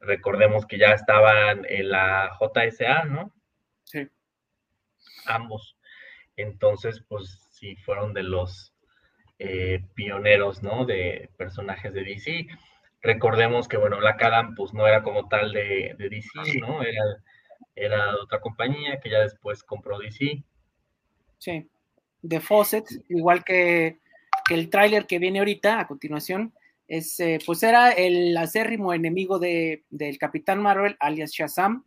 recordemos 0.00 0.66
que 0.66 0.78
ya 0.78 0.92
estaban 0.92 1.64
en 1.68 1.88
la 1.88 2.36
JSA, 2.38 3.04
¿no? 3.04 3.32
Sí. 3.84 4.06
Ambos. 5.24 5.76
Entonces, 6.36 7.02
pues 7.08 7.48
sí, 7.50 7.76
fueron 7.76 8.12
de 8.12 8.24
los 8.24 8.69
eh, 9.40 9.80
pioneros, 9.94 10.62
¿no? 10.62 10.84
De 10.84 11.30
personajes 11.36 11.92
de 11.92 12.04
DC. 12.04 12.46
Recordemos 13.02 13.66
que, 13.66 13.76
bueno, 13.76 13.98
Black 13.98 14.22
Adam, 14.22 14.54
pues 14.54 14.72
no 14.72 14.86
era 14.86 15.02
como 15.02 15.26
tal 15.28 15.52
de, 15.52 15.96
de 15.98 16.08
DC, 16.08 16.60
¿no? 16.60 16.82
Era 16.82 17.02
era 17.80 18.12
de 18.12 18.20
otra 18.22 18.40
compañía 18.40 19.00
que 19.00 19.10
ya 19.10 19.20
después 19.20 19.62
compró 19.62 19.98
DC. 19.98 20.42
Sí, 21.38 21.68
de 22.22 22.40
Fawcett, 22.40 22.86
igual 23.08 23.44
que, 23.44 23.98
el 24.50 24.68
tráiler 24.68 25.06
que 25.06 25.18
viene 25.18 25.38
ahorita 25.38 25.80
a 25.80 25.86
continuación, 25.86 26.52
es, 26.88 27.18
eh, 27.20 27.38
pues 27.46 27.62
era 27.62 27.92
el 27.92 28.36
acérrimo 28.36 28.92
enemigo 28.92 29.38
de, 29.38 29.84
del 29.90 30.18
Capitán 30.18 30.60
Marvel, 30.60 30.96
alias 30.98 31.30
Shazam. 31.30 31.84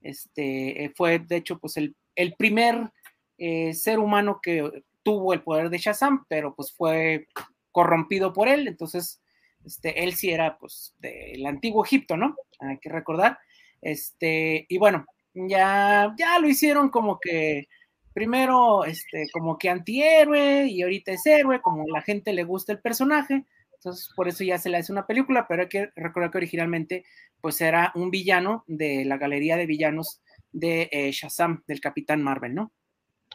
Este, 0.00 0.84
eh, 0.84 0.92
fue, 0.94 1.18
de 1.18 1.36
hecho, 1.36 1.58
pues 1.58 1.76
el, 1.76 1.94
el 2.14 2.34
primer 2.34 2.90
eh, 3.36 3.74
ser 3.74 3.98
humano 3.98 4.40
que 4.42 4.68
tuvo 5.08 5.32
el 5.32 5.40
poder 5.40 5.70
de 5.70 5.78
Shazam, 5.78 6.26
pero 6.28 6.54
pues 6.54 6.70
fue 6.70 7.28
corrompido 7.72 8.34
por 8.34 8.46
él, 8.46 8.68
entonces 8.68 9.22
este, 9.64 10.04
él 10.04 10.12
sí 10.12 10.28
era 10.28 10.58
pues 10.58 10.94
del 10.98 11.46
antiguo 11.46 11.82
Egipto, 11.82 12.18
¿no? 12.18 12.36
Hay 12.60 12.76
que 12.76 12.90
recordar. 12.90 13.38
Este, 13.80 14.66
y 14.68 14.76
bueno, 14.76 15.06
ya, 15.32 16.14
ya 16.18 16.38
lo 16.38 16.46
hicieron 16.46 16.90
como 16.90 17.18
que 17.18 17.68
primero, 18.12 18.84
este, 18.84 19.28
como 19.32 19.56
que 19.56 19.70
antihéroe 19.70 20.66
y 20.66 20.82
ahorita 20.82 21.12
es 21.12 21.24
héroe, 21.24 21.62
como 21.62 21.86
la 21.88 22.02
gente 22.02 22.34
le 22.34 22.44
gusta 22.44 22.72
el 22.72 22.80
personaje, 22.80 23.46
entonces 23.72 24.10
por 24.14 24.28
eso 24.28 24.44
ya 24.44 24.58
se 24.58 24.68
le 24.68 24.76
hace 24.76 24.92
una 24.92 25.06
película, 25.06 25.46
pero 25.48 25.62
hay 25.62 25.68
que 25.70 25.90
recordar 25.96 26.30
que 26.30 26.38
originalmente 26.38 27.04
pues 27.40 27.62
era 27.62 27.92
un 27.94 28.10
villano 28.10 28.62
de 28.66 29.06
la 29.06 29.16
galería 29.16 29.56
de 29.56 29.64
villanos 29.64 30.20
de 30.52 30.90
eh, 30.92 31.12
Shazam, 31.12 31.62
del 31.66 31.80
Capitán 31.80 32.22
Marvel, 32.22 32.54
¿no? 32.54 32.72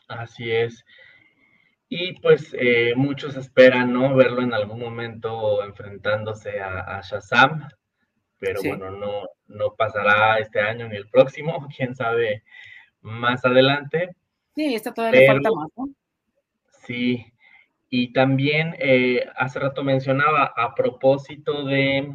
Así 0.08 0.52
es. 0.52 0.86
Y 1.96 2.14
pues 2.14 2.56
eh, 2.60 2.94
muchos 2.96 3.38
esperan, 3.38 3.94
¿no? 3.94 4.16
Verlo 4.16 4.42
en 4.42 4.52
algún 4.52 4.80
momento 4.80 5.64
enfrentándose 5.64 6.60
a, 6.60 6.98
a 6.98 7.02
Shazam, 7.02 7.70
pero 8.40 8.62
bueno, 8.64 8.90
no, 8.90 9.30
no 9.46 9.76
pasará 9.76 10.40
este 10.40 10.60
año 10.60 10.88
ni 10.88 10.96
el 10.96 11.08
próximo, 11.08 11.68
quién 11.78 11.96
sabe 11.96 12.44
más 13.02 13.46
adelante. 13.46 14.16
Sí, 14.56 14.74
esta 14.74 14.92
todavía 14.92 15.20
le 15.20 15.28
falta 15.28 15.52
más, 15.52 15.70
¿no? 15.78 15.90
Sí, 16.84 17.28
y 17.92 18.12
también 18.12 18.76
eh, 18.80 19.28
hace 19.36 19.60
rato 19.60 19.84
mencionaba 19.84 20.52
a 20.58 20.74
propósito 20.74 21.64
de, 21.64 22.12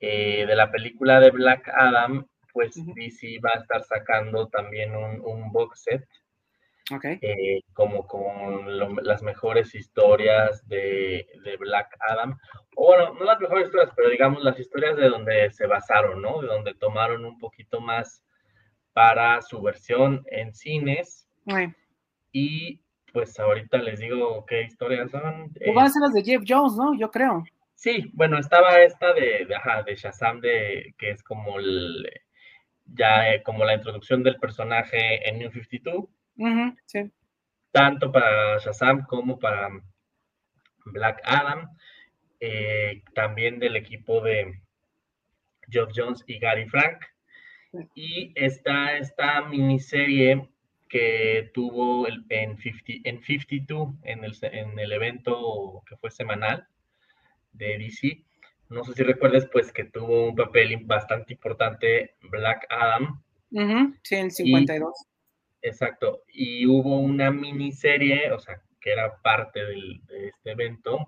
eh, 0.00 0.44
de 0.44 0.56
la 0.56 0.72
película 0.72 1.20
de 1.20 1.30
Black 1.30 1.68
Adam, 1.68 2.26
pues 2.52 2.74
DC 2.96 3.38
va 3.44 3.50
a 3.54 3.60
estar 3.60 3.84
sacando 3.84 4.48
también 4.48 4.96
un, 4.96 5.20
un 5.20 5.52
box 5.52 5.84
set 5.84 6.04
eh, 6.90 7.62
como 7.72 8.06
con 8.06 8.78
las 9.04 9.22
mejores 9.22 9.74
historias 9.74 10.66
de, 10.68 11.26
Black 11.58 11.96
Adam. 12.08 12.38
O 12.76 12.86
bueno, 12.86 13.14
no 13.14 13.24
las 13.24 13.40
mejores 13.40 13.66
historias, 13.66 13.92
pero 13.96 14.08
digamos 14.08 14.42
las 14.42 14.58
historias 14.58 14.96
de 14.96 15.08
donde 15.08 15.50
se 15.50 15.66
basaron, 15.66 16.22
¿no? 16.22 16.40
De 16.40 16.48
donde 16.48 16.74
tomaron 16.74 17.24
un 17.24 17.38
poquito 17.38 17.80
más 17.80 18.24
para 18.92 19.40
su 19.42 19.60
versión 19.60 20.24
en 20.30 20.54
cines. 20.54 21.28
Y 22.32 22.80
pues 23.12 23.38
ahorita 23.38 23.78
les 23.78 24.00
digo 24.00 24.44
qué 24.46 24.62
historias 24.62 25.10
son. 25.10 25.52
Pues 25.52 25.74
van 25.74 25.86
a 25.86 25.90
ser 25.90 26.02
las 26.02 26.12
de 26.12 26.22
Jeff 26.22 26.42
Jones, 26.46 26.74
¿no? 26.76 26.98
Yo 26.98 27.10
creo. 27.10 27.44
Sí, 27.74 28.10
bueno, 28.12 28.38
estaba 28.38 28.80
esta 28.82 29.12
de, 29.12 29.46
de, 29.46 29.54
ajá, 29.54 29.82
de 29.82 29.94
Shazam, 29.94 30.40
de, 30.40 30.94
que 30.98 31.10
es 31.10 31.22
como 31.22 31.58
el, 31.60 32.10
ya 32.86 33.32
eh, 33.32 33.42
como 33.42 33.64
la 33.64 33.74
introducción 33.74 34.22
del 34.22 34.36
personaje 34.36 35.28
en 35.28 35.38
New 35.38 35.50
52 35.50 36.06
tanto 37.72 38.10
para 38.10 38.58
Shazam 38.58 39.04
como 39.06 39.38
para 39.38 39.70
Black 40.86 41.20
Adam. 41.24 41.68
Eh, 42.40 43.02
también 43.14 43.58
del 43.58 43.76
equipo 43.76 44.20
de 44.20 44.60
Geoff 45.68 45.90
Jones 45.94 46.24
y 46.26 46.38
Gary 46.38 46.68
Frank. 46.68 47.04
Y 47.94 48.32
está 48.34 48.96
esta 48.96 49.42
miniserie 49.42 50.48
que 50.88 51.50
tuvo 51.52 52.06
el, 52.06 52.24
en, 52.30 52.56
50, 52.56 53.08
en 53.08 53.22
52, 53.22 53.94
en 54.04 54.24
el, 54.24 54.34
en 54.42 54.78
el 54.78 54.92
evento 54.92 55.82
que 55.86 55.96
fue 55.96 56.10
semanal 56.10 56.66
de 57.52 57.78
DC. 57.78 58.24
No 58.70 58.84
sé 58.84 58.94
si 58.94 59.02
recuerdas, 59.02 59.48
pues, 59.52 59.72
que 59.72 59.84
tuvo 59.84 60.28
un 60.28 60.36
papel 60.36 60.76
bastante 60.84 61.34
importante 61.34 62.14
Black 62.22 62.66
Adam. 62.70 63.22
Sí, 64.02 64.14
en 64.14 64.30
52. 64.30 65.06
Exacto. 65.62 66.24
Y 66.32 66.66
hubo 66.66 67.00
una 67.00 67.30
miniserie, 67.30 68.30
o 68.32 68.38
sea, 68.38 68.62
que 68.80 68.92
era 68.92 69.20
parte 69.22 69.64
de 69.64 70.28
este 70.28 70.50
evento, 70.52 71.06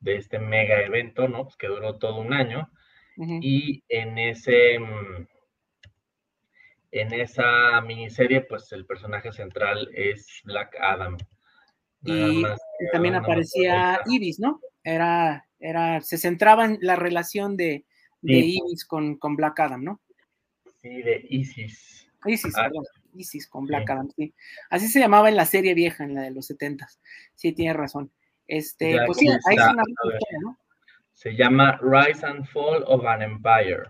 de 0.00 0.16
este 0.16 0.38
mega 0.38 0.80
evento, 0.82 1.28
¿no? 1.28 1.44
Pues 1.44 1.56
que 1.56 1.66
duró 1.66 1.98
todo 1.98 2.20
un 2.20 2.32
año. 2.32 2.70
Y 3.18 3.82
en 3.88 4.18
ese, 4.18 4.78
mm, 4.78 5.26
en 6.92 7.12
esa 7.14 7.80
miniserie, 7.80 8.42
pues 8.42 8.70
el 8.72 8.84
personaje 8.84 9.32
central 9.32 9.88
es 9.94 10.42
Black 10.44 10.76
Adam. 10.80 11.16
y 12.02 12.42
también 12.92 13.14
aparecía 13.14 14.00
Ibis, 14.06 14.38
¿no? 14.38 14.60
Era, 14.84 15.46
era, 15.58 16.00
se 16.02 16.18
centraba 16.18 16.66
en 16.66 16.78
la 16.82 16.94
relación 16.94 17.56
de, 17.56 17.86
de 18.20 18.38
Ibis 18.38 18.84
con, 18.84 19.16
con, 19.16 19.34
Black 19.34 19.58
Adam, 19.60 19.82
¿no? 19.82 20.00
Sí, 20.76 21.02
de 21.02 21.26
Isis. 21.30 22.08
Isis, 22.26 22.56
ah, 22.56 22.64
perdón. 22.64 22.84
Isis 23.16 23.48
con 23.48 23.66
Black 23.66 23.88
Adam, 23.90 24.08
sí. 24.14 24.34
Así 24.70 24.88
se 24.88 25.00
llamaba 25.00 25.28
en 25.28 25.36
la 25.36 25.46
serie 25.46 25.74
vieja, 25.74 26.04
en 26.04 26.14
la 26.14 26.22
de 26.22 26.30
los 26.30 26.46
70 26.46 26.86
Sí, 27.34 27.52
tiene 27.52 27.72
razón. 27.72 28.10
Este, 28.46 28.96
pues 29.06 29.18
sí, 29.18 29.28
ahí 29.28 29.56
se, 29.56 30.38
¿no? 30.40 30.56
se 31.12 31.34
llama 31.34 31.78
Rise 31.82 32.24
and 32.24 32.46
Fall 32.46 32.84
of 32.86 33.04
an 33.06 33.22
Empire. 33.22 33.84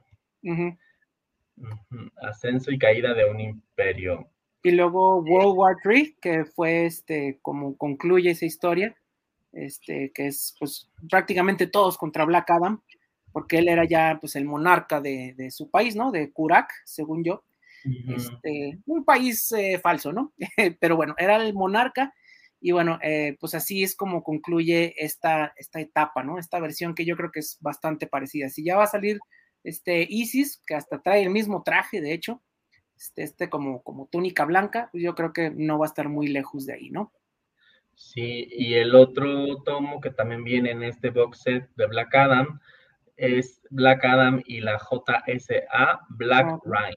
Ascenso 2.23 2.71
y 2.71 2.79
caída 2.79 3.15
de 3.15 3.29
un 3.29 3.41
imperio. 3.41 4.31
Y 4.63 4.71
luego 4.71 5.21
World 5.23 5.57
War 5.57 5.77
III, 5.85 6.17
que 6.21 6.45
fue 6.45 6.87
este, 6.87 7.39
como 7.43 7.77
concluye 7.77 8.31
esa 8.31 8.47
historia, 8.47 8.97
este, 9.53 10.13
que 10.13 10.29
es 10.29 10.55
pues 10.59 10.89
prácticamente 11.09 11.67
todos 11.67 11.99
contra 11.99 12.25
Black 12.25 12.51
Adam, 12.51 12.83
porque 13.33 13.59
él 13.59 13.69
era 13.69 13.85
ya 13.85 14.19
pues 14.21 14.37
el 14.37 14.45
monarca 14.45 15.01
de, 15.01 15.35
de 15.37 15.51
su 15.51 15.71
país, 15.71 15.97
¿no? 15.97 16.13
De 16.13 16.33
Kurak, 16.33 16.73
según 16.85 17.25
yo 17.25 17.45
este, 18.09 18.79
un 18.87 19.05
país 19.05 19.51
eh, 19.53 19.79
falso, 19.79 20.13
¿no? 20.13 20.33
Pero 20.81 20.97
bueno, 20.97 21.15
era 21.19 21.37
el 21.37 21.55
monarca 21.55 22.13
y 22.61 22.73
bueno, 22.73 22.99
eh, 23.03 23.37
pues 23.39 23.55
así 23.55 23.83
es 23.83 23.95
como 23.95 24.23
concluye 24.23 24.95
esta, 24.97 25.53
esta 25.57 25.81
etapa, 25.81 26.23
¿no? 26.23 26.39
Esta 26.39 26.59
versión 26.59 26.95
que 26.95 27.05
yo 27.05 27.17
creo 27.17 27.31
que 27.31 27.41
es 27.41 27.59
bastante 27.61 28.07
parecida. 28.07 28.49
Si 28.49 28.65
ya 28.65 28.77
va 28.77 28.85
a 28.85 28.89
salir 28.89 29.19
este 29.63 30.07
Isis, 30.09 30.63
que 30.67 30.75
hasta 30.75 31.01
trae 31.01 31.23
el 31.23 31.31
mismo 31.31 31.63
traje, 31.63 32.01
de 32.01 32.13
hecho, 32.13 32.43
este, 32.97 33.23
este 33.23 33.51
como, 33.51 33.83
como 33.83 34.07
túnica 34.07 34.45
blanca, 34.45 34.91
yo 34.93 35.15
creo 35.15 35.33
que 35.33 35.51
no 35.51 35.79
va 35.79 35.87
a 35.87 35.89
estar 35.89 36.09
muy 36.09 36.29
lejos 36.29 36.67
de 36.67 36.75
ahí, 36.75 36.91
¿no? 36.91 37.13
Sí, 37.95 38.49
y 38.51 38.75
el 38.75 38.95
otro 38.95 39.63
tomo 39.65 40.01
que 40.01 40.11
también 40.11 40.45
viene 40.45 40.71
en 40.71 40.83
este 40.83 41.11
box 41.11 41.43
set 41.43 41.71
de 41.77 41.87
Black 41.87 42.15
Adam 42.15 42.61
es 43.17 43.63
Black 43.71 44.05
Adam 44.05 44.43
y 44.47 44.61
la 44.61 44.79
JSA 44.79 46.01
Black 46.11 46.61
Rhine. 46.65 46.97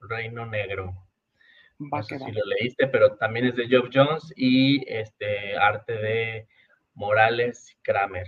Reino 0.00 0.46
Negro. 0.46 0.94
No 1.78 2.02
sé 2.02 2.18
si 2.18 2.30
lo 2.30 2.44
leíste, 2.44 2.88
pero 2.88 3.16
también 3.16 3.46
es 3.46 3.56
de 3.56 3.66
Geoff 3.66 3.88
Jones 3.92 4.32
y 4.36 4.84
este 4.92 5.56
arte 5.56 5.94
de 5.94 6.48
Morales 6.94 7.76
Kramer. 7.82 8.26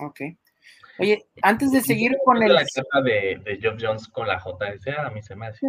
Ok. 0.00 0.20
Oye, 0.98 1.24
antes 1.42 1.70
de 1.70 1.80
seguir 1.80 2.16
con 2.24 2.42
el. 2.42 2.52
La 2.52 2.64
carta 2.74 3.00
de, 3.02 3.40
de 3.44 3.58
Geoff 3.58 3.80
Jones 3.80 4.08
con 4.08 4.26
la 4.26 4.38
JSA, 4.38 5.06
a 5.06 5.10
mí 5.10 5.22
se 5.22 5.36
me 5.36 5.46
hace. 5.46 5.66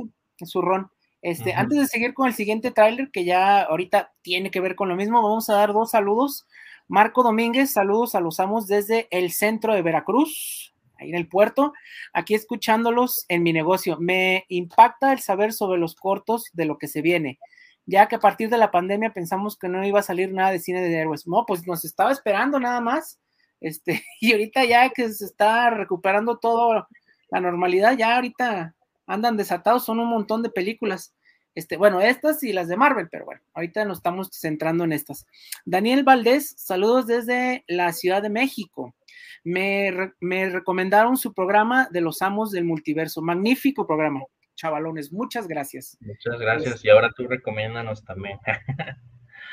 Este, 1.21 1.53
Antes 1.53 1.79
de 1.79 1.85
seguir 1.85 2.13
con 2.15 2.27
el 2.27 2.33
siguiente 2.33 2.71
tráiler, 2.71 3.11
que 3.11 3.23
ya 3.23 3.61
ahorita 3.61 4.11
tiene 4.23 4.49
que 4.49 4.59
ver 4.59 4.75
con 4.75 4.89
lo 4.89 4.95
mismo, 4.95 5.21
vamos 5.21 5.49
a 5.49 5.55
dar 5.55 5.71
dos 5.71 5.91
saludos. 5.91 6.47
Marco 6.87 7.21
Domínguez, 7.21 7.71
saludos 7.71 8.15
a 8.15 8.19
los 8.19 8.39
amos 8.39 8.67
desde 8.67 9.07
el 9.11 9.31
centro 9.31 9.75
de 9.75 9.83
Veracruz 9.83 10.70
ahí 11.01 11.09
en 11.09 11.15
el 11.15 11.27
puerto, 11.27 11.73
aquí 12.13 12.35
escuchándolos 12.35 13.25
en 13.27 13.43
mi 13.43 13.53
negocio. 13.53 13.97
Me 13.99 14.45
impacta 14.47 15.11
el 15.11 15.19
saber 15.19 15.53
sobre 15.53 15.79
los 15.79 15.95
cortos 15.95 16.45
de 16.53 16.65
lo 16.65 16.77
que 16.77 16.87
se 16.87 17.01
viene, 17.01 17.39
ya 17.85 18.07
que 18.07 18.15
a 18.15 18.19
partir 18.19 18.49
de 18.49 18.57
la 18.57 18.71
pandemia 18.71 19.13
pensamos 19.13 19.57
que 19.57 19.67
no 19.67 19.85
iba 19.85 19.99
a 19.99 20.03
salir 20.03 20.31
nada 20.31 20.51
de 20.51 20.59
cine 20.59 20.81
de 20.81 20.95
héroes. 20.95 21.27
No, 21.27 21.45
pues 21.45 21.65
nos 21.67 21.83
estaba 21.83 22.11
esperando 22.11 22.59
nada 22.59 22.79
más. 22.81 23.19
Este, 23.59 24.03
y 24.21 24.31
ahorita 24.31 24.63
ya 24.65 24.89
que 24.89 25.09
se 25.09 25.25
está 25.25 25.69
recuperando 25.69 26.37
todo 26.37 26.87
la 27.29 27.39
normalidad, 27.39 27.97
ya 27.97 28.15
ahorita 28.15 28.75
andan 29.07 29.37
desatados, 29.37 29.85
son 29.85 29.99
un 29.99 30.09
montón 30.09 30.43
de 30.43 30.49
películas. 30.49 31.13
Este, 31.53 31.75
bueno, 31.75 31.99
estas 31.99 32.43
y 32.43 32.53
las 32.53 32.69
de 32.69 32.77
Marvel, 32.77 33.09
pero 33.11 33.25
bueno, 33.25 33.41
ahorita 33.53 33.83
nos 33.83 33.97
estamos 33.97 34.29
centrando 34.31 34.85
en 34.85 34.93
estas. 34.93 35.25
Daniel 35.65 36.03
Valdés, 36.03 36.53
saludos 36.57 37.07
desde 37.07 37.65
la 37.67 37.91
Ciudad 37.91 38.21
de 38.21 38.29
México. 38.29 38.95
Me, 39.43 40.13
me 40.19 40.49
recomendaron 40.49 41.17
su 41.17 41.33
programa 41.33 41.87
de 41.91 42.01
los 42.01 42.21
amos 42.21 42.51
del 42.51 42.63
multiverso. 42.65 43.21
Magnífico 43.21 43.87
programa, 43.87 44.21
chavalones. 44.55 45.11
Muchas 45.11 45.47
gracias. 45.47 45.97
Muchas 46.01 46.39
gracias. 46.39 46.85
Y 46.85 46.89
ahora 46.89 47.11
tú 47.15 47.27
recomiéndanos 47.27 48.03
también. 48.05 48.37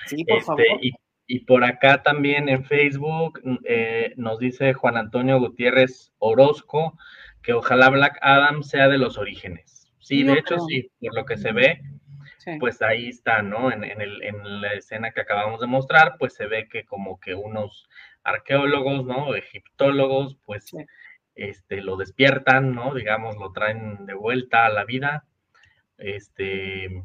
Sí, 0.07 0.25
por 0.25 0.39
Este, 0.39 0.47
favor. 0.47 0.63
y, 0.83 0.93
y 1.27 1.41
por 1.41 1.65
acá 1.65 2.03
también 2.03 2.49
en 2.49 2.65
Facebook 2.65 3.41
eh, 3.65 4.13
nos 4.17 4.39
dice 4.39 4.73
Juan 4.75 4.97
Antonio 4.97 5.39
Gutiérrez 5.39 6.13
Orozco 6.19 6.99
que 7.43 7.53
ojalá 7.53 7.89
Black 7.91 8.19
Adam 8.23 8.63
sea 8.63 8.89
de 8.89 8.99
los 8.99 9.17
orígenes. 9.19 9.91
Sí, 10.01 10.23
de 10.23 10.35
hecho 10.35 10.57
sí, 10.69 10.91
por 11.01 11.15
lo 11.15 11.25
que 11.25 11.37
se 11.37 11.53
ve, 11.53 11.81
Sí. 12.39 12.53
pues 12.61 12.81
ahí 12.83 13.09
está, 13.09 13.43
¿no? 13.43 13.71
En, 13.71 13.85
en 13.85 14.01
el- 14.01 14.23
en 14.23 14.61
la 14.63 14.73
escena 14.73 15.11
que 15.11 15.21
acabamos 15.21 15.61
de 15.61 15.67
mostrar, 15.67 16.17
pues 16.19 16.33
se 16.35 16.47
ve 16.47 16.69
que 16.69 16.85
como 16.85 17.19
que 17.21 17.35
unos 17.35 17.89
arqueólogos, 18.31 19.05
¿no? 19.07 19.35
Egiptólogos, 19.35 20.37
pues 20.45 20.65
Sí. 20.65 20.79
este, 21.35 21.83
lo 21.83 21.97
despiertan, 21.97 22.75
¿no? 22.75 22.95
Digamos, 22.95 23.37
lo 23.37 23.53
traen 23.53 24.07
de 24.07 24.15
vuelta 24.15 24.67
a 24.67 24.71
la 24.71 24.85
vida. 24.85 25.25
Este, 25.99 27.03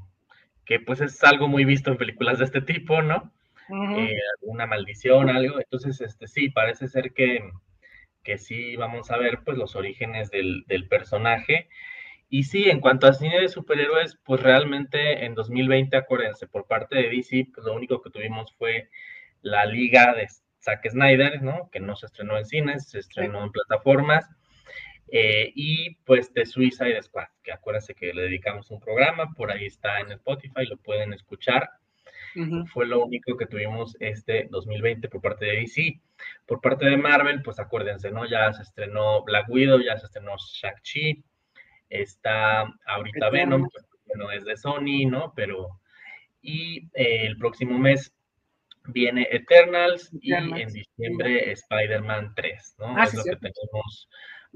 que 0.66 0.80
pues 0.80 1.02
es 1.02 1.24
algo 1.24 1.48
muy 1.48 1.66
visto 1.66 1.92
en 1.92 1.98
películas 1.98 2.40
de 2.40 2.46
este 2.46 2.62
tipo, 2.62 3.02
¿no? 3.02 3.32
Eh, 3.70 4.18
alguna 4.42 4.66
maldición, 4.68 5.30
algo. 5.30 5.60
Entonces, 5.60 6.02
este 6.02 6.28
sí, 6.28 6.50
parece 6.50 6.88
ser 6.88 7.14
que, 7.14 7.42
que 8.24 8.38
sí 8.38 8.76
vamos 8.76 9.12
a 9.12 9.18
ver 9.18 9.40
pues 9.46 9.58
los 9.58 9.76
orígenes 9.76 10.32
del, 10.32 10.64
del 10.68 10.88
personaje. 10.88 11.70
Y 12.30 12.44
sí, 12.44 12.70
en 12.70 12.80
cuanto 12.82 13.08
a 13.08 13.14
cine 13.14 13.40
de 13.42 13.50
superhéroes, 13.50 14.18
pues 14.26 14.42
realmente 14.42 15.26
en 15.26 15.36
2020, 15.36 15.98
acuérdense, 15.98 16.48
por 16.48 16.66
parte 16.68 16.96
de 16.98 17.10
DC, 17.10 17.48
pues 17.54 17.66
lo 17.66 17.74
único 17.76 18.02
que 18.02 18.10
tuvimos 18.10 18.54
fue 18.58 18.90
la 19.42 19.66
liga 19.66 20.14
de 20.16 20.28
Zack 20.64 20.89
Snyder, 20.89 21.41
¿no? 21.41 21.70
Que 21.72 21.80
no 21.80 21.95
se 21.95 22.05
estrenó 22.05 22.38
en 22.38 22.45
cines, 22.45 22.89
se 22.89 22.99
estrenó 22.99 23.43
en 23.43 23.51
plataformas. 23.51 24.30
Eh, 25.11 25.51
y 25.55 25.95
pues 26.05 26.34
de 26.34 26.45
Suicide 26.45 27.01
Squad, 27.03 27.28
que 27.43 27.51
acuérdense 27.51 27.93
que 27.93 28.14
le 28.14 28.24
dedicamos 28.24 28.72
un 28.72 28.80
programa, 28.80 29.32
por 29.36 29.51
ahí 29.51 29.66
está 29.66 29.99
en 29.99 30.11
Spotify, 30.11 30.66
lo 30.66 30.78
pueden 30.78 31.14
escuchar 31.14 31.70
fue 32.74 32.86
lo 32.86 33.05
único 33.05 33.38
que 33.38 33.45
tuvimos 33.45 33.95
este 33.99 34.47
2020 34.49 35.07
por 35.09 35.22
parte 35.22 35.45
de 35.45 35.57
DC. 35.57 36.01
Por 36.45 36.61
parte 36.61 36.86
de 36.86 36.97
Marvel, 36.97 37.41
pues 37.43 37.59
acuérdense, 37.59 38.11
¿no? 38.11 38.26
Ya 38.26 38.51
se 38.53 38.64
estrenó 38.64 39.24
Black 39.24 39.49
Widow, 39.49 39.80
ya 39.80 39.97
se 39.97 40.05
estrenó 40.05 40.36
Shang-Chi, 40.38 41.24
está 41.89 42.74
ahorita 42.86 43.30
Venom, 43.30 43.68
pues, 43.70 43.86
que 44.05 44.18
no 44.18 44.32
es 44.32 44.45
de 44.45 44.57
Sony, 44.57 45.05
¿no? 45.07 45.34
Pero, 45.36 45.80
y 46.41 46.88
eh, 46.93 47.28
el 47.28 47.38
próximo 47.38 47.78
mes 47.78 48.14
viene 48.86 49.28
Eternals, 49.32 50.10
y 50.22 50.34
en 50.34 50.52
diciembre 50.72 51.52
Spider-Man 51.52 52.34
3, 52.36 52.76
¿no? 52.80 52.98
Ah, 52.98 53.04
es 53.04 53.12
sí, 53.12 53.18
lo 53.18 53.24
que 53.24 53.36
tenemos 53.38 54.10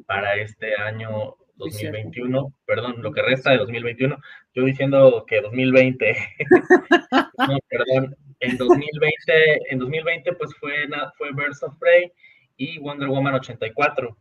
para 0.05 0.35
este 0.35 0.75
año 0.75 1.35
Sí, 1.65 1.71
cierto. 1.71 1.97
2021, 1.97 2.53
perdón, 2.65 2.95
lo 3.01 3.11
que 3.11 3.21
resta 3.23 3.51
de 3.51 3.57
2021, 3.57 4.17
yo 4.53 4.63
diciendo 4.63 5.25
que 5.27 5.41
2020, 5.41 6.15
no, 7.47 7.57
perdón, 7.67 8.15
en 8.39 8.57
2020, 8.57 9.71
en 9.71 9.79
2020 9.79 10.33
pues 10.33 10.51
fue, 10.59 10.87
fue 11.17 11.31
Birds 11.33 11.63
of 11.63 11.75
Prey 11.79 12.11
y 12.57 12.77
Wonder 12.77 13.07
Woman 13.09 13.33
84, 13.35 14.15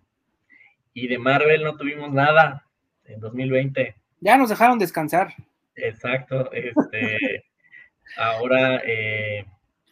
y 0.95 1.09
de 1.09 1.19
Marvel 1.19 1.63
no 1.63 1.77
tuvimos 1.77 2.11
nada 2.11 2.65
en 3.05 3.21
2020, 3.21 3.95
Ya 4.21 4.39
nos 4.39 4.49
dejaron 4.49 4.79
descansar. 4.79 5.35
exacto, 5.75 6.51
este, 6.53 7.45
ahora, 8.17 8.81
eh, 8.87 9.45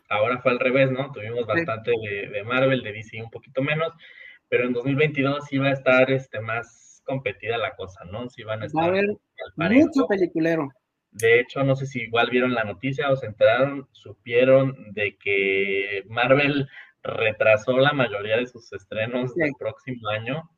ahora 0.09 0.39
fue 0.39 0.53
al 0.53 0.59
revés, 0.61 0.91
¿no? 0.91 1.11
Tuvimos 1.13 1.47
bastante 1.47 1.93
de, 2.03 2.29
de 2.29 2.43
Marvel, 2.45 2.83
de 2.83 2.93
DC 2.93 3.23
un 3.23 3.31
poquito 3.31 3.63
menos, 3.63 3.93
pero 4.49 4.65
en 4.67 4.73
2022 4.73 5.45
sí 5.47 5.59
va 5.59 5.69
a 5.69 5.73
estar 5.73 6.11
este, 6.11 6.41
más 6.41 7.03
competida 7.05 7.59
la 7.59 7.75
cosa, 7.75 8.05
¿no? 8.05 8.29
Sí 8.29 8.43
van 8.43 8.59
a 8.59 8.63
Va 8.63 8.65
a 8.65 8.67
estar 8.67 8.85
haber 8.89 9.07
mucho 9.85 10.07
peliculero. 10.07 10.69
De 11.11 11.39
hecho, 11.41 11.63
no 11.63 11.77
sé 11.77 11.87
si 11.87 12.03
igual 12.03 12.29
vieron 12.31 12.55
la 12.55 12.65
noticia 12.65 13.11
o 13.11 13.17
se 13.17 13.27
enteraron, 13.27 13.89
supieron 13.93 14.93
de 14.93 15.17
que 15.17 16.03
Marvel 16.09 16.69
retrasó 17.03 17.79
la 17.79 17.93
mayoría 17.93 18.37
de 18.39 18.47
sus 18.47 18.73
estrenos 18.73 19.33
Sí. 19.33 19.41
del 19.41 19.53
próximo 19.59 20.09
año. 20.09 20.51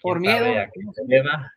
Por 0.00 0.20
¿Quién 0.20 0.36
sabe 0.38 0.48
miedo. 0.50 0.62
a 0.62 0.66
qué 0.66 0.80
se 0.94 1.02
deba? 1.06 1.52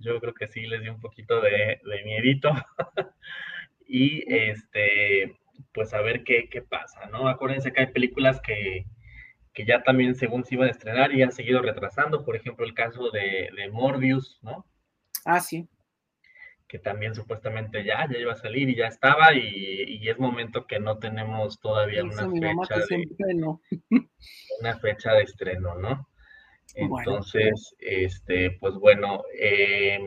Yo 0.00 0.20
creo 0.20 0.34
que 0.34 0.48
sí 0.48 0.66
les 0.66 0.82
dio 0.82 0.92
un 0.92 1.00
poquito 1.00 1.40
de, 1.40 1.80
de 1.82 2.04
miedito. 2.04 2.50
y 3.86 4.22
este, 4.32 5.36
pues 5.72 5.94
a 5.94 6.00
ver 6.00 6.24
qué, 6.24 6.48
qué 6.50 6.62
pasa, 6.62 7.06
¿no? 7.06 7.28
Acuérdense 7.28 7.72
que 7.72 7.80
hay 7.80 7.92
películas 7.92 8.40
que, 8.40 8.86
que 9.52 9.64
ya 9.64 9.82
también 9.82 10.14
según 10.14 10.44
se 10.44 10.54
iban 10.54 10.68
a 10.68 10.70
estrenar 10.70 11.12
y 11.12 11.22
han 11.22 11.32
seguido 11.32 11.62
retrasando. 11.62 12.24
Por 12.24 12.36
ejemplo, 12.36 12.64
el 12.64 12.74
caso 12.74 13.10
de, 13.10 13.50
de 13.56 13.70
Morbius, 13.70 14.38
¿no? 14.42 14.66
Ah, 15.24 15.40
sí. 15.40 15.68
que 16.66 16.78
también 16.78 17.14
supuestamente 17.14 17.84
ya, 17.84 18.08
ya 18.10 18.18
iba 18.18 18.32
a 18.32 18.36
salir 18.36 18.68
y 18.70 18.76
ya 18.76 18.86
estaba, 18.86 19.34
y, 19.34 19.98
y 20.00 20.08
es 20.08 20.18
momento 20.18 20.66
que 20.66 20.80
no 20.80 20.98
tenemos 20.98 21.60
todavía 21.60 22.02
una 22.02 22.28
fecha, 22.30 22.76
de, 22.88 23.34
no. 23.34 23.60
una 24.60 24.78
fecha 24.78 25.12
de 25.12 25.22
estreno, 25.22 25.74
¿no? 25.76 26.08
Bueno. 26.74 26.96
Entonces, 26.98 27.74
este, 27.78 28.52
pues 28.52 28.74
bueno, 28.74 29.22
eh, 29.38 30.00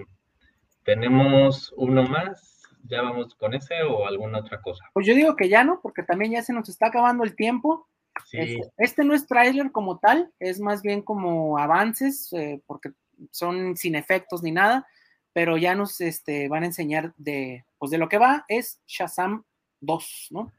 tenemos 0.83 1.71
uno 1.77 2.03
más, 2.03 2.54
ya 2.89 3.01
vamos 3.01 3.35
con 3.35 3.53
ese 3.53 3.83
o 3.83 4.07
alguna 4.07 4.39
otra 4.39 4.61
cosa. 4.61 4.83
Pues 4.93 5.05
yo 5.05 5.13
digo 5.13 5.35
que 5.35 5.49
ya 5.49 5.63
no, 5.63 5.79
porque 5.81 6.03
también 6.03 6.31
ya 6.31 6.43
se 6.43 6.53
nos 6.53 6.69
está 6.69 6.87
acabando 6.87 7.23
el 7.23 7.35
tiempo. 7.35 7.87
Sí, 8.25 8.37
Este, 8.39 8.71
este 8.77 9.03
no 9.03 9.13
es 9.13 9.27
tráiler 9.27 9.71
como 9.71 9.99
tal, 9.99 10.31
es 10.39 10.59
más 10.59 10.81
bien 10.81 11.01
como 11.01 11.57
avances, 11.57 12.31
eh, 12.33 12.61
porque 12.65 12.91
son 13.31 13.75
sin 13.75 13.95
efectos 13.95 14.41
ni 14.41 14.51
nada, 14.51 14.87
pero 15.33 15.57
ya 15.57 15.75
nos 15.75 15.99
este, 15.99 16.47
van 16.47 16.63
a 16.63 16.67
enseñar 16.67 17.13
de, 17.17 17.65
pues 17.77 17.91
de 17.91 17.97
lo 17.97 18.07
que 18.07 18.17
va, 18.17 18.45
es 18.47 18.81
Shazam 18.87 19.43
2, 19.81 20.27
¿no? 20.31 20.51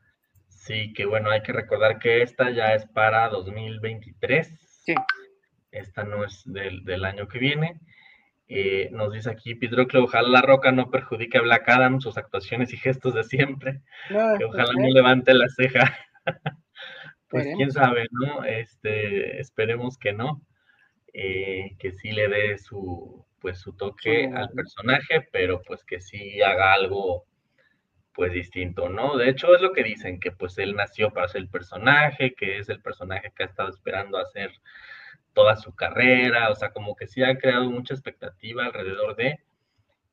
sí, 0.67 0.93
que 0.93 1.07
bueno, 1.07 1.31
hay 1.31 1.43
que 1.43 1.53
recordar 1.53 1.99
que 1.99 2.23
esta 2.23 2.51
ya 2.51 2.75
es 2.75 2.87
para 2.87 3.29
2023. 3.29 4.49
Sí. 4.85 4.95
Esta 5.71 6.05
no 6.05 6.25
es 6.25 6.43
del, 6.45 6.85
del 6.85 7.05
año 7.05 7.29
que 7.29 7.39
viene. 7.39 7.81
Eh, 8.49 8.91
nos 8.93 9.13
dice 9.13 9.29
aquí 9.29 9.57
Pedro 9.57 9.87
ojalá 10.05 10.29
la 10.29 10.43
roca 10.43 10.71
no 10.71 10.89
perjudique 10.91 11.39
a 11.39 11.43
Black 11.43 11.69
Adam, 11.69 12.01
sus 12.01 12.17
actuaciones 12.17 12.73
y 12.73 12.77
gestos 12.77 13.15
de 13.15 13.25
siempre, 13.25 13.83
que 14.09 14.45
ojalá 14.45 14.73
no 14.73 14.89
levante 14.89 15.35
la 15.35 15.49
ceja. 15.49 15.99
pues 17.29 17.47
Esperemos. 17.47 17.57
quién 17.57 17.73
sabe, 17.73 18.07
¿no? 18.13 18.45
Este, 18.45 19.41
esperemos 19.41 19.99
que 19.99 20.13
no, 20.13 20.43
eh, 21.13 21.77
que 21.79 21.93
sí 21.93 22.13
le 22.13 22.29
dé 22.29 22.59
su, 22.59 23.27
pues 23.41 23.59
su 23.59 23.73
toque 23.75 24.31
al 24.33 24.51
personaje, 24.51 25.27
pero 25.33 25.63
pues 25.63 25.85
que 25.85 26.01
sí 26.01 26.41
haga 26.43 26.73
algo 26.73 27.25
pues 28.13 28.33
distinto, 28.33 28.89
¿no? 28.89 29.17
De 29.17 29.29
hecho 29.29 29.55
es 29.55 29.61
lo 29.61 29.73
que 29.73 29.83
dicen, 29.83 30.21
que 30.21 30.33
pues 30.33 30.57
él 30.59 30.75
nació 30.75 31.13
para 31.13 31.29
ser 31.29 31.43
el 31.43 31.49
personaje, 31.49 32.35
que 32.35 32.59
es 32.59 32.69
el 32.69 32.81
personaje 32.81 33.33
que 33.37 33.43
ha 33.43 33.47
estado 33.47 33.69
esperando 33.69 34.19
hacer 34.19 34.53
toda 35.37 35.55
su 35.55 35.75
carrera, 35.75 36.49
o 36.49 36.55
sea, 36.55 36.73
como 36.73 36.97
que 36.97 37.07
sí 37.07 37.23
ha 37.23 37.37
creado 37.37 37.71
mucha 37.71 37.93
expectativa 37.93 38.65
alrededor 38.65 39.15
de, 39.17 39.39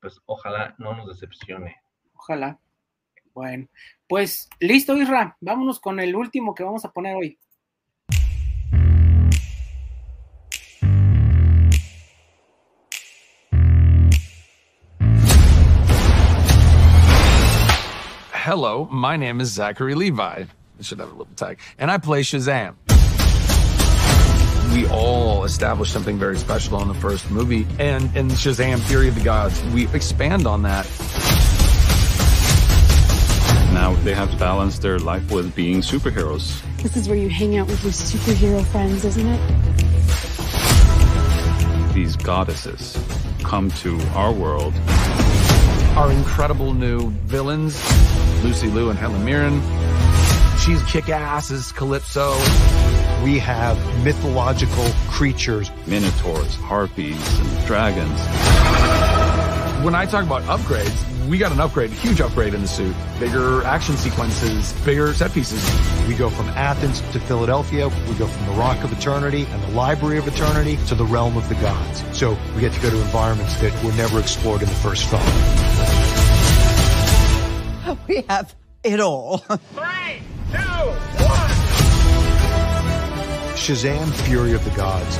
pues 0.01 0.19
ojalá 0.25 0.75
no 0.77 0.93
nos 0.93 1.07
decepcione. 1.07 1.77
Ojalá. 2.13 2.59
Bueno, 3.33 3.67
pues 4.05 4.49
listo, 4.59 4.97
Isra. 4.97 5.37
Vámonos 5.39 5.79
con 5.79 6.01
el 6.01 6.13
último 6.13 6.53
que 6.53 6.63
vamos 6.63 6.83
a 6.83 6.91
poner 6.91 7.15
hoy. 7.15 7.39
Hello, 18.45 18.89
my 18.91 19.15
name 19.15 19.39
is 19.41 19.53
Zachary 19.53 19.95
Levi. 19.95 20.47
I 20.79 20.81
should 20.81 20.99
have 20.99 21.11
a 21.11 21.15
little 21.15 21.33
tag. 21.37 21.59
And 21.79 21.89
I 21.89 21.97
play 21.97 22.23
Shazam. 22.23 22.75
We 24.73 24.87
all 24.87 25.43
established 25.43 25.93
something 25.93 26.17
very 26.17 26.39
special 26.39 26.81
in 26.81 26.87
the 26.87 26.95
first 26.95 27.29
movie. 27.29 27.67
And 27.77 28.05
in 28.17 28.29
Shazam 28.29 28.79
Fury 28.79 29.07
of 29.07 29.13
the 29.13 29.21
Gods, 29.21 29.63
we 29.65 29.87
expand 29.89 30.47
on 30.47 30.63
that. 30.63 30.87
Now 33.71 33.93
they 34.03 34.15
have 34.15 34.31
to 34.31 34.37
balance 34.37 34.79
their 34.79 34.97
life 34.97 35.29
with 35.29 35.53
being 35.53 35.81
superheroes. 35.81 36.63
This 36.81 36.97
is 36.97 37.07
where 37.07 37.17
you 37.17 37.29
hang 37.29 37.55
out 37.57 37.67
with 37.67 37.83
your 37.83 37.91
superhero 37.91 38.65
friends, 38.65 39.05
isn't 39.05 39.27
it? 39.27 39.39
These 41.93 42.15
goddesses 42.15 42.97
come 43.43 43.69
to 43.69 44.01
our 44.15 44.31
world. 44.31 44.73
Our 45.95 46.11
incredible 46.11 46.73
new 46.73 47.11
villains, 47.11 47.79
Lucy 48.43 48.69
Liu 48.69 48.89
and 48.89 48.97
Helen 48.97 49.23
Mirren. 49.23 49.61
She's 50.57 50.81
kick-ass 50.83 51.51
as 51.51 51.71
Calypso. 51.71 52.33
We 53.23 53.39
have 53.39 53.77
mythological 54.03 54.85
creatures. 55.09 55.71
Minotaurs, 55.87 56.55
harpies, 56.55 57.39
and 57.39 57.65
dragons. 57.65 58.19
When 59.85 59.95
I 59.95 60.05
talk 60.05 60.25
about 60.25 60.43
upgrades, 60.43 61.27
we 61.27 61.37
got 61.37 61.53
an 61.53 61.61
upgrade, 61.61 61.91
a 61.91 61.95
huge 61.95 62.19
upgrade 62.19 62.53
in 62.53 62.61
the 62.61 62.67
suit. 62.67 62.93
Bigger 63.19 63.63
action 63.63 63.95
sequences, 63.95 64.73
bigger 64.83 65.13
set 65.13 65.33
pieces. 65.33 65.63
We 66.05 66.15
go 66.15 66.29
from 66.29 66.49
Athens 66.49 66.99
to 67.13 67.19
Philadelphia. 67.21 67.87
We 68.09 68.15
go 68.15 68.27
from 68.27 68.45
the 68.45 68.59
Rock 68.59 68.83
of 68.83 68.91
Eternity 68.91 69.45
and 69.49 69.63
the 69.63 69.69
Library 69.69 70.17
of 70.17 70.27
Eternity 70.27 70.77
to 70.87 70.95
the 70.95 71.05
Realm 71.05 71.37
of 71.37 71.47
the 71.47 71.55
Gods. 71.55 72.03
So 72.17 72.37
we 72.55 72.61
get 72.61 72.73
to 72.73 72.81
go 72.81 72.89
to 72.89 72.97
environments 72.99 73.55
that 73.61 73.71
were 73.85 73.93
never 73.93 74.19
explored 74.19 74.61
in 74.63 74.67
the 74.67 74.75
first 74.75 75.05
film. 75.05 75.23
We 78.07 78.23
have 78.29 78.53
it 78.83 78.99
all. 78.99 79.37
Three, 79.37 80.21
two, 80.51 80.57
one. 80.57 81.22
Shazam! 83.55 84.11
Fury 84.25 84.53
of 84.53 84.63
the 84.63 84.71
Gods 84.71 85.17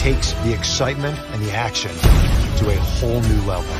takes 0.00 0.32
the 0.44 0.54
excitement 0.54 1.18
and 1.32 1.42
the 1.42 1.52
action 1.52 1.90
to 2.56 2.70
a 2.70 2.76
whole 2.76 3.20
new 3.20 3.40
level. 3.42 3.70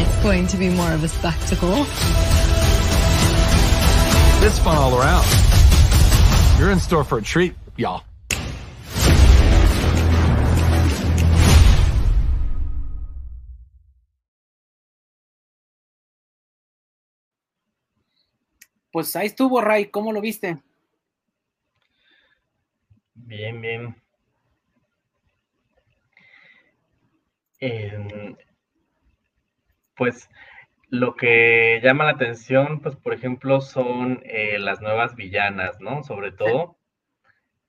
It's 0.00 0.22
going 0.22 0.46
to 0.46 0.56
be 0.56 0.68
more 0.68 0.92
of 0.92 1.02
a 1.02 1.08
spectacle. 1.08 1.86
It's 4.46 4.58
fun 4.60 4.76
all 4.76 4.96
around. 4.96 5.26
You're 6.56 6.70
in 6.70 6.78
store 6.78 7.02
for 7.02 7.18
a 7.18 7.22
treat, 7.22 7.54
y'all. 7.76 8.04
Pues 18.98 19.14
ahí 19.14 19.28
estuvo, 19.28 19.60
Ray. 19.60 19.90
¿Cómo 19.90 20.12
lo 20.12 20.20
viste? 20.20 20.56
Bien, 23.14 23.60
bien. 23.60 23.94
Eh, 27.60 28.36
pues 29.96 30.28
lo 30.88 31.14
que 31.14 31.80
llama 31.80 32.06
la 32.06 32.10
atención, 32.10 32.80
pues 32.80 32.96
por 32.96 33.14
ejemplo, 33.14 33.60
son 33.60 34.20
eh, 34.24 34.58
las 34.58 34.80
nuevas 34.80 35.14
villanas, 35.14 35.78
¿no? 35.78 36.02
Sobre 36.02 36.32
todo, 36.32 36.76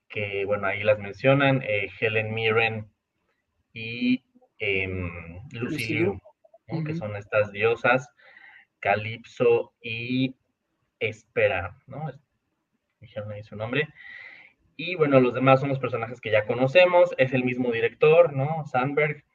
que 0.07 0.45
bueno, 0.45 0.65
ahí 0.65 0.82
las 0.82 0.97
mencionan, 0.97 1.61
eh, 1.61 1.91
Helen 1.99 2.34
Mirren 2.34 2.91
y 3.71 4.23
em, 4.57 5.43
Lucy 5.51 6.07
que 6.88 6.95
son 6.95 7.15
estas 7.15 7.51
diosas, 7.51 8.09
Calypso 8.80 9.75
y 9.80 10.34
Espera, 11.00 11.78
¿no? 11.88 12.12
Dijeron 13.00 13.32
ahí 13.32 13.43
su 13.43 13.56
nombre. 13.56 13.88
Y 14.76 14.95
bueno, 14.95 15.20
los 15.20 15.34
demás 15.34 15.60
son 15.60 15.70
los 15.70 15.80
personajes 15.80 16.22
que 16.22 16.32
ya 16.32 16.45
conocemos, 16.45 17.10
es 17.18 17.34
el 17.34 17.43
mismo 17.43 17.72
director, 17.72 18.34
¿no? 18.34 18.66
Sandberg, 18.66 19.26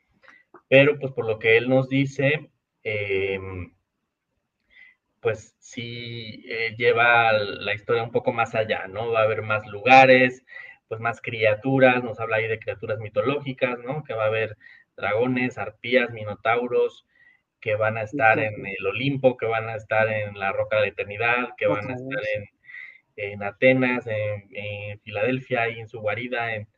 pero 0.69 0.99
pues 0.99 1.13
por 1.13 1.27
lo 1.27 1.39
que 1.39 1.57
él 1.59 1.69
nos 1.69 1.89
dice, 1.89 2.51
em, 2.83 3.75
pues 5.21 5.57
sí 5.59 6.45
eh, 6.49 6.75
lleva 6.77 7.33
la 7.33 7.75
historia 7.75 8.03
un 8.03 8.11
poco 8.11 8.33
más 8.33 8.55
allá, 8.55 8.87
¿no? 8.89 9.11
Va 9.11 9.21
a 9.21 9.25
haber 9.25 9.43
más 9.43 9.67
lugares, 9.67 10.45
pues 10.89 11.01
más 11.01 11.21
criaturas, 11.21 12.03
nos 12.05 12.21
habla 12.21 12.37
ahí 12.37 12.49
de 12.49 12.59
criaturas 12.59 12.99
mitológicas, 12.99 13.79
¿no? 13.81 14.05
Que 14.05 14.15
va 14.15 14.25
a 14.25 14.29
haber 14.29 14.57
dragones, 14.97 15.59
arpías, 15.59 16.11
minotauros, 16.11 17.07
que 17.65 17.77
van 17.77 17.97
a 17.97 18.03
estar 18.03 18.39
en 18.39 18.55
el 18.67 18.87
Olimpo, 18.87 19.39
que 19.39 19.47
van 19.47 19.71
a 19.71 19.77
estar 19.77 20.07
en 20.13 20.39
la 20.39 20.53
Roca 20.53 20.77
de 20.77 20.83
la 20.83 20.89
Eternidad, 20.89 21.49
que 21.57 21.67
van 21.67 21.91
a 21.91 21.95
estar 21.95 22.21
en, 22.37 22.45
en 23.17 23.43
Atenas, 23.43 24.07
en, 24.07 24.47
en 24.51 25.01
Filadelfia 25.01 25.71
y 25.71 25.81
en 25.81 25.89
su 25.89 25.99
guarida, 26.01 26.55
en 26.57 26.69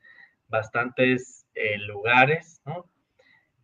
bastantes 0.47 1.45
eh, 1.57 1.77
lugares, 1.79 2.63
¿no? 2.65 2.87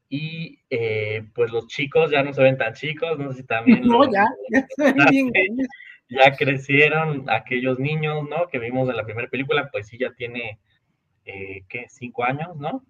Y 0.09 0.59
eh, 0.69 1.23
pues 1.33 1.53
los 1.53 1.69
chicos 1.69 2.11
ya 2.11 2.25
no 2.25 2.33
se 2.33 2.43
ven 2.43 2.59
tan 2.59 2.75
chicos, 2.75 3.17
no 3.21 3.31
sé 3.33 3.43
si 3.43 3.47
también 3.47 3.83
No, 3.87 3.99
los- 4.03 4.13
ya, 4.13 4.27
ya 4.51 4.67
se 4.77 4.83
ven 4.93 4.95
bien 5.11 5.27
Sí. 5.27 5.31
grandes. 5.33 5.69
ya 6.09 6.37
crecieron 6.37 7.31
aquellos 7.31 7.79
niños, 7.79 8.29
¿no? 8.29 8.49
Que 8.49 8.59
vimos 8.59 8.89
en 8.91 8.97
la 8.97 9.05
primera 9.05 9.29
película, 9.29 9.69
pues 9.71 9.87
sí, 9.87 9.97
ya 9.97 10.13
tiene, 10.13 10.59
eh, 11.25 11.63
¿qué? 11.69 11.87
Cinco 11.89 12.25
años, 12.25 12.57
¿no? 12.57 12.85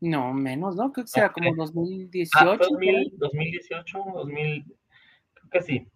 No, 0.00 0.32
menos, 0.34 0.76
¿no? 0.76 0.92
Creo 0.92 1.04
que 1.04 1.10
será 1.10 1.32
como 1.32 1.50
Ok. 1.50 1.56
2018. 1.56 2.38
Ah, 2.38 2.44
por 2.58 2.68
2000, 2.70 2.96
ahí. 2.96 3.12
2018, 3.16 3.98
2000, 4.14 4.64
creo 5.34 5.50
que 5.50 5.62
sí. 5.62 5.86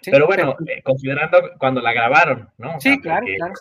Sí, 0.00 0.10
Pero 0.12 0.26
bueno, 0.26 0.54
pero- 0.58 0.70
eh, 0.78 0.82
considerando 0.82 1.38
cuando 1.58 1.80
la 1.80 1.92
grabaron, 1.92 2.50
¿no? 2.58 2.76
O 2.76 2.80
Sí, 2.80 2.90
sea, 2.90 3.00
claro, 3.00 3.26
claro. 3.36 3.54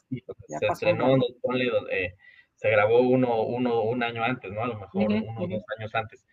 se 0.48 0.68
pasó 0.68 0.74
estrenó, 0.74 1.18
no, 1.18 1.24
ponle, 1.42 1.72
eh, 1.92 2.14
se 2.56 2.70
grabó 2.70 3.00
uno, 3.00 3.42
uno, 3.44 3.82
un 3.82 4.04
año 4.04 4.24
antes, 4.24 4.52
¿no? 4.52 4.62
A 4.64 4.68
lo 4.68 4.76
mejor 4.80 5.04
Ujú, 5.04 5.14
uno 5.14 5.40
o 5.40 5.44
ujú. 5.46 5.54
dos 5.54 5.64
años 5.80 5.96
antes. 5.96 6.28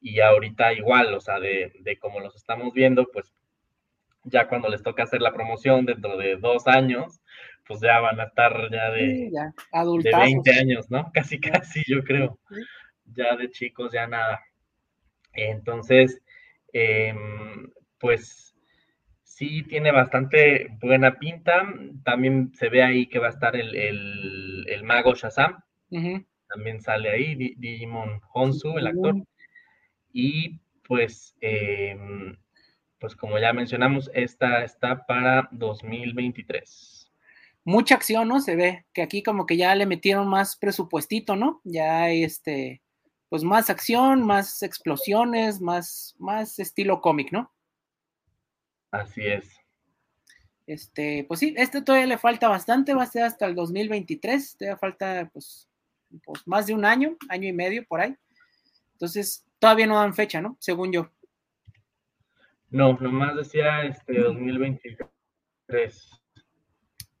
Y 0.00 0.20
ahorita 0.20 0.72
igual, 0.72 1.12
o 1.12 1.20
sea, 1.20 1.38
de, 1.40 1.72
de 1.80 1.98
como 1.98 2.20
los 2.20 2.34
estamos 2.36 2.72
viendo, 2.72 3.06
pues 3.12 3.34
ya 4.24 4.48
cuando 4.48 4.68
les 4.68 4.82
toca 4.82 5.02
hacer 5.02 5.20
la 5.20 5.32
promoción 5.32 5.84
dentro 5.84 6.16
de 6.16 6.36
dos 6.36 6.66
años, 6.66 7.20
pues 7.66 7.80
ya 7.80 8.00
van 8.00 8.18
a 8.20 8.24
estar 8.24 8.70
ya 8.70 8.90
de, 8.90 9.00
Sí, 9.14 9.30
ya, 9.32 9.44
de 9.46 9.52
adultazos. 9.72 10.20
20 10.20 10.52
años, 10.58 10.90
¿no? 10.90 11.10
Casi, 11.14 11.38
casi, 11.38 11.82
yo 11.86 12.02
creo. 12.02 12.38
Ya 13.14 13.36
de 13.36 13.50
chicos, 13.50 13.92
ya 13.92 14.06
nada. 14.06 14.40
Entonces, 15.32 16.20
em, 16.72 17.70
pues 17.98 18.54
sí 19.22 19.62
tiene 19.64 19.92
bastante 19.92 20.68
buena 20.80 21.18
pinta. 21.18 21.66
También 22.04 22.52
se 22.54 22.68
ve 22.68 22.82
ahí 22.82 23.06
que 23.06 23.18
va 23.18 23.28
a 23.28 23.30
estar 23.30 23.56
el, 23.56 23.74
el- 23.76 24.64
el 24.68 24.84
mago 24.84 25.14
Shazam. 25.14 25.62
También 26.48 26.80
sale 26.80 27.10
ahí, 27.10 27.34
Di- 27.36 27.54
Digimon 27.58 28.20
Honsu, 28.32 28.78
el 28.78 28.86
actor. 28.88 29.14
Y 30.12 30.58
pues, 30.86 31.36
em, 31.40 32.36
pues 32.98 33.16
como 33.16 33.38
ya 33.38 33.52
mencionamos, 33.52 34.10
esta 34.14 34.64
está 34.64 35.06
para 35.06 35.48
2023. 35.52 37.10
Mucha 37.64 37.94
acción, 37.94 38.28
¿no? 38.28 38.40
Se 38.40 38.56
ve 38.56 38.86
que 38.92 39.02
aquí 39.02 39.22
como 39.22 39.46
que 39.46 39.56
ya 39.56 39.74
le 39.74 39.86
metieron 39.86 40.28
más 40.28 40.56
presupuestito, 40.56 41.36
¿no? 41.36 41.60
Ya 41.64 42.02
hay 42.04 42.24
este, 42.24 42.82
pues 43.30 43.42
más 43.44 43.70
acción, 43.70 44.22
más 44.26 44.62
explosiones, 44.62 45.60
más, 45.60 46.14
más 46.18 46.58
estilo 46.58 47.00
cómic, 47.00 47.32
¿no? 47.32 47.50
Así 48.90 49.24
es. 49.24 49.56
Este, 50.66 51.24
pues 51.26 51.40
sí, 51.40 51.54
este 51.56 51.80
todavía 51.80 52.06
le 52.08 52.18
falta 52.18 52.48
bastante, 52.48 52.92
va 52.92 53.04
a 53.04 53.06
ser 53.06 53.22
hasta 53.22 53.46
el 53.46 53.54
2023, 53.54 54.56
todavía 54.58 54.76
falta 54.76 55.30
pues, 55.32 55.68
pues 56.24 56.46
más 56.46 56.66
de 56.66 56.74
un 56.74 56.84
año, 56.84 57.16
año 57.28 57.48
y 57.48 57.52
medio 57.52 57.86
por 57.86 58.00
ahí. 58.00 58.14
Entonces, 58.92 59.46
todavía 59.58 59.86
no 59.86 59.96
dan 59.96 60.12
fecha, 60.14 60.40
¿no? 60.40 60.56
Según 60.60 60.92
yo. 60.92 61.10
No, 62.68 62.92
nomás 62.94 63.36
decía 63.36 63.84
este 63.84 64.18
2023. 64.20 66.10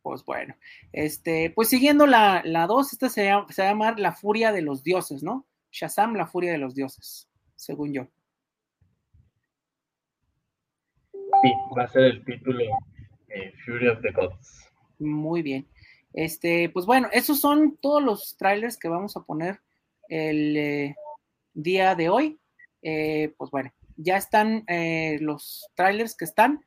Pues 0.02 0.24
bueno, 0.24 0.54
este, 0.92 1.50
pues 1.50 1.68
siguiendo 1.68 2.06
la, 2.06 2.42
la 2.44 2.66
2, 2.66 2.92
esta 2.92 3.08
se, 3.08 3.24
llama- 3.24 3.46
se 3.52 3.62
va 3.62 3.68
a 3.68 3.72
llamar 3.72 4.00
La 4.00 4.12
Furia 4.12 4.50
de 4.52 4.62
los 4.62 4.82
Dioses, 4.82 5.22
¿no? 5.22 5.46
Shazam, 5.70 6.14
La 6.14 6.26
Furia 6.26 6.52
de 6.52 6.58
los 6.58 6.74
Dioses, 6.74 7.28
según 7.56 7.92
yo. 7.92 8.06
Sí, 11.12 11.52
va 11.76 11.84
a 11.84 11.88
ser 11.88 12.02
el 12.04 12.24
título 12.24 12.64
eh, 13.28 13.52
Fury 13.64 13.88
of 13.88 14.02
the 14.02 14.10
Gods. 14.12 14.70
Muy 14.98 15.42
bien. 15.42 15.66
Este, 16.12 16.68
pues 16.70 16.86
bueno, 16.86 17.08
esos 17.12 17.40
son 17.40 17.76
todos 17.80 18.02
los 18.02 18.36
trailers 18.36 18.76
que 18.76 18.88
vamos 18.88 19.16
a 19.16 19.22
poner 19.22 19.60
el 20.08 20.56
eh, 20.56 20.96
día 21.54 21.94
de 21.94 22.08
hoy. 22.08 22.40
Eh, 22.82 23.34
pues 23.36 23.50
bueno, 23.50 23.72
ya 23.96 24.16
están 24.16 24.64
eh, 24.66 25.18
los 25.20 25.70
trailers 25.74 26.16
que 26.16 26.24
están. 26.24 26.64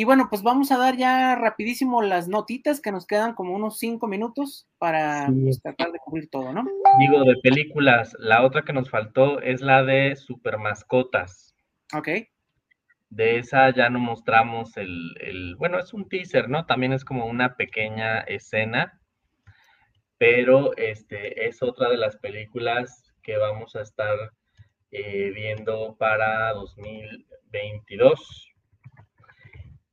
Y 0.00 0.04
bueno, 0.04 0.28
pues 0.30 0.44
vamos 0.44 0.70
a 0.70 0.78
dar 0.78 0.96
ya 0.96 1.34
rapidísimo 1.34 2.02
las 2.02 2.28
notitas 2.28 2.80
que 2.80 2.92
nos 2.92 3.04
quedan 3.04 3.34
como 3.34 3.52
unos 3.56 3.80
cinco 3.80 4.06
minutos 4.06 4.68
para 4.78 5.26
Sí. 5.26 5.40
pues, 5.42 5.60
tratar 5.60 5.90
de 5.90 5.98
cubrir 5.98 6.30
todo, 6.30 6.52
¿no? 6.52 6.64
Digo, 7.00 7.24
de 7.24 7.34
películas, 7.42 8.14
la 8.20 8.44
otra 8.44 8.62
que 8.62 8.72
nos 8.72 8.88
faltó 8.90 9.40
es 9.40 9.60
la 9.60 9.82
de 9.82 10.14
Super 10.14 10.56
Mascotas. 10.58 11.52
Ok. 11.92 12.10
De 13.10 13.38
esa 13.38 13.70
ya 13.74 13.90
no 13.90 13.98
mostramos 13.98 14.76
el, 14.76 15.16
el- 15.20 15.56
bueno, 15.56 15.80
es 15.80 15.92
un 15.92 16.08
teaser, 16.08 16.48
¿no? 16.48 16.64
También 16.64 16.92
es 16.92 17.04
como 17.04 17.26
una 17.26 17.56
pequeña 17.56 18.20
escena, 18.20 19.00
pero 20.16 20.76
este 20.76 21.48
es 21.48 21.60
otra 21.60 21.88
de 21.90 21.96
las 21.96 22.16
películas 22.18 23.02
que 23.24 23.36
vamos 23.36 23.74
a 23.74 23.82
estar 23.82 24.16
eh, 24.92 25.32
viendo 25.34 25.96
para 25.98 26.52
2022. 26.52 28.47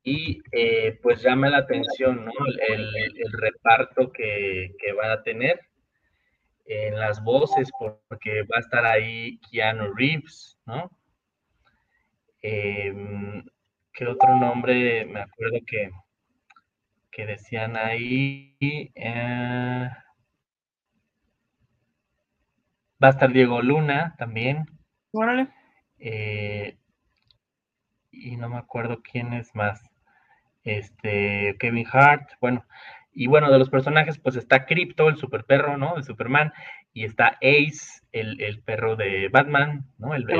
Y 0.05 0.39
eh, 0.51 0.97
pues 1.01 1.21
llama 1.21 1.49
la 1.49 1.57
atención, 1.57 2.23
¿no? 2.23 2.31
El, 2.67 2.93
reparto 3.33 4.11
que, 4.11 4.71
que 4.79 4.93
van 4.93 5.11
a 5.11 5.23
tener 5.23 5.59
en 6.65 6.97
las 6.97 7.23
voces, 7.23 7.69
porque 8.07 8.43
va 8.43 8.57
a 8.57 8.59
estar 8.59 8.85
ahí 8.85 9.39
Keanu 9.49 9.93
Reeves, 9.93 10.57
¿no? 10.65 10.89
Em, 12.41 13.43
¿qué 13.91 14.07
otro 14.07 14.35
nombre 14.35 15.05
me 15.05 15.21
acuerdo 15.21 15.57
que, 15.65 15.89
que 17.11 17.25
decían 17.25 17.75
ahí? 17.75 18.55
Eh, 18.61 19.89
Va 23.03 23.09
a 23.09 23.11
estar 23.11 23.31
Diego 23.31 23.61
Luna 23.61 24.15
también. 24.17 24.65
Órale. 25.11 25.49
Eh, 25.99 26.77
y 28.09 28.37
no 28.37 28.49
me 28.49 28.57
acuerdo 28.57 29.01
quién 29.01 29.33
es 29.33 29.53
más. 29.53 29.83
Este, 30.65 31.55
Kevin 31.59 31.87
Hart, 31.91 32.31
bueno. 32.41 32.65
Y 33.13 33.27
bueno, 33.27 33.49
de 33.49 33.57
los 33.57 33.69
personajes, 33.69 34.17
pues 34.17 34.35
está 34.35 34.65
Crypto, 34.65 35.07
el 35.07 35.15
super 35.15 35.45
perro, 35.45 35.77
¿no? 35.77 35.95
De 35.95 36.03
Superman. 36.03 36.51
Y 36.91 37.05
está 37.05 37.37
Ace, 37.41 38.01
el, 38.11 38.61
perro 38.65 38.97
de 38.97 39.29
Batman, 39.29 39.85
¿no? 39.97 40.13
El, 40.13 40.25
el 40.29 40.39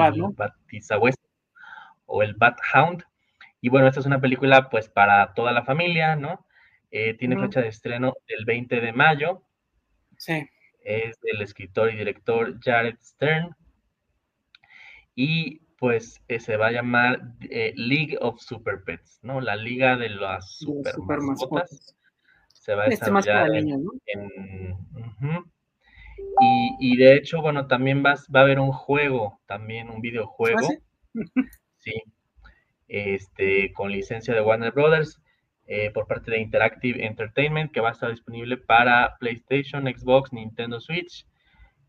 o 2.06 2.24
el 2.24 2.34
Bat 2.34 2.60
Hound. 2.74 3.04
Y 3.62 3.70
bueno, 3.70 3.88
esta 3.88 4.02
es 4.02 4.06
una 4.06 4.20
película, 4.20 4.70
pues, 4.70 4.90
para 4.90 5.34
toda 5.34 5.52
la 5.52 5.64
familia, 5.64 6.16
¿no? 6.16 6.46
Eh, 6.92 7.14
tiene 7.16 7.40
fecha 7.40 7.62
de 7.62 7.70
estreno 7.70 8.14
el 8.28 8.46
20 8.46 8.80
de 8.80 8.94
mayo. 8.94 9.44
Sí. 10.18 10.48
Es 10.82 11.20
del 11.22 11.42
escritor 11.42 11.92
y 11.92 11.98
director 11.98 12.60
Jared 12.62 12.98
Stern. 13.02 13.56
Y 15.16 15.62
pues 15.78 16.22
eh, 16.28 16.40
se 16.40 16.58
va 16.58 16.68
a 16.68 16.72
llamar 16.72 17.22
eh, 17.50 17.74
League 17.76 18.18
of 18.22 18.40
Super 18.40 18.84
Pets, 18.84 19.20
¿no? 19.24 19.42
La 19.42 19.56
Liga 19.56 19.98
de 19.98 20.10
las 20.10 20.58
Super, 20.58 21.20
mascotas. 21.22 21.96
Se 22.54 22.74
va 22.74 22.84
a 22.84 22.88
este 22.88 23.12
desarrollar 23.12 23.56
en, 23.56 23.86
y, 26.80 26.98
de 26.98 27.16
hecho, 27.16 27.42
bueno, 27.42 27.68
también 27.68 28.04
va, 28.04 28.16
va, 28.34 28.42
a 28.42 28.44
haber 28.44 28.60
un 28.60 28.72
juego, 28.72 29.40
también 29.46 29.90
un 29.90 30.02
videojuego. 30.02 30.60
¿Ah, 30.60 31.14
sí? 31.78 31.94
Este, 32.88 33.74
con 33.74 33.92
licencia 33.92 34.34
de 34.34 34.42
Warner 34.42 34.72
Brothers 34.72 35.22
eh, 35.68 35.92
por 35.92 36.08
parte 36.08 36.32
de 36.32 36.40
Interactive 36.40 37.06
Entertainment, 37.06 37.72
que 37.72 37.82
va 37.82 37.90
a 37.90 37.94
estar 37.94 38.10
disponible 38.10 38.58
para 38.58 39.16
PlayStation, 39.20 39.84
Xbox, 39.84 40.32
Nintendo 40.34 40.80
Switch 40.80 41.26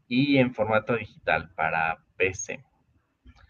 y 0.08 0.38
en 0.38 0.54
formato 0.54 0.96
digital 0.96 1.50
para 1.54 1.98
PC. 2.16 2.64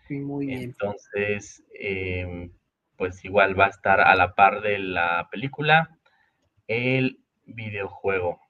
Muy 0.09 0.47
bien. 0.47 0.63
Entonces, 0.63 1.63
em, 1.75 2.51
pues 2.97 3.25
igual 3.25 3.59
va 3.59 3.67
a 3.67 3.71
estar 3.71 4.01
a 4.01 4.15
la 4.15 4.35
par 4.35 4.63
de 4.63 4.79
la 4.79 5.29
película 5.31 5.99
el 6.67 7.21
videojuego. 7.45 8.41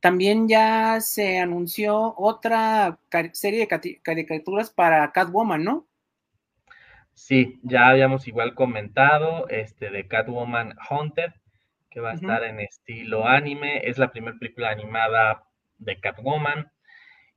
También 0.00 0.48
ya 0.48 1.00
se 1.00 1.38
anunció 1.38 2.14
otra 2.16 2.98
serie 3.32 3.66
de 3.66 4.00
caricaturas 4.02 4.70
para 4.70 5.12
Catwoman, 5.12 5.62
¿no? 5.62 5.86
Sí, 7.12 7.60
ya 7.62 7.88
habíamos 7.88 8.26
igual 8.26 8.54
comentado 8.54 9.46
este 9.48 9.90
de 9.90 10.08
Catwoman 10.08 10.74
Haunted, 10.88 11.32
que 11.90 12.00
va 12.00 12.12
a 12.12 12.14
estar 12.14 12.44
en 12.44 12.60
estilo 12.60 13.26
anime. 13.26 13.86
Es 13.86 13.98
la 13.98 14.10
primera 14.10 14.38
película 14.38 14.70
animada 14.70 15.44
de 15.76 16.00
Catwoman. 16.00 16.72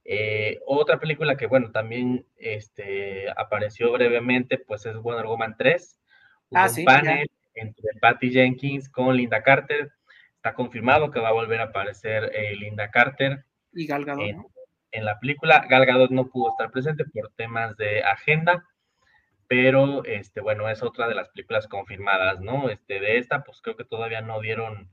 Eh, 0.06 0.60
otra 0.66 1.00
película 1.00 1.38
que, 1.38 1.48
bueno, 1.48 1.72
también 1.72 2.26
este, 2.38 3.30
apareció 3.38 3.92
brevemente, 3.92 4.58
pues 4.58 4.86
es 4.86 4.98
Wonder 4.98 5.26
Woman 5.26 5.56
3. 5.58 6.00
ah, 6.54 6.68
un 6.78 6.86
panel 6.86 7.32
entre 7.56 8.00
Patty 8.02 8.32
Jenkins 8.32 8.90
con 8.90 9.16
Linda 9.16 9.44
Carter. 9.44 9.92
Está 10.36 10.54
confirmado 10.54 11.12
que 11.12 11.20
va 11.20 11.30
a 11.30 11.34
volver 11.34 11.62
a 11.62 11.66
aparecer 11.66 12.32
eh, 12.34 12.56
Linda 12.56 12.92
Carter. 12.92 13.46
Y 13.72 13.88
Gal 13.88 14.06
Gadot, 14.06 14.26
en, 14.26 14.46
en, 14.92 15.06
la 15.06 15.20
película. 15.20 15.66
Gal 15.70 15.86
Gadot 15.86 16.12
no 16.12 16.28
pudo 16.28 16.52
estar 16.52 16.70
presente 16.70 17.06
por 17.06 17.32
temas 17.36 17.78
de 17.78 18.04
agenda, 18.04 18.66
pero 19.48 20.04
este, 20.04 20.42
bueno, 20.42 20.70
es 20.70 20.84
otra 20.84 21.08
de 21.08 21.16
las 21.16 21.30
películas 21.30 21.68
confirmadas, 21.68 22.42
¿no? 22.42 22.70
Este, 22.70 23.00
de 23.00 23.18
esta, 23.18 23.44
pues 23.44 23.62
creo 23.62 23.78
que 23.78 23.86
todavía 23.86 24.22
no 24.22 24.42
dieron 24.42 24.90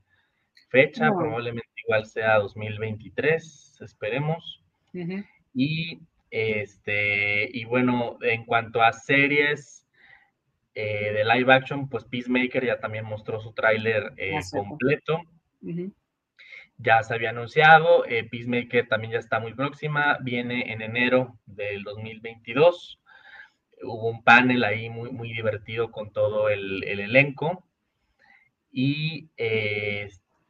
fecha, 0.69 1.09
probablemente 1.09 1.67
igual 1.83 2.05
sea 2.05 2.37
2023, 2.37 3.81
esperemos. 3.81 4.60
Y 5.53 5.99
este, 6.31 7.49
y 7.51 7.65
bueno, 7.65 8.17
en 8.21 8.45
cuanto 8.45 8.81
a 8.81 8.93
series 8.93 9.85
eh, 10.73 11.11
de 11.11 11.25
live 11.25 11.53
action, 11.53 11.89
pues 11.89 12.05
Peacemaker 12.05 12.65
ya 12.65 12.79
también 12.79 13.05
mostró 13.05 13.41
su 13.41 13.51
tráiler 13.51 14.13
eh, 14.15 14.39
completo. 14.49 15.21
Ya 16.77 17.03
se 17.03 17.13
había 17.13 17.29
anunciado, 17.29 18.05
eh, 18.05 18.23
Peacemaker 18.23 18.87
también 18.87 19.13
ya 19.13 19.19
está 19.19 19.39
muy 19.39 19.53
próxima, 19.53 20.17
viene 20.21 20.71
en 20.71 20.81
enero 20.81 21.37
del 21.45 21.83
2022. 21.83 22.99
Hubo 23.83 24.09
un 24.09 24.23
panel 24.23 24.63
ahí 24.63 24.89
muy, 24.89 25.11
muy 25.11 25.33
divertido 25.33 25.91
con 25.91 26.11
todo 26.11 26.49
el, 26.49 26.83
el 26.85 27.01
elenco. 27.01 27.67
Y 28.71 29.29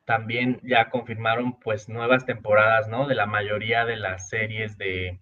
también 0.05 0.59
ya 0.63 0.89
confirmaron 0.89 1.59
pues 1.59 1.89
nuevas 1.89 2.25
temporadas, 2.25 2.87
¿no? 2.87 3.07
De 3.07 3.15
la 3.15 3.25
mayoría 3.25 3.85
de 3.85 3.97
las 3.97 4.29
series 4.29 4.77
de, 4.77 5.19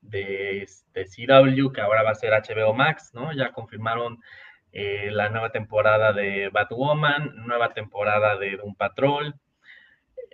de, 0.00 0.66
CW, 0.94 1.72
que 1.72 1.80
ahora 1.80 2.02
va 2.02 2.10
a 2.10 2.14
ser 2.14 2.32
HBO 2.32 2.74
Max, 2.74 3.10
¿no? 3.12 3.32
Ya 3.32 3.52
confirmaron 3.52 4.18
eh, 4.72 5.10
la 5.10 5.28
nueva 5.28 5.50
temporada 5.50 6.12
de 6.12 6.48
Batwoman, 6.48 7.32
nueva 7.46 7.72
temporada 7.74 8.36
de 8.36 8.56
Doom 8.56 8.74
Patrol, 8.74 9.34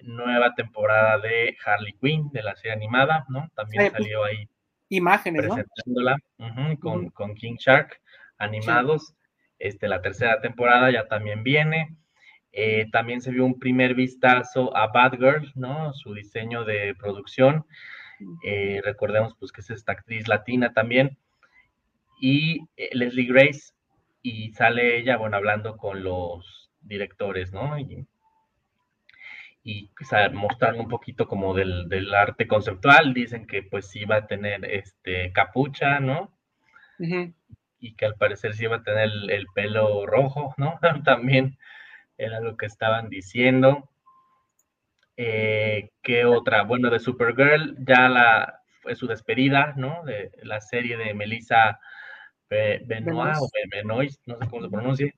nueva 0.02 0.54
temporada 0.54 1.18
de 1.18 1.56
Harley 1.64 1.94
Quinn, 2.00 2.30
de 2.30 2.42
la 2.42 2.54
serie 2.56 2.72
animada, 2.72 3.24
¿no? 3.28 3.50
También 3.54 3.90
salió 3.90 4.24
ahí. 4.24 4.48
Imágenes, 4.88 5.42
presentándola, 5.42 6.16
con, 6.80 7.10
con, 7.10 7.34
King 7.34 7.56
Shark 7.58 8.00
animados. 8.38 9.14
Este, 9.58 9.88
la 9.88 10.00
tercera 10.00 10.40
temporada 10.40 10.90
ya 10.92 11.08
también 11.08 11.42
viene. 11.42 11.96
Eh, 12.58 12.88
también 12.90 13.20
se 13.20 13.30
vio 13.30 13.44
un 13.44 13.58
primer 13.58 13.94
vistazo 13.94 14.74
a 14.74 14.86
Batgirl, 14.86 15.52
¿no? 15.56 15.92
Su 15.92 16.14
diseño 16.14 16.64
de 16.64 16.94
producción. 16.94 17.66
Eh, 18.46 18.80
recordemos 18.82 19.36
pues 19.38 19.52
que 19.52 19.60
es 19.60 19.68
esta 19.68 19.92
actriz 19.92 20.26
latina 20.26 20.72
también. 20.72 21.18
Y 22.18 22.62
eh, 22.78 22.88
Leslie 22.92 23.26
Grace, 23.26 23.74
y 24.22 24.52
sale 24.54 24.96
ella, 24.96 25.18
bueno, 25.18 25.36
hablando 25.36 25.76
con 25.76 26.02
los 26.02 26.70
directores, 26.80 27.52
¿no? 27.52 27.78
Y, 27.78 28.06
y 29.62 29.90
mostrando 30.32 30.82
un 30.82 30.88
poquito 30.88 31.28
como 31.28 31.52
del, 31.52 31.90
del, 31.90 32.14
arte 32.14 32.48
conceptual. 32.48 33.12
Dicen 33.12 33.46
que 33.46 33.64
pues 33.64 33.90
sí 33.90 34.06
va 34.06 34.16
a 34.16 34.26
tener 34.26 34.64
este 34.64 35.30
capucha, 35.32 36.00
¿no? 36.00 36.34
Y 37.80 37.94
que 37.96 38.06
al 38.06 38.14
parecer 38.14 38.54
sí 38.54 38.64
va 38.64 38.76
a 38.76 38.82
tener 38.82 39.10
el 39.28 39.46
pelo 39.54 40.06
rojo, 40.06 40.54
¿no? 40.56 40.80
También 41.04 41.58
era 42.18 42.40
lo 42.40 42.56
que 42.56 42.66
estaban 42.66 43.08
diciendo. 43.08 43.88
Eh, 45.16 45.90
¿Qué 46.02 46.24
otra? 46.24 46.62
Bueno, 46.62 46.90
de 46.90 46.98
Supergirl, 46.98 47.76
ya 47.84 48.08
la, 48.08 48.62
fue 48.80 48.94
su 48.94 49.06
despedida, 49.06 49.74
¿no? 49.76 50.04
De 50.04 50.30
la 50.42 50.60
serie 50.60 50.96
de 50.96 51.14
Melissa 51.14 51.78
Benoit 52.48 53.30
o 53.32 53.48
no 54.26 54.38
sé 54.38 54.48
cómo 54.48 54.62
se 54.62 54.70
pronuncia. 54.70 55.14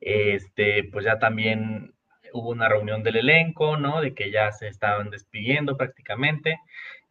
Este, 0.00 0.84
pues 0.92 1.04
ya 1.04 1.18
también 1.18 1.94
hubo 2.32 2.50
una 2.50 2.68
reunión 2.68 3.02
del 3.02 3.16
elenco, 3.16 3.76
¿no? 3.76 4.00
De 4.00 4.14
que 4.14 4.30
ya 4.30 4.52
se 4.52 4.68
estaban 4.68 5.10
despidiendo 5.10 5.76
prácticamente. 5.76 6.58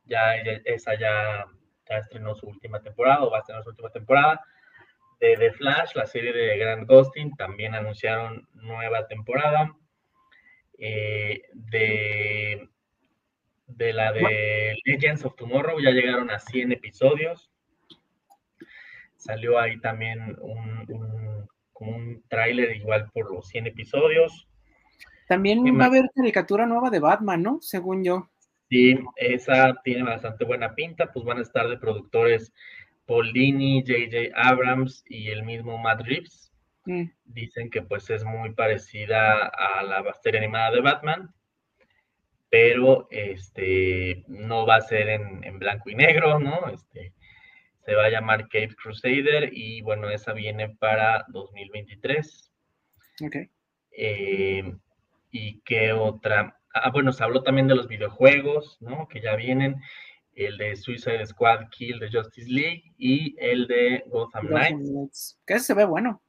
Ya 0.05 0.36
esa 0.36 0.95
ya, 0.95 1.45
ya 1.89 1.97
estrenó 1.97 2.36
su 2.36 2.47
última 2.47 2.82
temporada 2.82 3.24
o 3.24 3.32
va 3.32 3.38
a 3.38 3.39
estrenar 3.41 3.63
su 3.63 3.69
última 3.69 3.89
temporada 3.89 4.41
de 5.24 5.38
The 5.38 5.53
Flash, 5.53 5.95
la 5.95 6.05
serie 6.05 6.34
de 6.34 6.57
Grant 6.57 6.88
Gustin, 6.88 7.34
también 7.36 7.74
anunciaron 7.76 8.45
nueva 8.55 9.07
temporada. 9.07 9.74
Eh, 10.78 11.43
de, 11.53 12.67
de 13.67 13.93
la 13.93 14.11
de 14.11 14.76
Legends 14.84 15.24
of 15.24 15.36
Tomorrow 15.38 15.80
ya 15.80 15.91
llegaron 15.91 16.30
a 16.30 16.39
100 16.39 16.74
episodios. 16.74 17.49
Salió 19.15 19.57
ahí 19.57 19.80
también 19.80 20.36
un, 20.41 20.86
un, 20.89 21.47
un 21.76 22.24
tráiler 22.28 22.76
igual 22.76 23.09
por 23.13 23.34
los 23.34 23.47
100 23.47 23.67
episodios. 23.67 24.49
También 25.30 25.63
va 25.80 25.86
a 25.86 25.88
haber 25.88 26.09
caricatura 26.13 26.65
nueva 26.65 26.89
de 26.89 26.99
Batman, 26.99 27.41
¿no? 27.41 27.61
Según 27.61 28.03
yo. 28.03 28.30
Sí, 28.69 28.99
esa 29.15 29.74
tiene 29.86 30.03
bastante 30.03 30.43
buena 30.43 30.76
pinta, 30.76 31.13
pues 31.13 31.24
van 31.24 31.38
a 31.38 31.43
estar 31.43 31.69
de 31.69 31.78
productores 31.78 32.51
Paul 33.05 33.33
Dini, 33.33 33.83
J.J. 33.85 34.31
Abrams 34.35 35.03
y 35.07 35.29
el 35.29 35.43
mismo 35.43 35.77
Matt 35.77 36.01
Reeves. 36.01 36.51
Mm. 36.85 37.05
Dicen 37.25 37.69
que 37.69 37.81
pues 37.81 38.09
es 38.09 38.23
muy 38.23 38.53
parecida 38.53 39.47
a 39.47 39.83
la 39.83 40.03
serie 40.21 40.39
animada 40.39 40.71
de 40.71 40.81
Batman, 40.81 41.33
pero 42.49 43.07
este 43.09 44.23
no 44.27 44.65
va 44.65 44.75
a 44.75 44.81
ser 44.81 45.09
en, 45.09 45.59
blanco 45.59 45.89
y 45.89 45.95
negro, 45.95 46.39
¿no? 46.39 46.67
Este, 46.69 47.13
se 47.85 47.95
va 47.95 48.05
a 48.05 48.09
llamar 48.09 48.43
Cape 48.43 48.75
Crusader 48.75 49.49
y 49.51 49.81
bueno, 49.81 50.09
esa 50.09 50.33
viene 50.33 50.69
para 50.69 51.25
2023. 51.29 52.51
Ok. 53.25 53.35
Eh, 53.91 54.73
¿Y 55.31 55.61
qué 55.61 55.93
otra? 55.93 56.59
Ah, 56.73 56.91
bueno, 56.91 57.11
se 57.11 57.23
habló 57.23 57.43
también 57.43 57.67
de 57.67 57.75
los 57.75 57.87
videojuegos, 57.87 58.77
¿no? 58.81 59.07
Que 59.07 59.21
ya 59.21 59.35
vienen 59.35 59.81
el 60.36 60.57
de 60.57 60.75
Suicide 60.75 61.25
Squad 61.25 61.69
Kill 61.69 61.99
de 61.99 62.11
Justice 62.11 62.49
League 62.49 62.84
y 62.97 63.36
el 63.39 63.67
de 63.67 64.03
Gotham 64.07 64.47
Knights. 64.47 65.39
Que 65.45 65.55
ese 65.55 65.65
se 65.65 65.73
ve 65.73 65.86
bueno. 65.86 66.21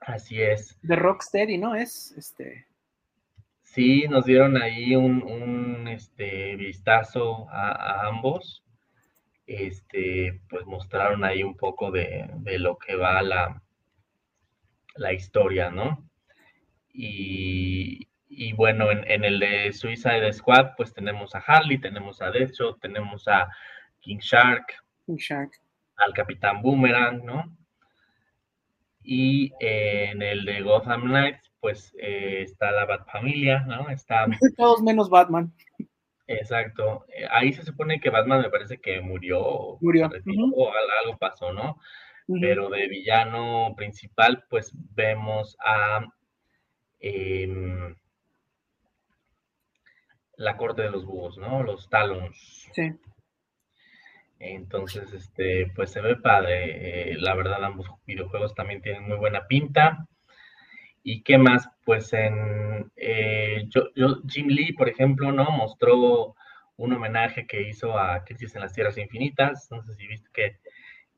Así 0.00 0.40
es. 0.40 0.78
De 0.82 0.96
Rocksteady, 0.96 1.58
¿no? 1.58 1.74
Es 1.74 2.12
este. 2.16 2.66
Sí, 3.62 4.06
nos 4.08 4.24
dieron 4.24 4.56
ahí 4.56 4.94
un, 4.96 5.86
este 5.88 6.56
vistazo 6.56 7.48
a, 7.50 8.06
ambos. 8.06 8.64
Este, 9.46 10.40
pues 10.48 10.64
mostraron 10.66 11.24
ahí 11.24 11.42
un 11.42 11.56
poco 11.56 11.90
de, 11.90 12.28
lo 12.58 12.78
que 12.78 12.96
va 12.96 13.20
la, 13.22 13.62
la 14.94 15.12
historia, 15.12 15.70
¿no? 15.70 16.08
Y, 16.92 18.05
bueno, 18.56 18.90
en, 18.90 19.24
el 19.24 19.38
de 19.38 19.72
Suicide 19.72 20.32
Squad, 20.32 20.74
pues 20.76 20.92
tenemos 20.92 21.34
a 21.34 21.38
Harley, 21.38 21.78
tenemos 21.78 22.20
a 22.20 22.30
Deadshot, 22.30 22.80
tenemos 22.80 23.26
a 23.28 23.48
King 24.00 24.18
Shark, 24.18 24.74
King 25.06 25.16
Shark. 25.16 25.52
al 25.96 26.12
Capitán 26.12 26.62
Boomerang, 26.62 27.24
¿no? 27.24 27.56
Y 29.02 29.52
en 29.60 30.20
el 30.22 30.44
de 30.44 30.62
Gotham 30.62 31.02
Knights, 31.02 31.52
pues 31.60 31.94
eh, 32.00 32.42
está 32.42 32.72
la 32.72 32.86
Bat 32.86 33.06
Familia, 33.10 33.60
¿no? 33.60 33.88
Está... 33.90 34.26
Todos 34.56 34.82
menos 34.82 35.08
Batman. 35.08 35.52
Exacto. 36.26 37.06
Eh, 37.08 37.26
ahí 37.30 37.52
se 37.52 37.62
supone 37.62 38.00
que 38.00 38.10
Batman 38.10 38.42
me 38.42 38.50
parece 38.50 38.78
que 38.78 39.00
murió. 39.00 39.78
Murió. 39.80 40.10
O 40.54 40.72
algo 41.04 41.18
pasó, 41.18 41.52
¿no? 41.52 41.78
Pero 42.40 42.68
de 42.68 42.88
villano 42.88 43.74
principal, 43.76 44.44
pues 44.50 44.72
vemos 44.94 45.56
a 45.64 46.04
em, 46.98 47.94
la 50.36 50.56
corte 50.56 50.82
de 50.82 50.90
los 50.90 51.04
búhos, 51.04 51.38
¿no? 51.38 51.62
Los 51.62 51.88
Talons. 51.88 52.70
Sí. 52.72 52.92
Entonces, 54.38 55.12
este, 55.12 55.72
pues 55.74 55.90
se 55.90 56.00
ve 56.00 56.16
padre. 56.16 57.12
Eh, 57.12 57.16
la 57.18 57.34
verdad, 57.34 57.64
ambos 57.64 57.88
videojuegos 58.06 58.54
también 58.54 58.82
tienen 58.82 59.06
muy 59.08 59.16
buena 59.16 59.46
pinta. 59.46 60.06
¿Y 61.02 61.22
qué 61.22 61.38
más? 61.38 61.68
Pues 61.84 62.12
en 62.12 62.90
eh, 62.96 63.66
yo, 63.68 63.90
Jim 64.28 64.48
Lee, 64.48 64.72
por 64.72 64.88
ejemplo, 64.88 65.32
¿no? 65.32 65.50
Mostró 65.50 66.34
un 66.76 66.92
homenaje 66.92 67.46
que 67.46 67.62
hizo 67.68 67.98
a 67.98 68.24
Crisis 68.24 68.54
en 68.54 68.62
las 68.62 68.72
Tierras 68.72 68.98
Infinitas. 68.98 69.68
No 69.70 69.82
sé 69.82 69.94
si 69.94 70.06
viste 70.06 70.28
que 70.32 70.58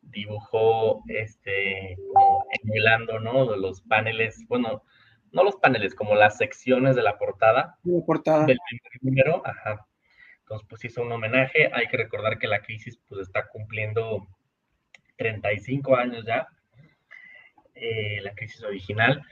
dibujó 0.02 1.02
este 1.08 1.96
como 2.12 2.46
emulando, 2.62 3.18
¿no? 3.18 3.56
Los 3.56 3.80
paneles, 3.82 4.44
bueno, 4.48 4.84
no 5.32 5.44
los 5.44 5.56
paneles, 5.56 5.94
como 5.94 6.14
las 6.14 6.36
secciones 6.36 6.96
de 6.96 7.02
la 7.02 7.18
portada. 7.18 7.78
La 7.84 8.04
portada. 8.04 8.46
Del 8.46 8.58
primer 8.68 9.02
número, 9.02 9.42
ajá. 9.46 9.86
Entonces, 10.40 10.66
pues 10.68 10.84
hizo 10.84 11.02
un 11.02 11.12
homenaje. 11.12 11.70
Hay 11.72 11.88
que 11.88 11.96
recordar 11.96 12.38
que 12.38 12.46
la 12.46 12.62
crisis 12.62 12.98
pues 13.08 13.20
está 13.20 13.46
cumpliendo 13.48 14.26
35 15.16 15.96
años 15.96 16.24
ya, 16.24 16.48
eh, 17.74 18.20
la 18.22 18.34
crisis 18.34 18.62
original. 18.62 19.22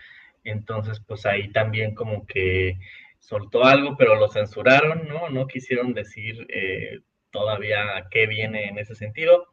Entonces, 0.45 1.01
pues 1.01 1.25
ahí 1.27 1.51
también 1.53 1.95
como 1.95 2.27
que 2.27 2.79
soltó 3.19 3.65
algo, 3.65 3.97
pero 3.97 4.15
lo 4.15 4.29
censuraron, 4.29 5.09
¿no? 5.09 5.31
No 5.31 5.47
quisieron 5.47 5.95
decir 5.95 6.47
eh, 6.51 7.01
todavía 7.31 8.07
qué 8.11 8.27
viene 8.27 8.69
en 8.69 8.79
ese 8.79 8.95
sentido, 8.95 9.49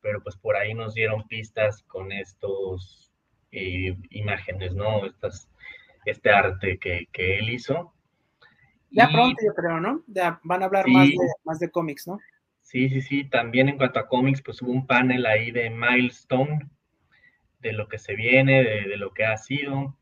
pero 0.00 0.22
pues 0.22 0.36
por 0.36 0.56
ahí 0.56 0.74
nos 0.74 0.94
dieron 0.94 1.26
pistas 1.26 1.82
con 1.84 2.12
estos 2.12 3.09
eh, 3.52 3.96
imágenes, 4.10 4.74
¿no? 4.74 5.06
Estas, 5.06 5.48
este 6.04 6.30
arte 6.30 6.78
que, 6.78 7.08
que 7.12 7.38
él 7.38 7.50
hizo. 7.50 7.92
Ya 8.90 9.08
pronto, 9.08 9.36
yo 9.44 9.54
creo, 9.54 9.80
¿no? 9.80 10.02
Ya 10.06 10.40
van 10.42 10.62
a 10.62 10.66
hablar 10.66 10.88
más, 10.88 11.08
de, 11.08 11.16
más 11.44 11.58
de 11.60 11.70
cómics, 11.70 12.08
¿no? 12.08 12.18
Sí, 12.62 12.88
sí, 12.88 13.00
sí. 13.00 13.24
También 13.24 13.68
en 13.68 13.76
cuanto 13.76 14.00
a 14.00 14.08
cómics, 14.08 14.42
pues 14.42 14.60
hubo 14.62 14.72
un 14.72 14.86
panel 14.86 15.26
ahí 15.26 15.50
de 15.50 15.70
milestone, 15.70 16.68
de 17.60 17.72
lo 17.72 17.88
que 17.88 17.98
se 17.98 18.14
viene, 18.14 18.64
de, 18.64 18.96
lo 18.96 19.12
que 19.12 19.24
ha 19.24 19.36
sido, 19.36 19.96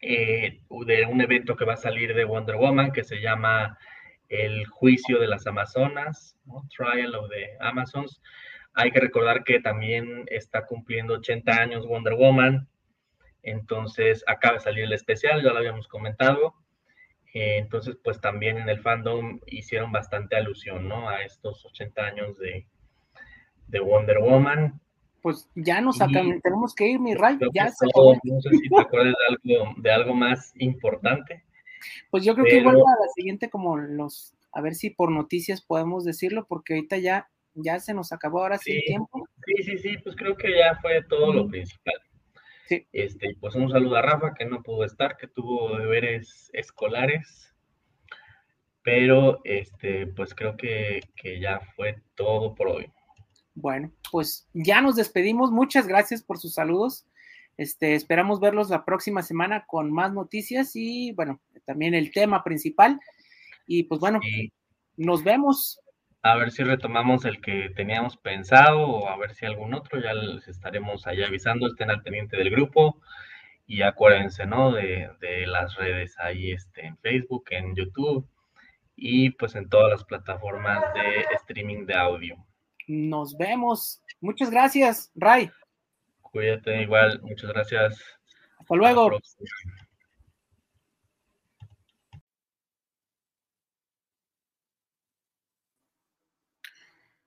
eh, 0.00 0.60
de 0.86 1.06
un 1.06 1.20
evento 1.20 1.56
que 1.56 1.64
va 1.64 1.74
a 1.74 1.78
salir 1.78 2.14
de 2.14 2.24
Wonder 2.24 2.56
Woman 2.56 2.92
que 2.92 3.04
se 3.04 3.20
llama 3.20 3.78
El 4.28 4.66
Juicio 4.66 5.18
de 5.18 5.26
las 5.26 5.46
Amazonas, 5.46 6.36
Trial 6.76 7.14
of 7.14 7.28
the 7.30 7.56
Amazons. 7.60 8.22
Hay 8.74 8.92
que 8.92 9.00
recordar 9.00 9.44
que 9.44 9.60
también 9.60 10.24
está 10.28 10.66
cumpliendo 10.66 11.14
80 11.14 11.52
años 11.52 11.86
Wonder 11.86 12.14
Woman, 12.14 12.68
entonces 13.42 14.22
acaba 14.26 14.54
de 14.54 14.60
salir 14.60 14.84
el 14.84 14.92
especial, 14.92 15.42
ya 15.42 15.50
lo 15.50 15.58
habíamos 15.58 15.88
comentado. 15.88 16.54
Eh, 17.32 17.58
entonces, 17.58 17.96
pues 18.02 18.20
también 18.20 18.58
en 18.58 18.68
el 18.68 18.80
fandom 18.80 19.40
hicieron 19.46 19.92
bastante 19.92 20.36
alusión, 20.36 20.88
¿no? 20.88 21.08
A 21.08 21.22
estos 21.22 21.64
80 21.64 22.02
años 22.02 22.38
de, 22.38 22.66
Wonder 23.80 24.18
Woman. 24.18 24.80
Pues 25.22 25.48
ya 25.54 25.80
nos 25.80 25.98
sacan, 25.98 26.40
tenemos 26.40 26.74
que 26.74 26.88
ir, 26.88 26.98
mi 26.98 27.14
Ray. 27.14 27.38
Ya 27.54 27.68
se 27.68 27.86
no 27.94 28.40
sé 28.40 28.50
si 28.50 28.68
te 28.68 28.80
acuerdas 28.80 29.14
de 29.44 29.54
algo, 29.54 29.74
de 29.76 29.92
algo 29.92 30.14
más 30.14 30.52
importante. 30.56 31.44
Pues 32.10 32.24
yo 32.24 32.34
creo 32.34 32.46
que 32.46 32.58
igual 32.58 32.76
a 32.76 33.00
la 33.00 33.08
siguiente, 33.14 33.48
como 33.48 33.76
los, 33.76 34.34
a 34.52 34.60
ver 34.60 34.74
si 34.74 34.90
por 34.90 35.10
noticias 35.10 35.62
podemos 35.62 36.04
decirlo, 36.04 36.46
porque 36.46 36.74
ahorita 36.74 36.98
ya, 36.98 37.30
ya 37.54 37.80
se 37.80 37.94
nos 37.94 38.12
acabó 38.12 38.42
ahora 38.42 38.58
sí, 38.58 38.72
el 38.72 38.82
tiempo. 38.84 39.28
Sí, 39.46 39.62
sí, 39.62 39.78
sí, 39.78 39.98
pues 39.98 40.16
creo 40.16 40.36
que 40.36 40.56
ya 40.56 40.78
fue 40.80 41.02
todo 41.04 41.32
lo 41.32 41.48
principal. 41.48 41.94
Este, 42.92 43.36
pues 43.40 43.54
un 43.56 43.68
saludo 43.70 43.96
a 43.96 44.02
Rafa 44.02 44.34
que 44.34 44.44
no 44.44 44.62
pudo 44.62 44.84
estar, 44.84 45.16
que 45.16 45.26
tuvo 45.26 45.76
deberes 45.76 46.50
escolares. 46.52 47.52
Pero 48.82 49.40
este, 49.44 50.06
pues 50.06 50.34
creo 50.34 50.56
que, 50.56 51.00
ya 51.40 51.60
fue 51.76 52.02
todo 52.14 52.54
por 52.54 52.68
hoy. 52.68 52.90
Bueno, 53.54 53.92
pues 54.10 54.48
ya 54.54 54.80
nos 54.80 54.96
despedimos. 54.96 55.50
Muchas 55.50 55.86
gracias 55.86 56.22
por 56.22 56.38
sus 56.38 56.54
saludos. 56.54 57.06
Este, 57.56 57.94
esperamos 57.94 58.40
verlos 58.40 58.70
la 58.70 58.84
próxima 58.84 59.22
semana 59.22 59.66
con 59.66 59.92
más 59.92 60.14
noticias 60.14 60.74
y 60.76 61.12
bueno, 61.12 61.40
también 61.66 61.94
el 61.94 62.10
tema 62.10 62.42
principal. 62.42 63.00
Y 63.66 63.82
pues 63.82 64.00
bueno, 64.00 64.20
nos 64.96 65.22
vemos 65.24 65.80
a 66.22 66.36
ver 66.36 66.50
si 66.50 66.62
retomamos 66.62 67.24
el 67.24 67.40
que 67.40 67.70
teníamos 67.74 68.16
pensado 68.16 68.80
o 68.80 69.08
a 69.08 69.16
ver 69.16 69.34
si 69.34 69.46
algún 69.46 69.74
otro, 69.74 70.00
ya 70.00 70.12
les 70.12 70.46
estaremos 70.48 71.06
allá 71.06 71.26
avisando, 71.26 71.66
estén 71.66 71.90
al 71.90 72.02
pendiente 72.02 72.36
del 72.36 72.50
grupo 72.50 73.00
y 73.66 73.82
acuérdense, 73.82 74.46
¿no? 74.46 74.72
De, 74.72 75.10
las 75.46 75.76
redes 75.76 76.18
ahí 76.18 76.52
este, 76.52 76.86
en 76.86 76.98
Facebook, 76.98 77.44
en 77.50 77.74
YouTube 77.74 78.28
y 78.96 79.30
pues 79.30 79.54
en 79.54 79.68
todas 79.68 79.90
las 79.90 80.04
plataformas 80.04 80.82
de 80.92 81.24
streaming 81.36 81.86
de 81.86 81.94
audio. 81.94 82.36
Nos 82.86 83.36
vemos. 83.38 84.02
Muchas 84.20 84.50
gracias, 84.50 85.10
Ray. 85.14 85.50
Cuídate 86.20 86.82
igual, 86.82 87.20
muchas 87.22 87.50
gracias. 87.50 88.02
Hasta 88.58 88.74
luego. 88.74 89.18